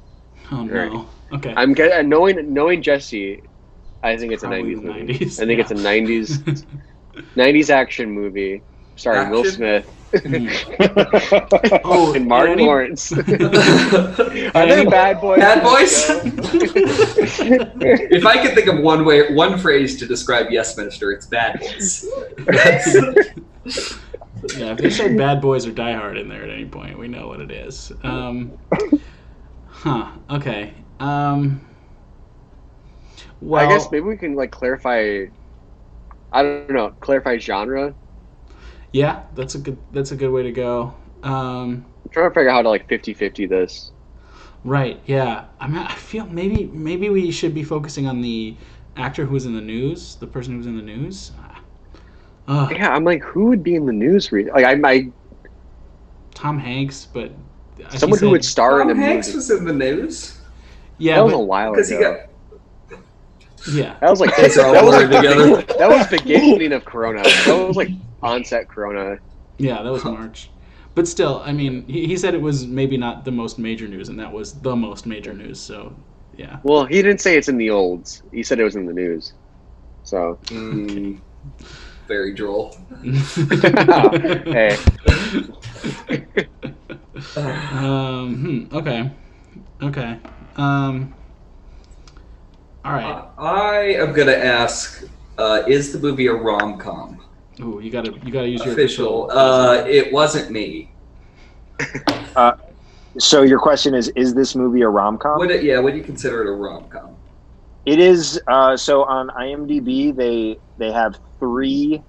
oh 0.52 0.64
no. 0.64 1.08
Okay. 1.32 1.54
I'm 1.56 1.74
ge- 1.74 1.80
uh, 1.80 2.02
knowing 2.02 2.52
knowing 2.52 2.82
Jesse. 2.82 3.42
I 4.02 4.16
think 4.16 4.32
it's 4.32 4.42
Probably 4.42 4.72
a 4.72 4.76
'90s 4.76 4.82
the 4.82 4.88
movie. 4.88 5.14
90s, 5.18 5.42
I 5.42 5.46
think 5.46 5.60
it's 5.60 5.70
a 5.70 5.74
'90s 5.74 6.64
'90s 7.36 7.70
action 7.82 8.10
movie 8.10 8.62
starring 8.96 9.30
Will 9.30 9.44
Smith 9.44 9.86
Mm. 10.10 11.80
Oh, 11.84 12.14
and 12.14 12.26
Martin 12.26 12.54
any- 12.54 12.64
Lawrence. 12.66 13.12
Are 13.16 13.22
they 14.66 14.84
bad 14.84 15.20
boys? 15.20 15.38
Bad 15.38 15.62
boys? 15.62 16.04
if 17.80 18.26
I 18.26 18.42
could 18.42 18.54
think 18.56 18.66
of 18.66 18.80
one 18.80 19.04
way, 19.04 19.32
one 19.32 19.56
phrase 19.56 19.96
to 20.00 20.06
describe 20.06 20.50
Yes 20.50 20.76
Minister, 20.76 21.12
it's 21.12 21.26
bad 21.26 21.60
boys. 21.60 22.04
Yeah, 24.56 24.72
if 24.72 24.78
they 24.78 24.90
say 24.90 25.14
Bad 25.16 25.40
Boys 25.40 25.66
or 25.66 25.70
Die 25.72 25.92
Hard 25.92 26.16
in 26.18 26.28
there 26.28 26.42
at 26.42 26.50
any 26.50 26.64
point, 26.64 26.98
we 26.98 27.06
know 27.08 27.28
what 27.28 27.40
it 27.40 27.50
is. 27.52 27.92
Um, 28.02 28.58
huh. 29.68 30.10
Okay. 30.30 30.72
Um, 30.98 31.60
well, 33.40 33.62
I 33.62 33.66
guess 33.66 33.90
maybe 33.90 34.04
we 34.06 34.16
can 34.16 34.34
like 34.34 34.50
clarify. 34.52 35.26
I 36.32 36.42
don't 36.42 36.70
know. 36.72 36.90
Clarify 37.00 37.38
genre. 37.38 37.94
yeah, 38.92 39.24
that's 39.34 39.54
a 39.54 39.58
good 39.58 39.78
that's 39.90 40.10
a 40.12 40.16
good 40.16 40.30
way 40.30 40.42
to 40.42 40.52
go. 40.52 40.94
Um, 41.22 41.86
I'm 42.04 42.10
trying 42.12 42.30
to 42.30 42.34
figure 42.34 42.50
out 42.50 42.54
how 42.56 42.62
to 42.62 42.68
like 42.68 42.88
50-50 42.88 43.46
this. 43.46 43.92
right. 44.64 45.00
Yeah. 45.06 45.46
I 45.58 45.68
mean, 45.68 45.78
I 45.78 45.94
feel 45.94 46.26
maybe 46.26 46.66
maybe 46.66 47.08
we 47.08 47.30
should 47.30 47.54
be 47.54 47.62
focusing 47.64 48.06
on 48.06 48.20
the 48.20 48.56
actor 48.96 49.24
who 49.26 49.34
was 49.34 49.46
in 49.46 49.54
the 49.54 49.60
news, 49.60 50.16
the 50.16 50.26
person 50.26 50.52
who 50.52 50.58
was 50.58 50.66
in 50.66 50.76
the 50.76 50.82
news. 50.82 51.32
Ugh, 52.46 52.70
Yeah, 52.70 52.90
I'm 52.90 53.04
like, 53.04 53.22
who 53.22 53.46
would 53.46 53.62
be 53.62 53.74
in 53.74 53.86
the 53.86 53.92
news? 53.92 54.30
Re- 54.32 54.50
like, 54.50 54.64
I, 54.64 54.80
I 54.90 55.12
Tom 56.34 56.58
Hanks, 56.58 57.06
but 57.06 57.32
he 57.92 57.98
Someone 58.00 58.18
who 58.18 58.30
would 58.30 58.44
star 58.44 58.80
in 58.80 58.88
Tom 58.88 58.90
a 58.90 58.94
Hanks 58.94 59.34
movie. 59.34 59.34
was 59.34 59.50
in 59.50 59.64
the 59.64 59.72
news 59.72 60.40
Yeah, 60.98 61.16
that 61.16 61.24
was 61.24 61.32
a 61.34 61.38
but, 61.38 61.38
while 61.38 61.72
because 61.72 61.88
he 61.88 61.96
ago. 61.96 61.98
got 61.98 62.16
yeah. 63.66 63.96
That 64.00 64.10
was 64.10 64.20
like 64.20 64.36
These 64.42 64.56
that 64.56 64.84
was 64.84 64.94
like, 64.94 65.10
together. 65.10 65.62
that 65.78 65.88
was 65.88 66.08
the 66.08 66.18
beginning 66.18 66.72
of 66.72 66.84
Corona. 66.84 67.22
That 67.22 67.66
was 67.66 67.76
like 67.76 67.90
onset 68.22 68.68
Corona. 68.68 69.18
Yeah, 69.58 69.82
that 69.82 69.92
was 69.92 70.04
March. 70.04 70.50
But 70.94 71.06
still, 71.06 71.40
I 71.44 71.52
mean, 71.52 71.86
he, 71.86 72.06
he 72.06 72.16
said 72.16 72.34
it 72.34 72.42
was 72.42 72.66
maybe 72.66 72.96
not 72.96 73.24
the 73.24 73.30
most 73.30 73.58
major 73.58 73.86
news, 73.86 74.08
and 74.08 74.18
that 74.18 74.32
was 74.32 74.60
the 74.60 74.74
most 74.74 75.06
major 75.06 75.32
news. 75.32 75.60
So, 75.60 75.94
yeah. 76.36 76.58
Well, 76.64 76.84
he 76.84 77.00
didn't 77.02 77.20
say 77.20 77.36
it's 77.36 77.48
in 77.48 77.58
the 77.58 77.70
olds. 77.70 78.22
He 78.32 78.42
said 78.42 78.58
it 78.58 78.64
was 78.64 78.76
in 78.76 78.86
the 78.86 78.92
news. 78.92 79.32
So 80.02 80.38
Mm, 80.46 81.20
very 82.08 82.34
droll. 82.34 82.74
hey, 83.02 84.76
um. 87.36 88.34
Hmm, 88.34 88.76
okay. 88.76 89.10
Okay. 89.82 90.18
Um. 90.56 91.14
All 92.84 92.92
right. 92.92 93.04
Uh, 93.04 93.26
I 93.42 93.76
am 93.98 94.12
gonna 94.12 94.32
ask: 94.32 95.04
uh, 95.38 95.62
Is 95.66 95.92
the 95.92 95.98
movie 95.98 96.26
a 96.28 96.32
rom 96.34 96.78
com? 96.78 97.20
Ooh, 97.60 97.80
you 97.80 97.90
gotta 97.90 98.12
you 98.24 98.32
gotta 98.32 98.48
use 98.48 98.64
your 98.64 98.72
Official. 98.72 99.30
Uh, 99.30 99.84
it 99.86 100.12
wasn't 100.12 100.50
me. 100.50 100.90
So 103.18 103.42
your 103.42 103.58
question 103.58 103.92
is: 103.94 104.08
Is 104.14 104.34
this 104.34 104.54
movie 104.54 104.82
a 104.82 104.88
rom 104.88 105.18
com? 105.18 105.40
Yeah. 105.50 105.80
Would 105.80 105.96
you 105.96 106.02
consider 106.02 106.42
it 106.42 106.48
a 106.48 106.52
rom 106.52 106.88
com? 106.88 107.16
It 107.84 107.98
is. 107.98 108.40
Uh, 108.46 108.76
so 108.76 109.02
on 109.04 109.28
IMDb, 109.30 110.14
they 110.14 110.56
they 110.78 110.92
have 110.92 111.18
three 111.40 112.02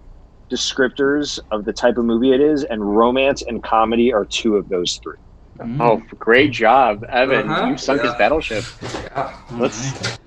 descriptors 0.52 1.40
of 1.50 1.66
the 1.66 1.74
type 1.74 1.98
of 1.98 2.06
movie 2.06 2.34
it 2.34 2.40
is, 2.42 2.64
and 2.66 2.96
romance 2.96 3.42
and 3.48 3.64
comedy 3.64 4.14
are 4.14 4.26
two 4.26 4.58
of 4.58 4.70
those 4.70 5.00
three. 5.02 5.16
Mm, 5.60 5.82
oh, 5.82 6.02
great 6.20 6.52
job, 6.52 7.04
Evan! 7.10 7.50
Uh-huh, 7.50 7.68
You 7.70 7.78
sunk 7.78 8.02
his 8.04 8.14
battleship. 8.16 8.64
Yeah. 8.82 9.36
let's- 9.54 9.94
right. 10.02 10.20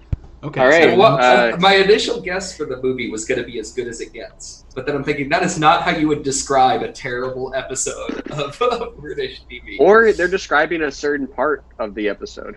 Okay. 0.45 0.61
all 0.61 0.69
right, 0.69 0.91
so 0.91 0.97
what, 0.97 1.21
uh, 1.21 1.57
my 1.59 1.77
initial 1.77 2.21
guess 2.21 2.55
for 2.57 2.67
the 2.67 2.77
movie 2.83 3.11
was 3.11 3.25
going 3.25 3.41
to 3.41 3.47
be 3.47 3.59
as 3.59 3.73
good 3.73 3.87
as 3.89 4.01
it 4.03 4.13
gets, 4.13 4.65
but 4.75 4.85
then 4.85 4.95
I'm 4.95 5.03
thinking 5.05 5.29
that 5.31 5.43
is 5.43 5.59
not 5.59 5.83
how 5.83 5.93
you 5.93 6.07
would 6.09 6.23
describe 6.23 6.83
a 6.83 6.93
terrible 6.93 7.55
episode 7.55 8.31
of 8.31 8.97
British 8.99 9.41
TV. 9.51 9.77
Or 9.81 10.13
they're 10.13 10.29
describing 10.29 10.83
a 10.83 10.91
certain 10.93 11.27
part 11.27 11.65
of 11.79 11.95
the 11.95 12.09
episode. 12.11 12.57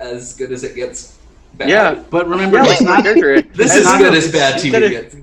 as 0.00 0.34
good 0.34 0.52
as 0.52 0.64
it 0.64 0.74
gets. 0.74 1.18
Bad. 1.54 1.68
Yeah. 1.68 1.94
But 2.10 2.28
remember, 2.28 2.58
Yeah, 2.58 2.64
it's 2.68 2.80
not. 2.82 3.04
This 3.04 3.74
is 3.74 3.84
not- 3.84 3.98
good 3.98 4.14
as 4.14 4.30
bad 4.32 4.60
TV 4.60 4.74
it- 4.82 4.90
gets. 4.90 5.16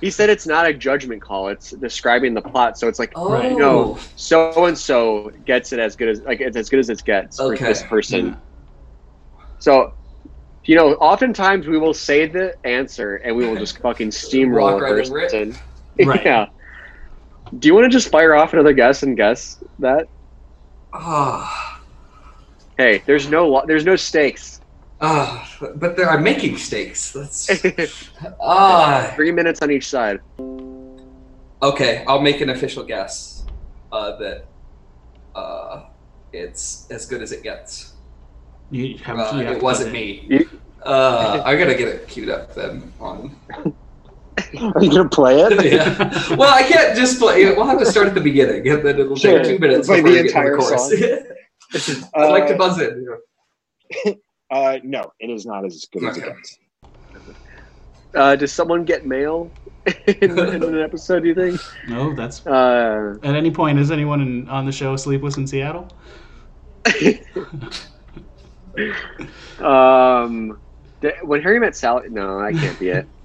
He 0.00 0.10
said 0.12 0.30
it's 0.30 0.46
not 0.46 0.64
a 0.64 0.72
judgment 0.72 1.20
call. 1.20 1.48
It's 1.48 1.72
describing 1.72 2.32
the 2.32 2.40
plot. 2.42 2.78
So 2.78 2.86
it's 2.86 3.00
like 3.00 3.10
Oh, 3.16 3.32
Right. 3.32 3.50
No. 3.56 3.98
so 4.14 4.66
and 4.66 4.78
so 4.78 5.32
gets 5.44 5.72
it 5.72 5.80
as 5.80 5.96
good 5.96 6.08
as 6.08 6.20
like 6.22 6.40
it's 6.40 6.56
as 6.56 6.68
good 6.68 6.78
as 6.78 6.88
it 6.88 7.02
gets 7.04 7.36
for 7.38 7.56
this 7.56 7.82
person. 7.82 8.28
Yeah. 8.28 8.34
So, 9.58 9.92
you 10.68 10.76
know, 10.76 10.92
oftentimes 10.96 11.66
we 11.66 11.78
will 11.78 11.94
say 11.94 12.26
the 12.26 12.54
answer 12.64 13.16
and 13.16 13.34
we 13.34 13.48
will 13.48 13.56
just 13.56 13.78
fucking 13.82 14.10
steamroll 14.10 14.74
Walk 14.74 14.82
a 14.82 14.94
right 14.94 15.10
person. 15.10 15.56
Right. 16.04 16.24
yeah. 16.24 16.46
Do 17.58 17.66
you 17.66 17.74
want 17.74 17.86
to 17.86 17.90
just 17.90 18.08
fire 18.10 18.36
off 18.36 18.52
another 18.52 18.72
guess 18.72 19.02
and 19.02 19.16
guess 19.16 19.58
that? 19.80 20.06
Ah, 20.92 21.82
Hey, 22.78 23.02
there's 23.06 23.28
no 23.28 23.48
lo- 23.48 23.64
there's 23.66 23.84
no 23.84 23.96
stakes. 23.96 24.60
ah, 25.00 25.50
but 25.74 25.96
there 25.96 26.08
I'm 26.08 26.22
making 26.22 26.56
stakes. 26.58 27.10
That's 27.10 27.48
ah. 28.40 29.12
Three 29.16 29.32
minutes 29.32 29.60
on 29.62 29.72
each 29.72 29.88
side. 29.88 30.20
Okay, 31.60 32.04
I'll 32.06 32.20
make 32.20 32.40
an 32.40 32.50
official 32.50 32.84
guess 32.84 33.44
uh, 33.90 34.16
that 34.18 34.44
uh, 35.34 35.86
it's 36.32 36.86
as 36.92 37.06
good 37.06 37.22
as 37.22 37.32
it 37.32 37.42
gets. 37.42 37.94
You 38.70 38.98
have, 38.98 39.18
Uh, 39.18 39.36
you 39.38 39.44
have 39.46 39.56
it 39.56 39.62
wasn't 39.62 39.92
me. 39.92 40.24
You- 40.28 40.48
Uh, 40.84 41.42
I 41.44 41.56
gotta 41.56 41.74
get 41.74 41.88
it 41.88 42.06
queued 42.08 42.28
up 42.30 42.54
then 42.54 42.92
on. 43.00 43.34
Are 43.56 44.82
you 44.82 44.90
gonna 44.90 45.08
play 45.08 45.40
it? 45.40 45.64
yeah. 45.72 46.36
Well, 46.36 46.54
I 46.54 46.62
can't 46.62 46.96
just 46.96 47.18
play. 47.18 47.42
it. 47.42 47.56
We'll 47.56 47.66
have 47.66 47.80
to 47.80 47.86
start 47.86 48.06
at 48.06 48.14
the 48.14 48.20
beginning, 48.20 48.66
and 48.68 48.82
then 48.86 48.98
it'll 48.98 49.16
Sure. 49.16 49.38
take 49.42 49.48
two 49.48 49.58
minutes. 49.58 49.88
Play 49.88 49.96
before 50.02 50.10
the 50.12 50.16
we 50.18 50.22
get 50.22 50.32
to 50.32 50.38
entire 50.38 50.56
chorus. 50.56 50.92
I'd 52.14 52.30
like 52.30 52.46
to 52.46 52.54
Uh, 52.54 52.58
buzz 52.58 52.80
in. 52.80 53.06
Uh, 54.50 54.78
no, 54.82 55.12
it 55.20 55.28
is 55.28 55.44
not 55.44 55.62
as 55.66 55.84
good 55.92 56.04
as 56.04 56.16
it 56.16 56.24
gets. 56.24 56.58
Uh, 58.14 58.34
does 58.34 58.50
someone 58.50 58.82
get 58.82 59.04
mail 59.06 59.50
in, 60.06 60.38
in 60.38 60.62
an 60.62 60.80
episode? 60.80 61.20
Do 61.22 61.28
you 61.28 61.34
think? 61.34 61.60
No, 61.86 62.14
that's. 62.14 62.46
Uh, 62.46 63.16
At 63.22 63.34
any 63.34 63.50
point, 63.50 63.78
is 63.78 63.90
anyone 63.90 64.22
in, 64.22 64.48
on 64.48 64.64
the 64.64 64.72
show 64.72 64.96
Sleepless 64.96 65.36
in 65.36 65.46
Seattle? 65.46 65.86
Um, 69.60 70.60
th- 71.00 71.14
when 71.22 71.42
Harry 71.42 71.58
met 71.60 71.76
Sally, 71.76 72.08
no, 72.10 72.40
that 72.42 72.52
can't 72.54 72.78
be 72.78 72.88
it. 72.88 73.06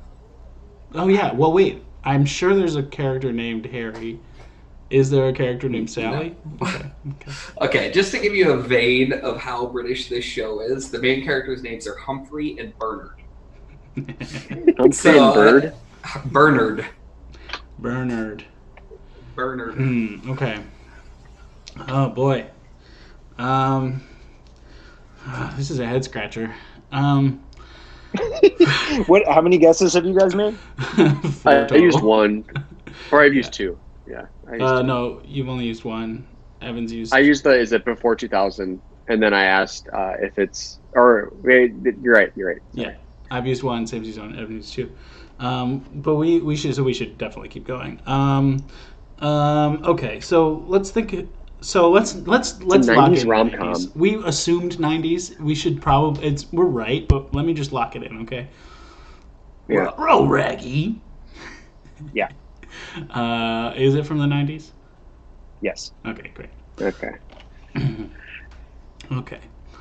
Oh 0.96 1.08
yeah. 1.08 1.34
Well, 1.34 1.52
wait. 1.52 1.84
I'm 2.04 2.24
sure 2.24 2.54
there's 2.54 2.76
a 2.76 2.84
character 2.84 3.32
named 3.32 3.66
Harry. 3.66 4.20
Is 4.92 5.10
there 5.10 5.28
a 5.28 5.34
character 5.34 5.68
named 5.68 5.90
Sally? 5.90 6.36
Okay. 6.62 6.92
okay. 7.10 7.32
Okay, 7.62 7.92
just 7.92 8.12
to 8.12 8.20
give 8.20 8.36
you 8.36 8.52
a 8.52 8.58
vein 8.58 9.12
of 9.12 9.38
how 9.38 9.66
British 9.66 10.08
this 10.08 10.24
show 10.24 10.60
is, 10.60 10.92
the 10.92 11.00
main 11.00 11.24
characters' 11.24 11.64
names 11.64 11.88
are 11.88 11.96
Humphrey 11.96 12.60
and 12.60 12.78
Bernard. 12.78 13.24
I'm 14.78 14.92
saying 14.92 15.34
Bird. 15.34 15.74
Bernard. 16.26 16.86
Bernard. 17.80 18.46
Bernard. 19.36 19.74
Hmm. 19.74 20.32
Okay. 20.32 20.60
Oh 21.88 22.10
boy. 22.10 22.46
Um. 23.40 24.04
Ah, 25.26 25.54
this 25.58 25.70
is 25.70 25.80
a 25.80 25.86
head 25.86 26.04
scratcher. 26.04 26.54
Um. 26.92 27.44
What? 29.08 29.28
How 29.28 29.42
many 29.42 29.58
guesses 29.58 29.94
have 29.96 30.06
you 30.06 30.18
guys 30.18 30.36
made? 30.36 30.56
I, 31.46 31.68
I 31.72 31.76
used 31.76 32.02
one, 32.02 32.46
or 33.12 33.24
I've 33.24 33.34
used 33.34 33.54
two. 33.54 33.80
Yeah, 34.08 34.26
I 34.48 34.52
used, 34.54 34.64
Uh, 34.64 34.82
no, 34.84 35.22
you've 35.26 35.50
only 35.50 35.66
used 35.66 35.84
one. 35.84 36.28
Evans 36.62 36.92
used. 36.92 37.14
I 37.14 37.20
used 37.20 37.44
the 37.44 37.60
is 37.60 37.72
it 37.72 37.84
before 37.86 38.16
2000, 38.16 38.80
and 39.08 39.24
then 39.24 39.34
I 39.34 39.46
asked 39.46 39.90
uh, 39.92 40.14
if 40.20 40.38
it's 40.38 40.80
or 40.94 41.34
wait, 41.42 41.74
you're 42.02 42.14
right, 42.14 42.32
you're 42.36 42.50
right. 42.50 42.62
Yeah, 42.74 42.94
I've 43.32 43.48
used 43.48 43.64
one. 43.64 43.88
Sam's 43.88 44.08
used 44.08 44.20
one. 44.20 44.38
Evans 44.38 44.66
used 44.66 44.74
two. 44.74 44.96
Um, 45.40 45.80
but 45.96 46.16
we 46.16 46.40
we 46.40 46.56
should 46.56 46.76
so 46.76 46.84
we 46.84 46.94
should 46.94 47.18
definitely 47.18 47.50
keep 47.50 47.66
going. 47.66 48.00
Um, 48.06 48.64
um, 49.20 49.84
okay, 49.84 50.20
so 50.20 50.64
let's 50.68 50.92
think. 50.92 51.30
So 51.64 51.90
let's 51.90 52.16
let's 52.28 52.62
let's 52.62 52.90
lock 52.90 53.12
90s 53.12 53.22
in 53.22 53.30
rom-com. 53.30 53.92
We 53.96 54.22
assumed 54.26 54.74
'90s. 54.74 55.40
We 55.40 55.56
should 55.56 55.82
probably 55.82 56.26
it's 56.26 56.52
we're 56.52 56.66
right, 56.66 57.08
but 57.08 57.34
let 57.34 57.46
me 57.46 57.54
just 57.54 57.72
lock 57.72 57.96
it 57.96 58.04
in, 58.04 58.22
okay? 58.24 58.50
Yeah. 59.68 59.92
Roll 59.98 60.28
Raggy. 60.28 61.02
Yeah. 62.12 62.28
Uh, 63.12 63.72
is 63.78 63.96
it 63.96 64.06
from 64.06 64.18
the 64.18 64.26
'90s? 64.26 64.72
Yes. 65.62 65.94
Okay, 66.06 66.32
great. 66.34 66.50
Okay. 66.82 67.12
Okay. 69.12 69.40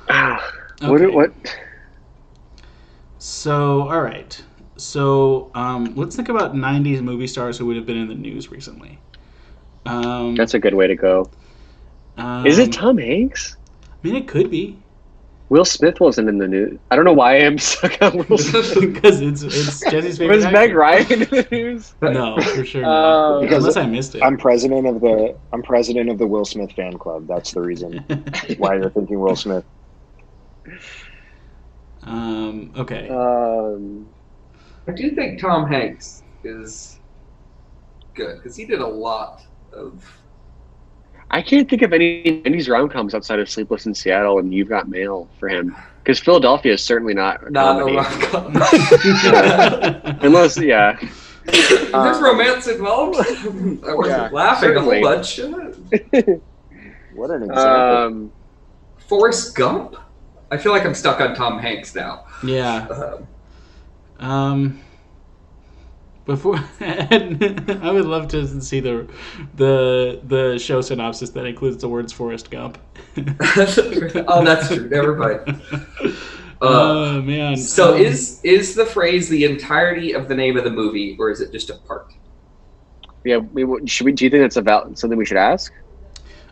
What? 0.81 1.13
What? 1.13 1.33
So, 3.17 3.89
all 3.89 4.01
right. 4.01 4.41
So, 4.77 5.49
um, 5.55 5.93
let's 5.95 6.15
think 6.15 6.29
about 6.29 6.53
'90s 6.53 7.01
movie 7.01 7.27
stars 7.27 7.57
who 7.57 7.65
would 7.65 7.77
have 7.77 7.85
been 7.85 7.97
in 7.97 8.07
the 8.07 8.15
news 8.15 8.51
recently. 8.51 8.99
Um, 9.85 10.35
That's 10.35 10.53
a 10.53 10.59
good 10.59 10.73
way 10.73 10.87
to 10.87 10.95
go. 10.95 11.29
Um, 12.17 12.45
Is 12.45 12.59
it 12.59 12.71
Tom 12.73 12.97
Hanks? 12.97 13.57
I 13.91 14.07
mean, 14.07 14.15
it 14.15 14.27
could 14.27 14.49
be 14.51 14.79
Will 15.49 15.65
Smith 15.65 15.99
wasn't 15.99 16.29
in 16.29 16.37
the 16.39 16.47
news. 16.47 16.79
I 16.89 16.95
don't 16.95 17.05
know 17.05 17.13
why 17.13 17.37
I'm 17.37 17.57
stuck 17.59 18.01
on 18.01 18.25
Will 18.27 18.37
Smith. 18.39 18.73
because 18.93 19.21
it's 19.21 19.43
it's 19.43 19.81
Jesse's 19.91 20.17
favorite. 20.17 20.37
Was. 20.37 20.45
Meg 20.45 20.73
Ryan 20.73 21.11
in 21.11 21.19
the 21.19 21.47
news? 21.51 21.93
No, 22.01 22.39
for 22.41 22.65
sure. 22.65 22.81
not. 22.81 23.37
Uh, 23.37 23.41
Because 23.41 23.63
Unless 23.63 23.77
I 23.77 23.85
missed 23.85 24.15
it. 24.15 24.23
I'm 24.23 24.37
president 24.37 24.87
of 24.87 24.99
the 25.01 25.37
I'm 25.51 25.61
president 25.63 26.09
of 26.09 26.17
the 26.17 26.27
Will 26.27 26.45
Smith 26.45 26.71
fan 26.73 26.97
club. 26.97 27.27
That's 27.27 27.51
the 27.51 27.61
reason 27.61 28.03
why 28.57 28.75
you're 28.75 28.89
thinking 28.89 29.19
Will 29.19 29.35
Smith. 29.35 29.65
um, 32.03 32.71
okay. 32.75 33.09
Um, 33.09 34.07
I 34.87 34.91
do 34.91 35.11
think 35.15 35.39
Tom 35.39 35.67
Hanks 35.67 36.23
is 36.43 36.99
good 38.15 38.37
because 38.37 38.55
he 38.55 38.65
did 38.65 38.79
a 38.81 38.87
lot 38.87 39.41
of. 39.71 40.03
I 41.33 41.41
can't 41.41 41.67
think 41.69 41.81
of 41.81 41.91
any 41.93 42.41
90s 42.45 42.69
rom 42.69 42.87
coms 42.89 43.13
outside 43.15 43.39
of 43.39 43.49
Sleepless 43.49 43.85
in 43.87 43.93
Seattle 43.93 44.39
and 44.39 44.53
You've 44.53 44.69
Got 44.69 44.87
Mail 44.87 45.27
for 45.39 45.49
him. 45.49 45.75
Because 46.03 46.19
Philadelphia 46.19 46.73
is 46.73 46.83
certainly 46.83 47.13
not 47.13 47.45
a 47.45 47.49
Not 47.49 47.77
a 47.77 47.79
comedy. 47.79 47.97
rom-com. 47.97 48.55
Unless, 50.21 50.57
yeah. 50.61 50.97
There's 51.45 52.19
romance 52.21 52.67
involved. 52.67 53.15
I 53.19 53.23
wasn't 53.93 54.07
Yeah, 54.07 54.29
laughing 54.31 54.69
certainly. 54.69 55.01
a 55.01 55.05
whole 55.07 55.15
bunch. 55.15 55.39
What 57.15 57.31
an 57.31 57.43
example. 57.43 57.59
Um, 57.61 58.31
Forrest 58.97 59.55
Gump. 59.55 59.95
I 60.51 60.57
feel 60.57 60.71
like 60.71 60.85
I'm 60.85 60.93
stuck 60.93 61.19
on 61.19 61.33
Tom 61.35 61.57
Hanks 61.59 61.95
now. 61.95 62.25
yeah. 62.43 62.87
Um, 64.19 64.29
Um, 64.29 64.79
Before, 66.25 66.55
I 66.79 67.91
would 67.91 68.05
love 68.05 68.29
to 68.29 68.61
see 68.61 68.79
the 68.79 69.09
the 69.55 70.21
the 70.23 70.57
show 70.57 70.79
synopsis 70.79 71.31
that 71.31 71.45
includes 71.45 71.77
the 71.81 71.89
words 71.89 72.13
Forrest 72.13 72.49
Gump. 72.49 72.77
oh, 73.17 74.43
that's 74.45 74.71
true. 74.73 74.89
Never 74.89 75.15
mind. 75.15 75.61
Uh, 76.61 76.95
oh 77.15 77.21
man! 77.21 77.57
so 77.57 77.93
Um, 77.95 77.97
is 77.97 78.39
is 78.43 78.73
the 78.73 78.85
phrase 78.85 79.27
the 79.27 79.43
entirety 79.43 80.13
of 80.13 80.29
the 80.29 80.35
name 80.35 80.55
of 80.57 80.63
the 80.63 80.69
movie, 80.71 81.17
or 81.19 81.29
is 81.29 81.41
it 81.41 81.51
just 81.51 81.69
a 81.69 81.73
part? 81.73 82.13
Yeah, 83.23 83.37
we, 83.37 83.65
should 83.87 84.05
we? 84.05 84.11
Do 84.11 84.25
you 84.25 84.29
think 84.31 84.43
that's 84.43 84.57
about 84.57 84.97
something 84.97 85.17
we 85.17 85.25
should 85.25 85.37
ask? 85.37 85.71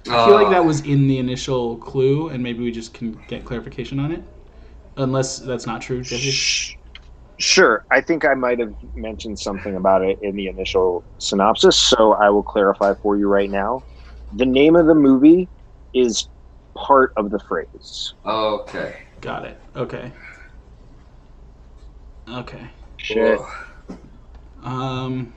I 0.09 0.17
feel 0.19 0.35
like 0.35 0.47
Uh, 0.47 0.49
that 0.49 0.65
was 0.65 0.81
in 0.81 1.07
the 1.07 1.17
initial 1.19 1.77
clue, 1.77 2.29
and 2.29 2.43
maybe 2.43 2.63
we 2.63 2.71
just 2.71 2.93
can 2.93 3.23
get 3.27 3.45
clarification 3.45 3.99
on 3.99 4.11
it. 4.11 4.23
Unless 4.97 5.39
that's 5.39 5.65
not 5.67 5.81
true, 5.81 6.03
Jesse. 6.03 6.31
Sh- 6.31 6.77
Sure, 7.41 7.83
I 7.89 8.01
think 8.01 8.23
I 8.23 8.35
might 8.35 8.59
have 8.59 8.75
mentioned 8.95 9.39
something 9.39 9.75
about 9.75 10.03
it 10.03 10.19
in 10.21 10.35
the 10.35 10.45
initial 10.45 11.03
synopsis, 11.17 11.75
so 11.75 12.13
I 12.13 12.29
will 12.29 12.43
clarify 12.43 12.93
for 13.01 13.17
you 13.17 13.27
right 13.27 13.49
now. 13.49 13.83
The 14.31 14.45
name 14.45 14.75
of 14.75 14.85
the 14.85 14.93
movie 14.93 15.49
is 15.91 16.29
part 16.77 17.11
of 17.17 17.31
the 17.31 17.39
phrase. 17.39 18.13
Okay. 18.23 18.95
Got 19.21 19.45
it. 19.45 19.59
Okay. 19.75 20.11
Okay. 22.29 22.69
Shit. 22.97 23.39
Whoa. 23.39 23.47
Um. 24.63 25.33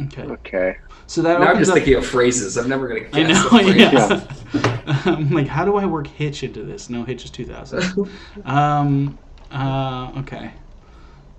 Okay. 0.00 0.22
Okay. 0.22 0.76
So 1.08 1.22
that 1.22 1.40
Now 1.40 1.46
I'm 1.46 1.58
just 1.58 1.70
up- 1.70 1.76
thinking 1.78 1.94
of 1.94 2.06
phrases. 2.06 2.56
I'm 2.58 2.68
never 2.68 2.86
gonna 2.86 3.00
I 3.14 3.22
know. 3.22 3.42
the 3.42 3.48
phrase. 3.48 4.82
Yeah. 4.84 5.02
I'm 5.06 5.30
like, 5.38 5.46
how 5.48 5.64
do 5.64 5.76
I 5.76 5.86
work 5.86 6.06
Hitch 6.06 6.42
into 6.42 6.62
this? 6.62 6.88
No, 6.90 7.02
Hitch 7.02 7.24
is 7.24 7.30
2000. 7.30 8.10
um. 8.44 9.18
Uh. 9.50 10.12
Okay. 10.18 10.52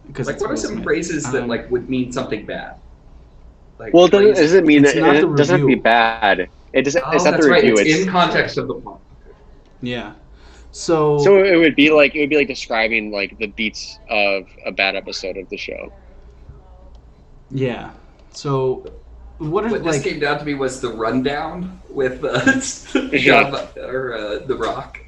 Because 0.08 0.26
Like, 0.28 0.42
what 0.42 0.50
are 0.52 0.58
some 0.58 0.72
Smith. 0.74 0.84
phrases 0.84 1.32
that 1.32 1.44
Um, 1.44 1.48
like 1.50 1.70
would 1.70 1.88
mean 1.90 2.12
something 2.12 2.46
bad? 2.48 2.78
Like, 3.78 3.94
Well, 3.94 4.08
doesn't, 4.08 4.34
doesn't 4.34 4.66
mean 4.66 4.84
It's 4.84 4.96
that 4.96 5.02
not 5.02 5.16
it 5.16 5.22
the 5.22 5.36
doesn't 5.36 5.60
have 5.60 5.62
to 5.62 5.68
be 5.68 5.76
bad. 5.76 6.50
It 6.74 6.82
doesn't. 6.82 7.04
Oh, 7.06 7.12
it's 7.12 7.24
not 7.24 7.32
that's 7.32 7.46
the 7.46 7.52
right. 7.52 7.64
review. 7.64 7.78
It's 7.78 7.90
It's, 7.92 8.06
in 8.06 8.10
context 8.12 8.58
of 8.58 8.68
the 8.68 8.74
plot. 8.74 9.00
Yeah. 9.82 10.14
So. 10.72 11.20
So 11.20 11.44
it 11.44 11.56
would 11.58 11.76
be 11.76 11.92
like 11.92 12.16
it 12.16 12.20
would 12.22 12.30
be 12.30 12.38
like 12.38 12.48
describing 12.48 13.12
like 13.12 13.38
the 13.38 13.48
beats 13.48 14.00
of 14.10 14.46
a 14.66 14.72
bad 14.72 14.96
episode 14.96 15.38
of 15.38 15.48
the 15.50 15.58
show. 15.58 15.94
yeah. 17.52 17.92
So. 18.32 18.92
What 19.40 19.66
are 19.66 19.70
What 19.70 19.84
this 19.84 20.04
came 20.04 20.20
down 20.20 20.38
to 20.40 20.46
me 20.46 20.54
was 20.54 20.82
the 20.82 20.90
rundown 20.90 21.82
with 21.90 22.24
uh, 22.24 23.10
Yeah. 23.14 23.68
Or 23.78 24.14
uh, 24.14 24.40
The 24.46 24.56
Rock. 24.56 25.00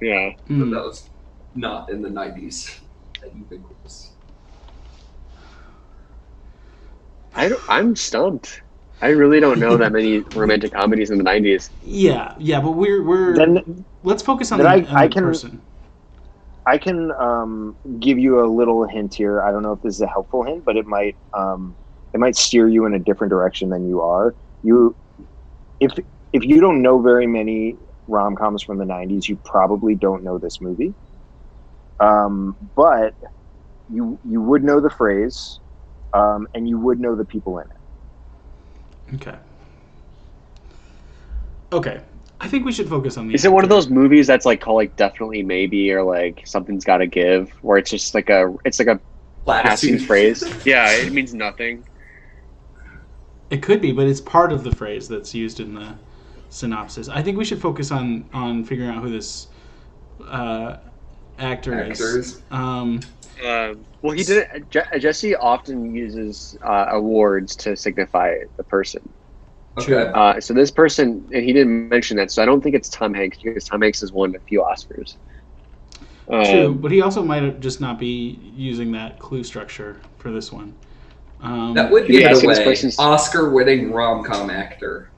Yeah. 0.00 0.30
But 0.46 0.54
hmm. 0.54 0.70
that 0.70 0.82
was 0.82 1.10
not 1.54 1.90
in 1.90 2.00
the 2.00 2.08
90s. 2.08 2.78
Ubiquitous. 3.34 4.10
I 7.34 7.48
don't, 7.48 7.62
I'm 7.68 7.96
stumped. 7.96 8.62
I 9.00 9.08
really 9.08 9.40
don't 9.40 9.58
know 9.58 9.76
that 9.76 9.92
many 9.92 10.18
romantic 10.34 10.72
comedies 10.72 11.10
in 11.10 11.18
the 11.18 11.24
'90s. 11.24 11.70
Yeah. 11.82 12.34
Yeah. 12.38 12.60
But 12.60 12.72
we're 12.72 13.02
we're. 13.02 13.34
Then 13.36 13.84
let's 14.04 14.22
focus 14.22 14.52
on 14.52 14.58
then 14.58 14.64
the, 14.84 14.88
I- 14.88 14.90
on 14.90 14.96
I 14.96 15.06
the 15.08 15.14
can- 15.14 15.24
person. 15.24 15.62
I 16.64 16.78
can 16.78 17.10
um, 17.12 17.76
give 17.98 18.20
you 18.20 18.44
a 18.44 18.46
little 18.46 18.86
hint 18.86 19.14
here. 19.14 19.42
I 19.42 19.50
don't 19.50 19.64
know 19.64 19.72
if 19.72 19.82
this 19.82 19.96
is 19.96 20.00
a 20.00 20.06
helpful 20.06 20.44
hint, 20.44 20.64
but 20.64 20.76
it 20.76 20.86
might 20.86 21.16
um, 21.34 21.74
it 22.12 22.20
might 22.20 22.36
steer 22.36 22.68
you 22.68 22.86
in 22.86 22.94
a 22.94 22.98
different 22.98 23.30
direction 23.30 23.70
than 23.70 23.88
you 23.88 24.00
are. 24.00 24.34
You, 24.62 24.94
if 25.80 25.92
if 26.32 26.44
you 26.44 26.60
don't 26.60 26.82
know 26.82 27.00
very 27.00 27.26
many 27.26 27.76
rom 28.06 28.36
coms 28.36 28.62
from 28.62 28.78
the 28.78 28.84
'90s, 28.84 29.28
you 29.28 29.36
probably 29.44 29.94
don't 29.94 30.22
know 30.22 30.38
this 30.38 30.60
movie. 30.60 30.94
Um, 32.00 32.56
but 32.74 33.14
you 33.90 34.18
you 34.24 34.40
would 34.40 34.64
know 34.64 34.80
the 34.80 34.90
phrase, 34.90 35.60
um, 36.12 36.48
and 36.54 36.68
you 36.68 36.78
would 36.78 37.00
know 37.00 37.14
the 37.14 37.24
people 37.24 37.58
in 37.58 37.66
it. 37.66 39.14
Okay. 39.14 39.36
Okay. 41.72 42.00
I 42.40 42.48
think 42.48 42.64
we 42.64 42.72
should 42.72 42.88
focus 42.88 43.16
on 43.16 43.28
the. 43.28 43.34
Is 43.34 43.44
it 43.44 43.52
one 43.52 43.62
of 43.62 43.70
those 43.70 43.88
movies 43.88 44.26
that's 44.26 44.44
like 44.44 44.60
called 44.60 44.76
like 44.76 44.96
definitely 44.96 45.42
maybe 45.42 45.92
or 45.92 46.02
like 46.02 46.42
something's 46.44 46.84
got 46.84 46.98
to 46.98 47.06
give, 47.06 47.50
where 47.62 47.78
it's 47.78 47.90
just 47.90 48.14
like 48.14 48.28
a 48.30 48.52
it's 48.64 48.78
like 48.80 48.88
a 48.88 49.00
passing 49.46 49.98
phrase? 49.98 50.42
Yeah, 50.66 50.90
it 50.90 51.12
means 51.12 51.34
nothing. 51.34 51.84
It 53.52 53.62
could 53.62 53.82
be, 53.82 53.92
but 53.92 54.06
it's 54.06 54.20
part 54.20 54.50
of 54.50 54.64
the 54.64 54.72
phrase 54.72 55.08
that's 55.08 55.34
used 55.34 55.60
in 55.60 55.74
the 55.74 55.94
synopsis. 56.48 57.10
I 57.10 57.22
think 57.22 57.36
we 57.36 57.44
should 57.44 57.60
focus 57.60 57.90
on 57.92 58.24
on 58.32 58.64
figuring 58.64 58.90
out 58.90 59.02
who 59.02 59.10
this 59.10 59.48
uh, 60.26 60.78
actor 61.38 61.84
is. 61.84 62.42
Um, 62.50 63.00
Um, 63.44 63.84
well, 64.00 64.12
he 64.12 64.22
did 64.24 64.48
it. 64.54 64.70
Je- 64.70 64.98
Jesse 64.98 65.36
often 65.36 65.94
uses 65.94 66.56
uh, 66.62 66.86
awards 66.90 67.54
to 67.56 67.76
signify 67.76 68.36
the 68.56 68.64
person. 68.64 69.02
Okay. 69.78 70.10
Uh, 70.14 70.40
so 70.40 70.54
this 70.54 70.70
person, 70.70 71.28
and 71.32 71.44
he 71.44 71.52
didn't 71.52 71.88
mention 71.90 72.16
that, 72.18 72.30
so 72.30 72.42
I 72.42 72.46
don't 72.46 72.62
think 72.62 72.74
it's 72.74 72.88
Tom 72.88 73.12
Hanks 73.12 73.38
because 73.42 73.64
Tom 73.64 73.82
Hanks 73.82 74.00
has 74.00 74.12
won 74.12 74.34
a 74.34 74.40
few 74.40 74.62
Oscars. 74.62 75.16
true, 76.28 76.66
Um, 76.66 76.78
but 76.78 76.90
he 76.90 77.02
also 77.02 77.22
might 77.22 77.42
have 77.42 77.60
just 77.60 77.80
not 77.80 77.98
be 77.98 78.38
using 78.54 78.92
that 78.92 79.18
clue 79.18 79.44
structure 79.44 80.00
for 80.18 80.30
this 80.30 80.52
one. 80.52 80.74
Um, 81.42 81.74
That 81.74 81.90
would 81.90 82.08
Yeah, 82.08 82.32
give 82.32 82.44
it 82.44 82.56
so 82.56 83.00
away. 83.06 83.12
Oscar-winning 83.12 83.92
rom-com 83.92 84.48
actor. 84.50 85.10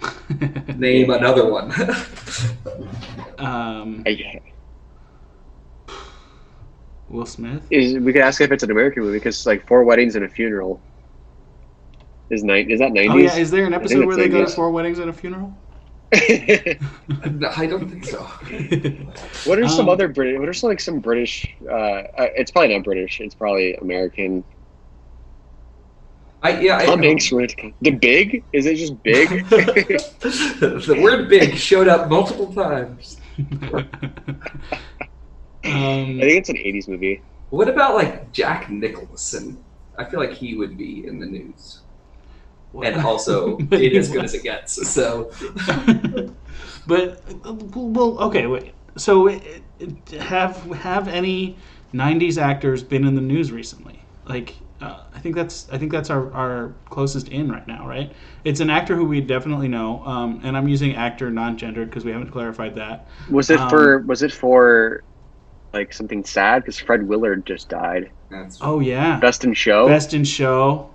Name 0.76 1.10
another 1.10 1.50
one. 1.50 1.72
um, 3.38 4.02
I- 4.06 4.40
Will 7.08 7.26
Smith. 7.26 7.66
is 7.70 7.98
we 7.98 8.12
could 8.12 8.22
ask 8.22 8.40
if 8.40 8.52
it's 8.52 8.62
an 8.62 8.70
American 8.70 9.02
movie 9.02 9.18
because 9.18 9.44
like 9.44 9.66
Four 9.66 9.82
Weddings 9.84 10.14
and 10.14 10.24
a 10.24 10.28
Funeral 10.28 10.80
is 12.30 12.44
nine. 12.44 12.70
Is 12.70 12.78
that 12.78 12.92
nineties? 12.92 13.10
Oh 13.12 13.16
yeah, 13.16 13.36
is 13.36 13.50
there 13.50 13.66
an 13.66 13.74
episode 13.74 14.06
where 14.06 14.10
it's 14.16 14.16
they 14.18 14.28
go 14.28 14.44
to 14.44 14.50
four 14.50 14.70
weddings 14.70 15.00
and 15.00 15.10
a 15.10 15.12
funeral? 15.12 15.52
No, 16.12 16.18
I 17.56 17.66
don't 17.66 17.88
think 17.90 18.04
so. 18.04 18.18
what 19.44 19.58
are 19.58 19.68
some 19.68 19.86
Um, 19.86 19.88
other 19.88 20.06
British? 20.06 20.38
What 20.38 20.48
are 20.48 20.52
some 20.52 20.70
like 20.70 20.78
some 20.80 21.00
British? 21.00 21.48
Uh, 21.68 21.72
uh, 21.74 22.04
it's 22.36 22.52
probably 22.52 22.74
not 22.76 22.84
British. 22.84 23.20
It's 23.20 23.34
probably 23.34 23.74
American. 23.74 24.44
I 26.42 26.60
yeah. 26.60 26.78
I, 26.78 26.86
Tom 26.86 27.02
Hanks 27.02 27.30
went 27.30 27.54
the 27.82 27.90
Big. 27.90 28.42
Is 28.52 28.66
it 28.66 28.76
just 28.76 29.02
Big? 29.02 29.28
the 29.48 30.98
word 31.02 31.28
"big" 31.28 31.56
showed 31.56 31.86
up 31.86 32.08
multiple 32.08 32.52
times. 32.52 33.20
um, 33.38 33.88
I 35.64 36.20
think 36.20 36.38
it's 36.38 36.48
an 36.48 36.56
'80s 36.56 36.88
movie. 36.88 37.22
What 37.50 37.68
about 37.68 37.94
like 37.94 38.32
Jack 38.32 38.70
Nicholson? 38.70 39.62
I 39.98 40.04
feel 40.04 40.18
like 40.18 40.32
he 40.32 40.56
would 40.56 40.78
be 40.78 41.06
in 41.06 41.18
the 41.18 41.26
news, 41.26 41.80
and 42.82 42.96
also 43.04 43.56
But 43.60 43.82
it 43.82 43.94
as 43.94 44.08
good 44.08 44.24
as 44.24 44.32
it 44.32 44.42
gets. 44.42 44.88
So 44.88 45.30
but 46.86 47.22
well, 47.74 48.18
okay, 48.20 48.46
wait. 48.46 48.72
So 48.96 49.38
have 50.18 50.56
have 50.72 51.06
any 51.08 51.56
'90s 51.92 52.38
actors 52.38 52.82
been 52.82 53.04
in 53.04 53.14
the 53.14 53.20
news 53.20 53.52
recently? 53.52 54.00
Like, 54.26 54.54
uh, 54.80 55.04
I 55.14 55.18
think 55.20 55.34
that's 55.34 55.68
I 55.70 55.78
think 55.78 55.92
that's 55.92 56.10
our, 56.10 56.32
our 56.32 56.74
closest 56.86 57.28
in 57.28 57.50
right 57.50 57.66
now, 57.66 57.86
right? 57.86 58.12
It's 58.44 58.60
an 58.60 58.70
actor 58.70 58.96
who 58.96 59.04
we 59.04 59.20
definitely 59.20 59.68
know, 59.68 60.04
um, 60.06 60.40
and 60.42 60.56
I'm 60.56 60.68
using 60.68 60.94
actor 60.96 61.30
non-gendered 61.30 61.90
because 61.90 62.04
we 62.04 62.12
haven't 62.12 62.30
clarified 62.30 62.74
that. 62.76 63.08
Was 63.30 63.50
it 63.50 63.60
Um, 63.60 63.68
for? 63.70 63.98
Was 64.06 64.22
it 64.22 64.32
for? 64.32 65.04
Like 65.72 65.92
something 65.92 66.24
sad 66.24 66.62
because 66.62 66.80
Fred 66.80 67.06
Willard 67.06 67.46
just 67.46 67.68
died. 67.68 68.10
that's 68.30 68.58
Oh 68.60 68.80
yeah, 68.80 69.20
Best 69.20 69.44
in 69.44 69.54
Show. 69.54 69.86
Best 69.88 70.14
in 70.14 70.24
Show. 70.24 70.90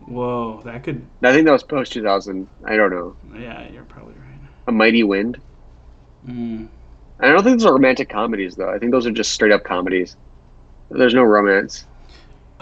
Whoa, 0.00 0.62
that 0.64 0.82
could. 0.84 1.06
I 1.22 1.32
think 1.32 1.46
that 1.46 1.52
was 1.52 1.62
post 1.64 1.92
2000. 1.92 2.48
I 2.66 2.76
don't 2.76 2.90
know. 2.90 3.16
Yeah, 3.38 3.68
you're 3.70 3.84
probably 3.84 4.14
right. 4.14 4.40
A 4.66 4.72
Mighty 4.72 5.02
Wind. 5.02 5.40
Mm. 6.26 6.68
I 7.20 7.28
don't 7.28 7.44
think 7.44 7.58
those 7.58 7.66
are 7.66 7.72
romantic 7.74 8.08
comedies 8.08 8.56
though. 8.56 8.68
I 8.72 8.78
think 8.78 8.92
those 8.92 9.06
are 9.06 9.12
just 9.12 9.32
straight 9.32 9.52
up 9.52 9.64
comedies. 9.64 10.16
There's 10.90 11.14
no 11.14 11.24
romance. 11.24 11.86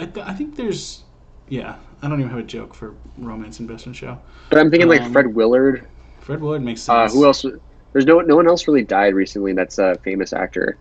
I, 0.01 0.07
th- 0.07 0.27
I 0.27 0.33
think 0.33 0.57
there's. 0.57 1.05
Yeah, 1.49 1.77
I 2.01 2.09
don't 2.09 2.21
even 2.21 2.31
have 2.31 2.39
a 2.39 2.45
joke 2.45 2.75
for 2.75 2.95
romance 3.19 3.61
in 3.61 3.67
Best 3.67 3.87
in 3.87 3.93
Show. 3.93 4.19
But 4.49 4.59
I'm 4.59 4.71
thinking 4.71 4.89
like 4.89 5.03
Um, 5.03 5.13
Fred 5.13 5.27
Willard. 5.35 5.89
Fred 6.21 6.41
Willard 6.41 6.63
makes 6.63 6.89
Uh, 6.89 7.07
sense. 7.09 7.15
who 7.19 7.27
else? 7.27 7.45
There's 7.93 8.07
no 8.07 8.21
no 8.21 8.37
one 8.37 8.47
else 8.47 8.67
really 8.69 8.85
died 8.85 9.15
recently. 9.15 9.53
That's 9.53 9.79
a 9.79 9.97
famous 10.05 10.33
actor. 10.33 10.79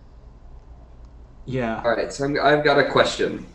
Yeah. 1.44 1.82
all 1.84 1.90
right. 1.90 2.12
So 2.12 2.24
I'm, 2.24 2.38
I've 2.40 2.64
got 2.64 2.78
a 2.78 2.88
question. 2.88 3.46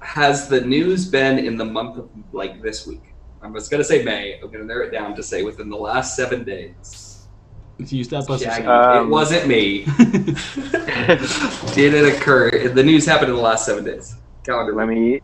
Has 0.00 0.48
the 0.48 0.62
news 0.62 1.06
been 1.06 1.38
in 1.38 1.56
the 1.58 1.64
month 1.64 1.98
of 1.98 2.08
like 2.32 2.62
this 2.62 2.86
week? 2.86 3.14
I'm 3.42 3.52
just 3.54 3.70
gonna 3.70 3.84
say 3.84 4.02
May. 4.02 4.38
I'm 4.42 4.50
gonna 4.50 4.64
narrow 4.64 4.86
it 4.86 4.90
down 4.90 5.14
to 5.16 5.22
say 5.22 5.42
within 5.42 5.68
the 5.68 5.76
last 5.76 6.16
seven 6.16 6.42
days. 6.42 7.26
Let's 7.78 7.92
use 7.92 8.08
that 8.08 8.26
buzzer 8.26 8.44
Shaggy, 8.46 8.64
sound. 8.64 9.06
it 9.08 9.10
wasn't 9.10 9.46
me. 9.46 9.84
Did 11.74 11.94
it 11.94 12.14
occur? 12.16 12.68
The 12.68 12.82
news 12.82 13.06
happened 13.06 13.30
in 13.30 13.36
the 13.36 13.42
last 13.42 13.64
seven 13.66 13.84
days. 13.84 14.14
Calendar. 14.44 14.74
Let 14.74 14.88
me. 14.88 15.20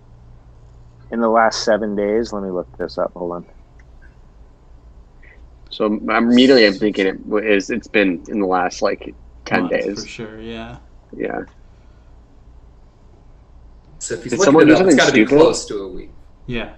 In 1.10 1.20
the 1.20 1.28
last 1.28 1.62
seven 1.64 1.94
days, 1.94 2.32
let 2.32 2.42
me 2.42 2.50
look 2.50 2.68
this 2.78 2.98
up. 2.98 3.12
Hold 3.14 3.32
on. 3.32 3.46
So 5.70 5.86
immediately 5.86 6.66
I'm 6.66 6.74
thinking 6.74 7.06
it 7.06 7.24
w- 7.28 7.46
is. 7.48 7.70
It's 7.70 7.86
been 7.88 8.24
in 8.28 8.40
the 8.40 8.46
last 8.46 8.82
like 8.82 9.14
ten 9.44 9.62
Month, 9.62 9.72
days. 9.72 10.02
For 10.02 10.08
sure, 10.08 10.40
yeah. 10.40 10.78
Yeah. 11.12 11.40
So 13.98 14.14
if 14.14 14.22
he's 14.22 14.32
Did 14.32 14.38
looking 14.40 14.44
someone 14.44 14.62
it 14.64 14.66
do 14.66 14.72
up, 14.74 14.80
it's 14.86 14.96
something 14.96 14.96
got 14.96 15.06
to 15.06 15.12
be 15.12 15.26
stupid? 15.26 15.42
close 15.42 15.64
to 15.66 15.78
a 15.82 15.88
week. 15.88 16.14
Yeah. 16.46 16.74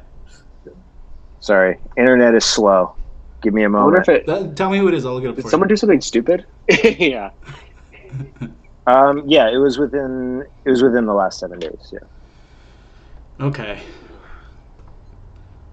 Sorry, 1.40 1.78
internet 1.96 2.34
is 2.34 2.44
slow. 2.44 2.96
Give 3.42 3.54
me 3.54 3.62
a 3.62 3.70
wonder 3.70 3.80
moment. 3.80 4.08
if 4.08 4.08
it. 4.08 4.26
That- 4.26 4.56
tell 4.56 4.70
me 4.70 4.78
who 4.78 4.88
it 4.88 4.94
is. 4.94 5.06
I'll 5.06 5.14
look 5.14 5.24
it 5.24 5.28
up 5.28 5.36
Did 5.36 5.42
for 5.42 5.50
someone 5.50 5.68
you. 5.68 5.74
do 5.74 5.76
something 5.76 6.00
stupid? 6.00 6.46
yeah. 6.98 7.30
Um, 8.86 9.22
yeah, 9.26 9.48
it 9.50 9.58
was 9.58 9.78
within 9.78 10.44
it 10.64 10.70
was 10.70 10.82
within 10.82 11.06
the 11.06 11.14
last 11.14 11.38
seven 11.40 11.58
days. 11.58 11.90
Yeah. 11.92 11.98
Okay. 13.40 13.80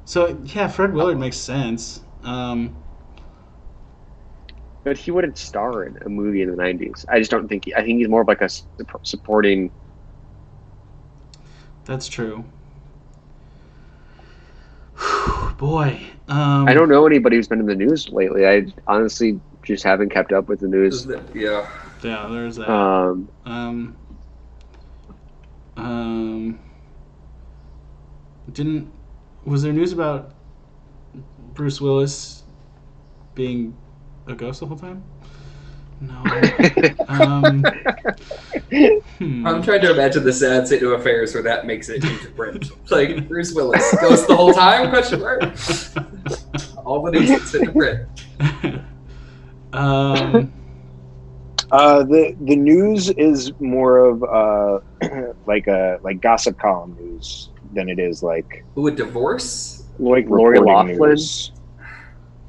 So 0.06 0.38
yeah, 0.46 0.68
Fred 0.68 0.94
Willard 0.94 1.20
makes 1.20 1.38
sense. 1.38 2.02
Um, 2.24 2.76
But 4.84 4.98
he 5.00 5.10
wouldn't 5.10 5.38
star 5.38 5.84
in 5.84 5.98
a 6.06 6.10
movie 6.10 6.44
in 6.44 6.52
the 6.52 6.56
'90s. 6.56 7.06
I 7.10 7.18
just 7.20 7.32
don't 7.32 7.48
think. 7.48 7.66
He, 7.66 7.74
I 7.74 7.82
think 7.84 7.98
he's 8.00 8.08
more 8.08 8.22
of 8.22 8.28
like 8.28 8.42
a 8.42 8.50
supporting. 9.04 9.72
that's 11.86 12.08
true. 12.08 12.46
Boy, 15.58 16.02
um, 16.28 16.68
I 16.68 16.74
don't 16.74 16.90
know 16.90 17.06
anybody 17.08 17.38
who's 17.38 17.48
been 17.48 17.60
in 17.60 17.66
the 17.66 17.76
news 17.76 18.10
lately. 18.10 18.46
I 18.48 18.68
honestly 18.88 19.42
just 19.64 19.84
haven't 19.84 20.10
kept 20.10 20.32
up 20.32 20.48
with 20.48 20.60
the 20.60 20.68
news. 20.68 21.08
Yeah. 21.34 21.68
Yeah, 22.04 22.28
there's 22.30 22.58
that. 22.58 22.70
Um, 22.70 23.30
Um, 23.46 23.98
um, 25.78 26.60
didn't 28.52 28.92
was 29.46 29.62
there 29.62 29.74
news 29.74 29.92
about 29.92 30.34
Bruce 31.54 31.80
Willis 31.80 32.44
being 33.34 33.76
a 34.28 34.34
ghost 34.34 34.60
the 34.60 34.66
whole 34.66 34.78
time? 34.78 35.04
No. 36.02 36.16
um, 37.08 37.64
hmm. 39.20 39.48
I'm 39.48 39.64
trying 39.64 39.82
to 39.82 39.92
imagine 39.92 40.24
the 40.24 40.34
sad 40.34 40.68
state 40.68 40.84
of 40.84 40.92
affairs 40.92 41.34
where 41.34 41.44
that 41.44 41.66
makes 41.66 41.88
it 41.90 42.04
into 42.04 42.30
print. 42.32 42.72
Like 42.92 43.28
Bruce 43.28 43.54
Willis 43.54 43.96
goes 44.02 44.28
the 44.28 44.36
whole 44.36 44.54
time? 44.54 44.90
Question 44.90 45.22
mark. 45.22 45.44
All 46.86 47.02
the 47.02 47.12
news 47.12 47.30
gets 47.30 47.54
into 47.56 47.72
print. 47.72 48.10
um, 49.74 50.52
Uh, 51.72 52.04
the 52.04 52.36
the 52.42 52.56
news 52.56 53.10
is 53.12 53.52
more 53.60 53.98
of 53.98 54.24
uh, 54.24 54.80
like 55.48 55.68
a 55.68 56.00
like 56.04 56.22
gossip 56.22 56.58
column 56.60 56.96
news 57.00 57.50
than 57.76 57.90
it 57.90 58.00
is 58.00 58.24
like 58.24 58.64
Who 58.74 58.82
would 58.84 58.96
divorce? 58.96 59.84
like 60.00 60.28
Lori 60.30 60.60
reporting 60.60 60.98
Loughlin? 60.98 61.10
news. 61.12 61.52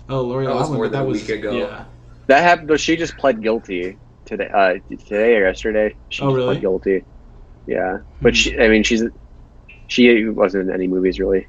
oh, 0.08 0.20
Lori 0.22 0.46
That 0.46 0.54
was 0.54 0.60
Loughlin, 0.62 0.76
more 0.76 0.88
than 0.88 1.00
that 1.02 1.06
a 1.08 1.12
week 1.12 1.28
ago. 1.28 1.52
Yeah. 1.52 1.84
that 2.28 2.42
happened. 2.42 2.68
Though 2.68 2.76
she 2.76 2.96
just 2.96 3.16
pled 3.18 3.42
guilty 3.42 3.98
today. 4.24 4.48
Uh, 4.52 4.74
today 4.96 5.36
or 5.36 5.46
yesterday. 5.46 5.94
She 6.08 6.22
Oh, 6.22 6.28
just 6.28 6.36
really? 6.36 6.46
pled 6.54 6.60
guilty. 6.60 7.04
Yeah, 7.66 7.98
but 8.22 8.32
Hmm. 8.32 8.34
she. 8.36 8.58
I 8.60 8.68
mean, 8.68 8.82
she's. 8.82 9.04
She 9.88 10.28
wasn't 10.28 10.68
in 10.68 10.74
any 10.74 10.86
movies 10.88 11.18
really. 11.20 11.46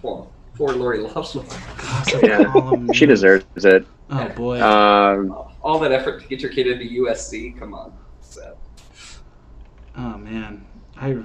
Poor, 0.00 0.26
poor 0.54 0.72
Lori 0.72 0.98
Loughlin. 1.00 1.46
Gossip 1.78 2.22
Yeah. 2.22 2.72
She 2.92 3.04
deserves 3.06 3.44
it. 3.64 3.86
Oh 4.10 4.28
boy. 4.30 4.62
Um, 4.62 5.36
All 5.62 5.78
that 5.80 5.92
effort 5.92 6.22
to 6.22 6.28
get 6.28 6.40
your 6.40 6.50
kid 6.50 6.66
into 6.66 6.84
USC. 7.02 7.58
Come 7.58 7.74
on. 7.74 7.92
Sad. 8.20 8.54
oh 9.96 10.16
man. 10.18 10.64
I 10.96 11.16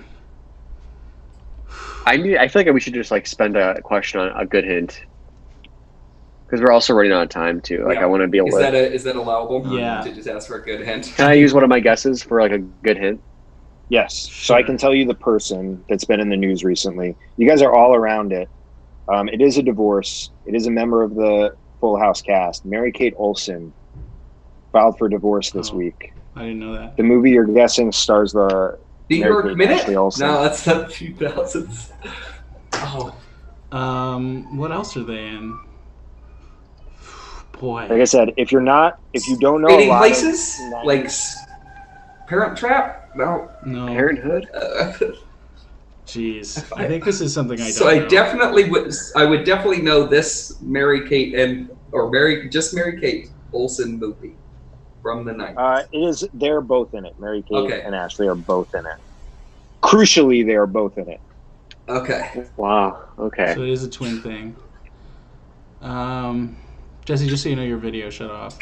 I 2.05 2.17
need. 2.17 2.37
I 2.37 2.47
feel 2.47 2.61
like 2.63 2.73
we 2.73 2.79
should 2.79 2.93
just 2.93 3.11
like 3.11 3.25
spend 3.27 3.55
a 3.57 3.81
question 3.81 4.19
on 4.19 4.29
a 4.39 4.45
good 4.45 4.63
hint. 4.65 5.03
Because 6.45 6.61
we're 6.61 6.71
also 6.71 6.93
running 6.93 7.11
out 7.11 7.23
of 7.23 7.29
time 7.29 7.61
too. 7.61 7.83
Like 7.85 7.95
Yeah. 7.95 8.03
I 8.03 8.05
want 8.05 8.21
to 8.21 8.27
be 8.27 8.37
able 8.37 8.49
Is 8.49 8.55
to. 8.55 8.59
that 8.59 8.75
a, 8.75 8.93
is 8.93 9.03
that 9.05 9.15
allowable? 9.15 9.77
Yeah. 9.77 10.01
To 10.03 10.13
just 10.13 10.27
ask 10.27 10.47
for 10.47 10.57
a 10.59 10.63
good 10.63 10.81
hint. 10.85 11.11
Can 11.15 11.27
I 11.27 11.33
use 11.33 11.53
one 11.53 11.63
of 11.63 11.69
my 11.69 11.79
guesses 11.79 12.21
for 12.21 12.41
like 12.41 12.51
a 12.51 12.59
good 12.59 12.97
hint? 12.97 13.19
Yes. 13.89 14.13
So 14.31 14.53
I 14.53 14.61
can 14.63 14.77
tell 14.77 14.93
you 14.93 15.05
the 15.05 15.15
person 15.15 15.83
that's 15.89 16.05
been 16.05 16.19
in 16.19 16.29
the 16.29 16.37
news 16.37 16.63
recently. 16.63 17.15
You 17.37 17.47
guys 17.47 17.61
are 17.61 17.73
all 17.73 17.95
around 17.95 18.31
it. 18.33 18.49
Um, 19.09 19.27
it 19.29 19.41
is 19.41 19.57
a 19.57 19.63
divorce. 19.63 20.29
It 20.45 20.55
is 20.55 20.67
a 20.67 20.71
member 20.71 21.01
of 21.03 21.15
the 21.15 21.55
Full 21.79 21.97
House 21.97 22.21
cast. 22.21 22.65
Mary 22.65 22.91
Kate 22.91 23.13
Olsen 23.17 23.73
filed 24.71 24.97
for 24.97 25.09
divorce 25.09 25.51
this 25.51 25.71
Oh. 25.71 25.75
week. 25.75 26.13
I 26.35 26.41
didn't 26.43 26.59
know 26.59 26.73
that. 26.73 26.97
The 26.97 27.03
movie 27.03 27.31
you're 27.31 27.45
guessing 27.45 27.91
stars 27.91 28.31
the 28.33 28.77
New 29.09 29.19
Mary 29.19 29.31
York 29.31 29.45
Kate 29.47 29.57
Minute? 29.57 29.81
Ashley 29.81 29.95
Olsen. 29.95 30.27
No, 30.27 30.43
that's 30.43 30.65
not 30.65 30.89
2000s. 30.89 31.91
Oh, 32.73 33.15
Um, 33.71 34.57
what 34.57 34.71
else 34.71 34.95
are 34.97 35.03
they 35.03 35.27
in? 35.27 35.59
Boy. 37.59 37.81
Like 37.89 38.01
I 38.01 38.03
said, 38.05 38.33
if 38.37 38.51
you're 38.51 38.61
not, 38.61 38.99
if 39.13 39.27
you 39.27 39.37
don't 39.37 39.61
know 39.61 39.69
a 39.69 39.87
lot 39.87 39.99
Places? 39.99 40.59
of, 40.75 40.83
Like 40.85 41.09
Parent 42.27 42.57
Trap? 42.57 43.11
No. 43.15 43.49
no. 43.65 43.87
Parenthood. 43.87 44.47
Uh, 44.53 44.93
Jeez. 46.05 46.61
I 46.77 46.87
think 46.87 47.05
this 47.05 47.21
is 47.21 47.33
something 47.33 47.57
I 47.59 47.63
don't 47.63 47.71
so 47.71 47.87
I 47.89 47.99
know. 47.99 48.07
definitely 48.09 48.69
would. 48.69 48.91
I 49.15 49.23
would 49.23 49.45
definitely 49.45 49.81
know 49.81 50.05
this 50.05 50.57
Mary 50.61 51.07
Kate 51.07 51.33
and 51.35 51.69
or 51.93 52.09
Mary 52.11 52.49
just 52.49 52.73
Mary 52.73 52.99
Kate 52.99 53.29
Olsen 53.53 53.97
movie 53.99 54.35
from 55.03 55.25
the 55.25 55.33
night. 55.33 55.55
Uh, 55.57 55.83
it 55.91 55.99
is. 55.99 56.27
They're 56.33 56.61
both 56.61 56.95
in 56.95 57.05
it. 57.05 57.13
Mary 57.19 57.43
Kate 57.47 57.59
Okay. 57.65 57.83
and 57.85 57.95
Ashley 57.95 58.27
are 58.27 58.35
both 58.35 58.69
in 58.73 58.81
it. 58.87 58.97
Crucially, 59.83 60.45
they 60.45 60.55
are 60.55 60.67
both 60.67 60.97
in 60.97 61.09
it. 61.09 61.21
okay. 61.89 62.31
Wow. 62.57 62.99
Okay. 63.19 63.53
So 63.53 63.61
it 63.63 63.69
is 63.69 63.83
a 63.83 63.89
twin 63.91 64.21
thing. 64.21 64.55
Um, 65.81 66.57
Jesse, 67.05 67.27
just 67.27 67.43
so 67.43 67.49
you 67.49 67.55
know, 67.55 67.63
your 67.63 67.77
video 67.77 68.09
shut 68.09 68.31
off. 68.31 68.59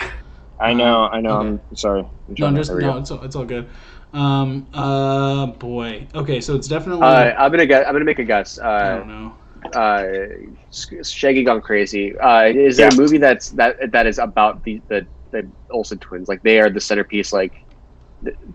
I 0.60 0.74
know. 0.74 1.08
I 1.08 1.22
know. 1.22 1.36
Okay. 1.36 1.48
I'm 1.70 1.76
sorry. 1.76 2.02
I'm 2.28 2.36
No, 2.38 2.48
trying 2.48 2.56
to 2.56 2.60
just 2.62 2.72
no. 2.74 2.98
It's 2.98 3.12
all, 3.12 3.24
it's 3.24 3.36
all 3.36 3.46
good. 3.46 3.70
Um, 4.14 4.68
uh, 4.74 5.48
boy. 5.48 6.08
Okay, 6.14 6.42
so 6.42 6.56
it's 6.56 6.68
definitely. 6.68 7.06
Uh, 7.06 7.34
I'm 7.38 7.52
gonna 7.52 7.66
guess. 7.66 7.86
I'm 7.88 7.94
gonna 7.94 8.06
make 8.06 8.20
a 8.20 8.26
guess. 8.26 8.60
I 8.82 8.90
Uh, 8.90 8.96
don't 8.98 9.08
know. 9.08 9.36
uh, 9.74 10.04
Shaggy 11.04 11.44
Gone 11.44 11.62
Crazy. 11.62 12.18
Uh, 12.18 12.46
is 12.46 12.78
there 12.78 12.88
Yeah. 12.88 12.90
a 12.90 12.94
movie 12.94 13.18
that's 13.18 13.50
that 13.52 13.78
that 13.92 14.08
is 14.08 14.20
about 14.20 14.64
the 14.64 14.82
the, 14.90 15.08
the 15.32 15.50
Olsen 15.70 16.00
twins? 16.00 16.28
Like 16.28 16.42
they 16.44 16.60
are 16.60 16.70
the 16.70 16.82
centerpiece. 16.82 17.34
Like 17.34 17.54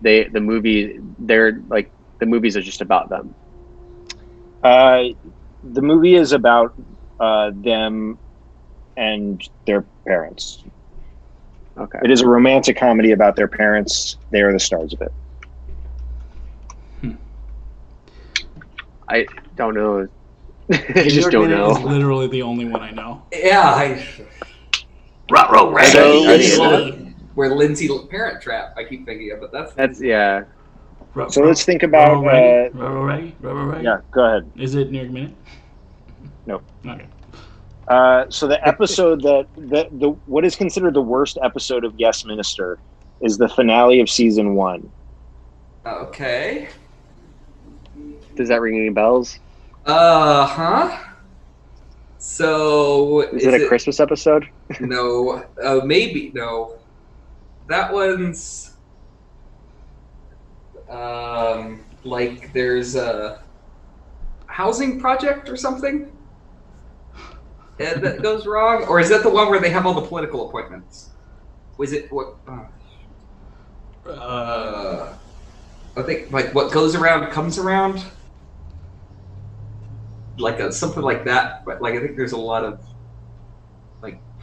they 0.01 0.25
the 0.25 0.39
movie. 0.39 0.99
They're 1.19 1.61
like 1.67 1.91
the 2.19 2.25
movies 2.25 2.57
are 2.57 2.61
just 2.61 2.81
about 2.81 3.09
them. 3.09 3.35
Uh, 4.63 5.03
the 5.63 5.81
movie 5.81 6.15
is 6.15 6.31
about 6.31 6.73
uh, 7.19 7.51
them 7.53 8.19
and 8.95 9.47
their 9.65 9.85
parents. 10.05 10.63
Okay. 11.77 11.99
It 12.03 12.09
is 12.11 12.21
a 12.21 12.27
romantic 12.27 12.77
comedy 12.77 13.11
about 13.11 13.35
their 13.35 13.47
parents. 13.47 14.17
They 14.31 14.41
are 14.41 14.51
the 14.51 14.59
stars 14.59 14.93
of 14.93 15.01
it. 15.01 15.11
I 19.09 19.25
don't 19.55 19.73
know. 19.73 20.07
I 20.71 21.07
just 21.07 21.31
don't 21.31 21.49
Minute 21.49 21.71
Is 21.71 21.79
literally 21.79 22.27
the 22.27 22.41
only 22.41 22.65
one 22.65 22.81
I 22.81 22.91
know. 22.91 23.23
Yeah. 23.31 23.61
I, 23.61 24.05
Ruh-roh, 25.29 25.71
Where 25.71 25.83
Randy. 25.93 26.57
Lin- 26.57 27.15
where 27.35 27.53
Lindsay 27.53 27.87
Parent 28.09 28.41
Trap? 28.41 28.73
I 28.77 28.83
keep 28.83 29.05
thinking 29.05 29.31
of, 29.31 29.39
but 29.39 29.51
that's 29.51 29.73
That's 29.73 30.01
yeah. 30.01 30.43
Ru- 31.13 31.29
So 31.29 31.41
ru- 31.41 31.47
let's 31.49 31.63
think 31.63 31.83
about. 31.83 32.23
Ruh-roh 32.23 32.25
Reggie? 32.27 32.73
Uh, 32.73 32.79
Ruh-roh 32.79 33.05
Reggie? 33.05 33.35
Ruh-roh 33.41 33.65
Reggie? 33.65 33.83
yeah, 33.83 33.97
go 34.11 34.25
ahead. 34.25 34.51
Is 34.55 34.75
it 34.75 34.91
New 34.91 34.99
York 34.99 35.11
Minute? 35.11 35.35
No. 36.45 36.61
Okay. 36.87 37.05
Uh, 37.87 38.25
so 38.29 38.47
the 38.47 38.65
episode 38.67 39.21
that 39.21 39.47
the, 39.55 39.87
the 39.91 40.09
what 40.25 40.43
is 40.45 40.55
considered 40.55 40.93
the 40.93 41.01
worst 41.01 41.37
episode 41.43 41.83
of 41.85 41.93
Yes 41.97 42.25
Minister 42.25 42.79
is 43.21 43.37
the 43.37 43.47
finale 43.49 43.99
of 43.99 44.09
season 44.09 44.55
one. 44.55 44.91
okay. 45.85 46.69
Does 48.35 48.49
that 48.49 48.61
ring 48.61 48.75
any 48.77 48.89
bells? 48.89 49.39
Uh 49.85 50.45
huh. 50.45 50.97
So 52.17 53.21
Is, 53.21 53.45
it 53.45 53.61
a 53.61 53.67
Christmas 53.67 53.99
episode? 53.99 54.47
No, 54.79 55.45
uh, 55.63 55.81
maybe 55.85 56.31
no. 56.33 56.79
That 57.67 57.93
one's 57.93 58.77
um 60.89 61.85
like 62.03 62.53
there's 62.53 62.95
a 62.95 63.39
housing 64.47 64.99
project 64.99 65.49
or 65.49 65.55
something 65.55 66.11
that 67.77 68.21
goes 68.21 68.45
wrong, 68.45 68.83
or 68.85 68.99
is 68.99 69.09
that 69.09 69.23
the 69.23 69.29
one 69.29 69.49
where 69.49 69.59
they 69.59 69.69
have 69.69 69.85
all 69.85 69.93
the 69.93 70.07
political 70.07 70.47
appointments? 70.47 71.13
Was 71.77 71.93
it 71.93 72.11
what? 72.11 72.37
Uh, 72.47 72.65
Uh, 74.05 75.17
I 75.97 76.03
think 76.03 76.31
like 76.31 76.53
what 76.55 76.71
goes 76.73 76.95
around 76.95 77.31
comes 77.31 77.57
around, 77.57 78.03
like 80.37 80.59
a, 80.59 80.71
something 80.71 81.03
like 81.03 81.25
that. 81.25 81.63
But 81.65 81.81
like 81.81 81.95
I 81.95 81.99
think 81.99 82.15
there's 82.17 82.31
a 82.31 82.37
lot 82.37 82.63
of 82.63 82.83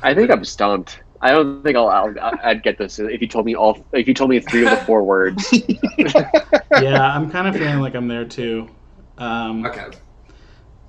I 0.04 0.14
think 0.14 0.30
I'm 0.30 0.44
stumped. 0.44 1.00
I 1.20 1.30
don't 1.32 1.62
think 1.62 1.76
I'll, 1.76 1.88
I'll 1.88 2.14
I'd 2.44 2.62
get 2.62 2.76
this 2.76 2.98
if 2.98 3.20
you 3.20 3.26
told 3.28 3.46
me 3.46 3.54
all. 3.54 3.86
If 3.92 4.06
you 4.06 4.14
told 4.14 4.30
me 4.30 4.38
three 4.40 4.62
of 4.64 4.70
the 4.70 4.84
four 4.84 5.02
words. 5.02 5.48
yeah, 6.80 7.14
I'm 7.14 7.30
kind 7.30 7.48
of 7.48 7.56
feeling 7.56 7.80
like 7.80 7.94
I'm 7.94 8.06
there 8.08 8.26
too. 8.26 8.68
Um, 9.16 9.64
okay. 9.64 9.86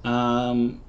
um, 0.04 0.82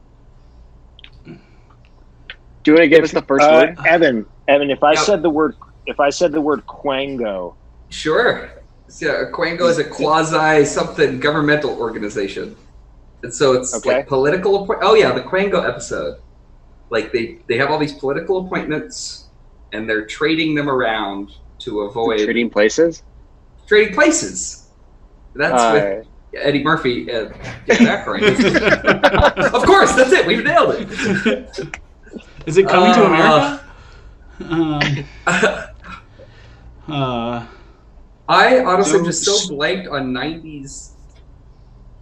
Do 1.24 2.72
you 2.72 2.72
want 2.72 2.83
to 2.83 2.89
give 2.89 3.05
us 3.05 3.12
the 3.12 3.22
first 3.22 3.47
Uh, 3.49 3.53
word? 3.53 3.79
Evan, 3.87 4.27
Evan, 4.49 4.70
if 4.70 4.83
I 4.83 4.93
Yeah. 4.95 5.01
said 5.01 5.22
the 5.22 5.31
word 5.31 5.55
if 5.87 6.01
I 6.01 6.11
said 6.11 6.33
the 6.33 6.41
word 6.41 6.66
quango, 6.66 7.55
Sure. 7.91 8.51
Yeah, 9.01 9.24
Quango 9.33 9.68
is 9.70 9.79
a 9.79 9.85
quasi 9.85 10.64
something 10.64 11.20
governmental 11.20 11.70
organization, 11.81 12.57
and 13.22 13.33
so 13.35 13.53
it's 13.53 13.74
Okay. 13.74 13.97
like 13.99 14.09
political. 14.09 14.62
Appoint- 14.64 14.81
oh 14.83 14.95
yeah, 14.95 15.12
the 15.12 15.22
Quango 15.22 15.68
episode. 15.68 16.16
Like 16.91 17.12
they 17.12 17.39
they 17.49 17.57
have 17.59 17.70
all 17.70 17.78
these 17.78 17.95
political 17.95 18.47
appointments, 18.47 19.26
and 19.72 19.89
they're 19.89 20.07
trading 20.07 20.55
them 20.55 20.68
around 20.68 21.30
to 21.61 21.80
avoid 21.82 22.20
Trading 22.20 22.51
places. 22.51 23.03
trading 23.66 23.95
places. 23.95 24.68
That's 25.34 25.53
Uh, 25.61 26.03
with 26.03 26.07
Eddie 26.45 26.62
Murphy 26.62 27.09
and 27.11 27.32
Dan 27.66 27.78
Aykroyd. 27.78 29.53
of 29.55 29.62
course, 29.64 29.93
that's 29.95 30.12
it. 30.12 30.26
We've 30.26 30.45
nailed 30.45 30.74
it. 30.76 31.68
Is 32.47 32.57
it 32.57 32.68
coming 32.68 32.93
to 32.95 33.03
Uh, 33.03 33.07
America? 33.07 33.62
Um, 36.89 36.93
uh, 36.95 37.47
I 38.28 38.59
honestly 38.64 38.99
So- 39.01 39.05
just 39.05 39.24
so 39.24 39.49
blanked 39.57 39.89
on 39.89 40.12
'90s 40.12 40.91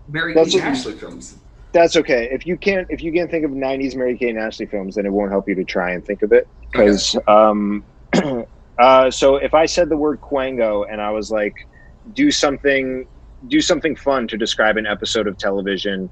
Mary 0.09 0.35
That's 0.35 0.51
Kate 0.53 0.63
what- 0.63 0.69
Ashley 0.73 0.93
films. 0.95 1.37
That's 1.75 1.97
okay. 1.97 2.29
If 2.31 2.47
you 2.47 2.57
can't 2.57 2.87
if 2.89 3.03
you 3.03 3.13
can't 3.13 3.29
think 3.29 3.45
of 3.45 3.51
'90s 3.51 3.97
Mary 3.97 4.17
Kate 4.17 4.31
and 4.31 4.39
Ashley 4.39 4.65
films, 4.65 4.95
then 4.95 5.07
it 5.07 5.13
won't 5.13 5.33
help 5.33 5.49
you 5.49 5.57
to 5.57 5.65
try 5.65 5.91
and 5.91 6.07
think 6.07 6.23
of 6.23 6.33
it. 6.33 6.47
Because 6.71 7.17
um, 7.27 7.85
uh, 8.79 9.11
so 9.11 9.37
if 9.37 9.55
I 9.55 9.67
said 9.67 9.89
the 9.89 9.97
word 9.97 10.21
Quango 10.21 10.87
and 10.89 11.01
I 11.01 11.11
was 11.11 11.33
like, 11.33 11.67
do 12.13 12.31
something, 12.31 13.09
do 13.49 13.61
something 13.61 13.97
fun 13.97 14.29
to 14.29 14.37
describe 14.37 14.77
an 14.77 14.87
episode 14.87 15.27
of 15.27 15.37
television 15.37 16.09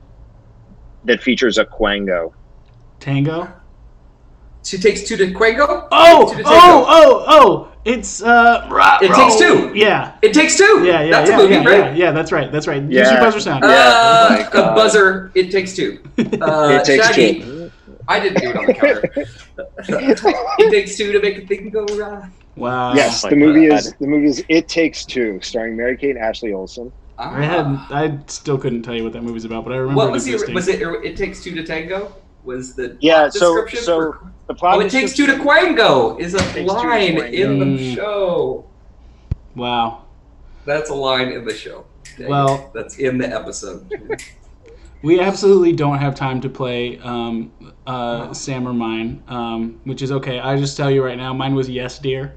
that 1.05 1.23
features 1.23 1.59
a 1.59 1.65
Quango. 1.65 2.33
Tango. 2.99 3.49
She 4.65 4.79
takes 4.79 5.05
two 5.05 5.17
to 5.17 5.27
Quango. 5.27 5.87
Oh, 5.93 6.33
Two 6.33 6.43
to 6.43 6.45
oh, 6.45 6.85
oh, 6.89 7.25
oh! 7.29 7.72
It's 7.85 8.23
uh, 8.23 8.69
rah, 8.71 8.99
It 9.03 9.13
takes 9.13 9.37
two. 9.39 9.73
Yeah, 9.75 10.15
It 10.23 10.33
takes 10.33 10.57
two. 10.57 10.85
yeah, 10.85 11.03
yeah, 11.03 11.11
That's 11.11 11.31
yeah, 11.31 11.37
a 11.37 11.39
movie, 11.43 11.55
yeah, 11.55 11.65
right? 11.65 11.97
yeah, 11.97 12.05
yeah. 12.07 12.11
That's 12.13 12.31
right. 12.31 12.51
That's 12.53 12.69
right. 12.69 12.81
Use 12.83 13.11
your 13.11 13.21
buzzer 13.21 13.41
sound. 13.41 13.65
Uh, 13.65 14.49
Oh 14.55 14.71
a 14.71 14.75
buzzer. 14.75 15.33
It 15.35 15.51
takes 15.51 15.75
two. 15.75 15.99
Uh, 16.41 16.79
it 16.81 16.85
takes 16.85 17.07
Shaggy, 17.09 17.41
two. 17.43 17.73
I 18.09 18.21
didn't 18.21 18.41
do 18.41 18.51
it 18.51 18.57
on 18.57 18.67
the 18.67 18.75
counter. 18.75 19.13
it 20.59 20.71
takes 20.71 20.97
two 20.97 21.13
to 21.13 21.21
make 21.21 21.39
a 21.39 21.47
thing 21.47 21.71
go 21.71 21.85
right. 21.97 22.31
Wow. 22.57 22.95
yes, 22.95 23.25
my 23.25 23.31
the 23.31 23.37
movie 23.37 23.69
God. 23.69 23.79
is 23.79 23.95
the 23.95 24.07
movie 24.07 24.27
is 24.27 24.45
It 24.49 24.69
Takes 24.69 25.05
Two, 25.07 25.41
starring 25.41 25.77
Mary 25.77 25.97
Kate 25.97 26.11
and 26.17 26.19
Ashley 26.19 26.53
Olsen. 26.53 26.93
I 27.19 27.43
had. 27.43 27.67
I 27.91 28.19
still 28.27 28.59
couldn't 28.59 28.83
tell 28.83 28.95
you 28.95 29.05
what 29.05 29.13
that 29.15 29.23
movie's 29.23 29.45
about, 29.45 29.65
but 29.65 29.73
I 29.73 29.77
remember 29.77 29.97
What 29.97 30.09
it 30.09 30.13
was 30.13 30.25
the 30.25 30.33
existing. 30.35 30.55
was 30.55 30.69
it? 30.69 30.81
It 30.83 31.17
takes 31.17 31.43
two 31.43 31.55
to 31.55 31.65
tango. 31.65 32.15
Was 32.45 32.75
the 32.75 32.97
Yeah, 33.01 33.21
plot 33.23 33.35
so 33.35 33.55
description 33.55 33.83
so 33.85 34.01
for- 34.13 34.33
the 34.49 34.55
plot 34.55 34.77
oh, 34.77 34.81
it 34.81 34.91
takes 34.91 35.15
two 35.15 35.27
to 35.27 35.35
Quango 35.35 36.19
is 36.19 36.35
a 36.35 36.39
Takes 36.39 36.55
two 36.55 36.65
to 36.65 36.73
line 36.73 37.17
in 37.19 37.59
the 37.59 37.65
Mm. 37.65 37.95
show. 37.95 38.65
Wow. 39.55 40.03
That's 40.65 40.91
a 40.91 40.95
line 40.95 41.29
in 41.29 41.45
the 41.45 41.55
show. 41.55 41.85
Dang 42.19 42.29
Well- 42.29 42.55
it. 42.57 42.71
that's 42.75 42.99
in 42.99 43.19
the 43.19 43.29
episode. 43.29 43.87
We 45.05 45.19
absolutely 45.19 45.73
don't 45.73 45.99
have 45.99 46.15
time 46.15 46.41
to 46.43 46.49
play 46.49 46.97
um, 47.01 47.51
uh, 47.89 48.33
Sam 48.33 48.69
or 48.69 48.73
mine, 48.73 49.21
um, 49.27 49.81
which 49.83 50.01
is 50.01 50.13
okay. 50.13 50.39
I 50.39 50.57
just 50.57 50.77
tell 50.77 50.93
you 50.93 51.03
right 51.05 51.19
now, 51.19 51.33
mine 51.35 51.57
was 51.57 51.69
yes, 51.69 51.99
dear. 51.99 52.35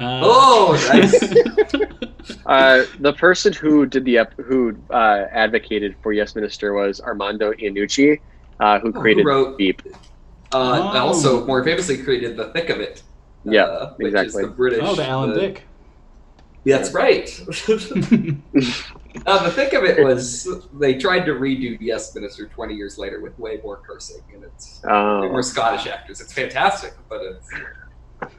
Uh, 0.00 0.18
Oh, 0.24 0.88
nice. 0.92 1.32
Uh, 2.46 2.84
the 3.00 3.12
person 3.12 3.52
who 3.52 3.86
did 3.86 4.04
the 4.04 4.18
ep- 4.18 4.36
who 4.40 4.76
uh, 4.90 5.26
advocated 5.30 5.94
for 6.02 6.12
Yes 6.12 6.34
Minister 6.34 6.72
was 6.74 7.00
Armando 7.00 7.52
Iannucci, 7.52 8.20
uh, 8.60 8.78
who 8.80 8.92
who 8.92 9.00
created 9.00 9.24
wrote- 9.24 9.58
Veep. 9.58 9.82
Uh, 10.52 10.90
Oh. 10.92 10.98
Also, 10.98 11.46
more 11.46 11.62
famously 11.64 11.96
created 12.02 12.36
the 12.36 12.46
thick 12.52 12.70
of 12.70 12.80
it. 12.80 13.02
Yeah, 13.44 13.62
uh, 13.62 13.94
which 13.96 14.08
exactly. 14.08 14.42
Is 14.42 14.48
the 14.48 14.54
British. 14.54 14.80
oh, 14.82 14.94
the 14.94 15.06
Alan 15.06 15.30
uh, 15.30 15.34
Dick. 15.34 15.62
That's 16.64 16.92
right. 16.92 17.26
uh, 19.26 19.44
the 19.44 19.50
thick 19.54 19.72
of 19.72 19.84
it 19.84 20.04
was 20.04 20.46
they 20.74 20.94
tried 20.98 21.20
to 21.26 21.32
redo 21.32 21.78
Yes 21.80 22.14
Minister 22.14 22.46
20 22.48 22.74
years 22.74 22.98
later 22.98 23.20
with 23.20 23.38
way 23.38 23.60
more 23.62 23.78
cursing, 23.78 24.22
and 24.34 24.44
it's 24.44 24.82
way 24.84 24.90
Oh, 24.92 25.28
more 25.28 25.42
Scottish 25.42 25.86
actors. 25.86 26.20
It's 26.20 26.32
fantastic, 26.32 26.92
but 27.08 27.20
it's 27.22 27.48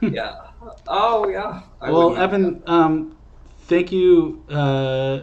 yeah. 0.00 0.48
Oh 0.86 1.28
yeah. 1.28 1.62
I 1.80 1.90
well, 1.90 2.16
Evan, 2.16 2.62
um, 2.66 3.16
thank 3.62 3.90
you. 3.90 4.44
Uh, 4.48 5.22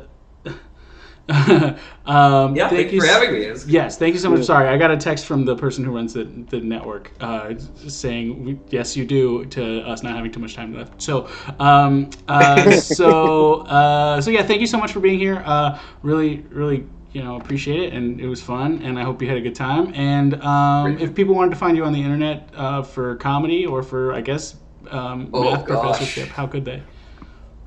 um, 2.05 2.55
Yeah, 2.55 2.69
thank 2.69 2.91
you 2.91 2.99
for 2.99 3.05
s- 3.05 3.13
having 3.13 3.33
me. 3.33 3.39
It's- 3.41 3.65
Yes, 3.67 3.97
thank 3.97 4.13
you 4.13 4.19
so 4.19 4.29
much. 4.29 4.43
Sorry, 4.45 4.67
I 4.67 4.77
got 4.77 4.91
a 4.91 4.97
text 4.97 5.25
from 5.25 5.45
the 5.45 5.55
person 5.55 5.83
who 5.83 5.91
runs 5.95 6.13
the, 6.13 6.23
the 6.23 6.59
network 6.59 7.11
uh, 7.19 7.53
saying, 7.57 8.43
"We- 8.45 8.59
"Yes, 8.69 8.95
you 8.97 9.05
do." 9.05 9.45
To 9.45 9.81
us 9.81 10.01
not 10.03 10.15
having 10.15 10.31
too 10.31 10.39
much 10.39 10.55
time 10.55 10.73
left. 10.75 11.01
So, 11.01 11.27
um, 11.59 12.09
uh, 12.27 12.71
so, 12.99 13.61
uh, 13.67 14.21
so 14.21 14.31
yeah, 14.31 14.43
thank 14.43 14.61
you 14.61 14.67
so 14.67 14.77
much 14.77 14.91
for 14.91 14.99
being 14.99 15.19
here. 15.19 15.43
Uh, 15.45 15.77
really, 16.03 16.37
really, 16.51 16.85
you 17.11 17.23
know, 17.23 17.35
appreciate 17.37 17.79
it, 17.81 17.93
and 17.93 18.19
it 18.19 18.27
was 18.27 18.41
fun, 18.41 18.81
and 18.83 18.97
I 18.99 19.03
hope 19.03 19.21
you 19.21 19.27
had 19.27 19.37
a 19.37 19.41
good 19.41 19.55
time. 19.55 19.93
And 19.95 20.41
um, 20.43 20.97
if 20.99 21.13
people 21.13 21.35
wanted 21.35 21.51
to 21.51 21.57
find 21.57 21.75
you 21.77 21.83
on 21.85 21.93
the 21.93 22.01
internet 22.01 22.49
uh, 22.55 22.81
for 22.83 23.15
comedy 23.17 23.65
or 23.65 23.83
for, 23.83 24.13
I 24.13 24.21
guess, 24.21 24.55
um, 24.91 25.29
Oh, 25.33 25.43
math 25.43 25.65
gosh. 25.65 25.79
professorship, 25.79 26.29
how 26.29 26.47
could 26.47 26.65
they? 26.65 26.81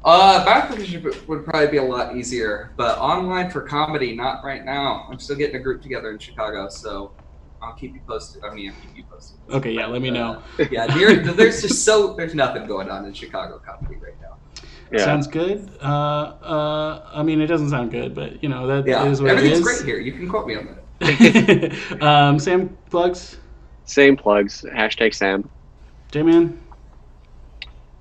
Uh, 0.04 0.42
math 0.44 1.28
would 1.28 1.44
probably 1.44 1.68
be 1.68 1.76
a 1.76 1.82
lot 1.82 2.16
easier, 2.16 2.72
but 2.76 2.98
online 2.98 3.50
for 3.50 3.60
comedy, 3.62 4.16
not 4.16 4.44
right 4.44 4.64
now. 4.64 5.06
I'm 5.10 5.18
still 5.20 5.36
getting 5.36 5.56
a 5.56 5.60
group 5.60 5.80
together 5.80 6.10
in 6.10 6.18
Chicago, 6.18 6.68
so 6.68 7.12
I'll 7.62 7.74
keep 7.74 7.94
you 7.94 8.00
posted. 8.06 8.42
I 8.42 8.52
mean, 8.52 8.70
I'll 8.70 8.80
keep 8.82 8.96
you 8.96 9.04
posted. 9.04 9.38
Okay, 9.50 9.70
yeah, 9.72 9.86
let 9.86 10.02
me 10.02 10.10
know. 10.10 10.42
Uh, 10.58 10.64
yeah, 10.72 10.86
near, 10.86 11.16
there's 11.32 11.62
just 11.62 11.84
so 11.84 12.14
there's 12.14 12.34
nothing 12.34 12.66
going 12.66 12.90
on 12.90 13.04
in 13.04 13.12
Chicago 13.12 13.60
comedy 13.64 13.96
right 14.02 14.14
now. 14.20 14.36
yeah. 14.90 15.04
Sounds 15.04 15.28
good. 15.28 15.70
Uh, 15.80 15.84
uh, 15.84 17.10
I 17.14 17.22
mean, 17.22 17.40
it 17.40 17.46
doesn't 17.46 17.70
sound 17.70 17.92
good, 17.92 18.12
but 18.14 18.42
you 18.42 18.48
know 18.48 18.66
that 18.66 18.86
Yeah, 18.86 19.04
is 19.06 19.22
what 19.22 19.30
it 19.30 19.36
everything's 19.38 19.58
is. 19.60 19.64
great 19.64 19.84
here. 19.84 20.00
You 20.00 20.12
can 20.12 20.28
quote 20.28 20.48
me 20.48 20.56
on 20.56 20.66
that. 21.00 22.00
um, 22.02 22.38
Sam 22.40 22.76
plugs. 22.90 23.38
Same 23.84 24.16
plugs. 24.16 24.64
Hashtag 24.74 25.14
Sam. 25.14 25.48
J 26.10 26.22
Man. 26.22 26.58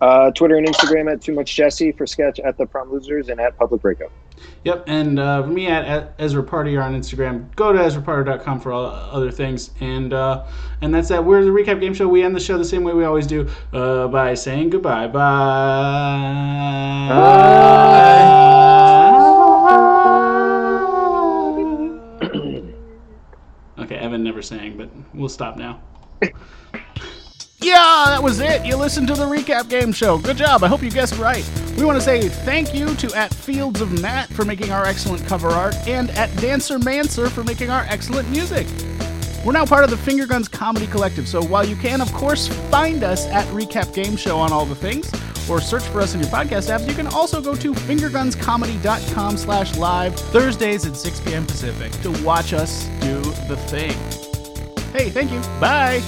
Uh, 0.01 0.31
Twitter 0.31 0.55
and 0.55 0.67
Instagram 0.67 1.11
at 1.11 1.21
Too 1.21 1.33
Much 1.33 1.55
Jesse 1.55 1.91
for 1.91 2.07
sketch 2.07 2.39
at 2.39 2.57
the 2.57 2.65
Prom 2.65 2.91
Losers 2.91 3.29
and 3.29 3.39
at 3.39 3.55
Public 3.57 3.83
Breakup. 3.83 4.11
Yep, 4.63 4.85
and 4.87 5.19
uh, 5.19 5.43
for 5.43 5.49
me 5.49 5.67
at, 5.67 5.85
at 5.85 6.13
Ezra 6.17 6.41
Partier 6.43 6.83
on 6.83 6.99
Instagram. 6.99 7.55
Go 7.55 7.71
to 7.71 7.77
EzraPartier.com 7.77 8.59
for 8.59 8.71
all 8.71 8.85
other 8.87 9.29
things, 9.29 9.69
and 9.79 10.11
uh, 10.13 10.45
and 10.81 10.91
that's 10.93 11.09
that. 11.09 11.23
We're 11.23 11.43
the 11.43 11.51
recap 11.51 11.79
game 11.79 11.93
show. 11.93 12.07
We 12.07 12.23
end 12.23 12.35
the 12.35 12.39
show 12.39 12.57
the 12.57 12.65
same 12.65 12.83
way 12.83 12.93
we 12.93 13.03
always 13.03 13.27
do, 13.27 13.47
uh, 13.73 14.07
by 14.07 14.33
saying 14.33 14.71
goodbye. 14.71 15.07
Bye. 15.07 15.21
okay, 23.77 23.95
Evan 23.97 24.23
never 24.23 24.41
sang, 24.41 24.77
but 24.77 24.89
we'll 25.13 25.29
stop 25.29 25.57
now. 25.57 25.79
Yeah, 27.61 28.05
that 28.07 28.23
was 28.23 28.39
it. 28.39 28.65
You 28.65 28.75
listened 28.75 29.07
to 29.09 29.13
the 29.13 29.25
recap 29.25 29.69
game 29.69 29.91
show. 29.91 30.17
Good 30.17 30.37
job. 30.37 30.63
I 30.63 30.67
hope 30.67 30.81
you 30.81 30.89
guessed 30.89 31.17
right. 31.19 31.47
We 31.77 31.85
want 31.85 31.97
to 31.97 32.03
say 32.03 32.27
thank 32.27 32.73
you 32.73 32.95
to 32.95 33.13
at 33.15 33.33
Fields 33.33 33.81
of 33.81 34.01
Matt 34.01 34.29
for 34.29 34.45
making 34.45 34.71
our 34.71 34.85
excellent 34.85 35.25
cover 35.27 35.49
art 35.49 35.75
and 35.87 36.09
at 36.11 36.35
Dancer 36.37 36.79
Mancer 36.79 37.29
for 37.29 37.43
making 37.43 37.69
our 37.69 37.85
excellent 37.87 38.29
music. 38.29 38.67
We're 39.45 39.53
now 39.53 39.65
part 39.65 39.83
of 39.83 39.89
the 39.89 39.97
Finger 39.97 40.25
Guns 40.27 40.47
Comedy 40.47 40.85
Collective, 40.87 41.27
so 41.27 41.41
while 41.43 41.65
you 41.65 41.75
can, 41.75 42.01
of 42.01 42.11
course, 42.13 42.47
find 42.69 43.03
us 43.03 43.25
at 43.27 43.45
Recap 43.47 43.93
Game 43.93 44.15
Show 44.15 44.37
on 44.37 44.51
all 44.51 44.65
the 44.65 44.75
things, 44.75 45.11
or 45.49 45.59
search 45.59 45.83
for 45.83 45.99
us 45.99 46.13
in 46.13 46.19
your 46.19 46.29
podcast 46.29 46.69
apps, 46.69 46.87
you 46.87 46.93
can 46.93 47.07
also 47.07 47.41
go 47.41 47.55
to 47.55 47.73
fingergunscomedy.com 47.73 49.37
slash 49.37 49.75
live 49.77 50.15
Thursdays 50.15 50.85
at 50.85 50.95
6 50.95 51.19
p.m. 51.21 51.45
Pacific 51.47 51.91
to 52.03 52.11
watch 52.23 52.53
us 52.53 52.85
do 53.01 53.19
the 53.47 53.57
thing. 53.67 53.93
Hey, 54.93 55.09
thank 55.09 55.31
you. 55.31 55.39
Bye. 55.59 56.01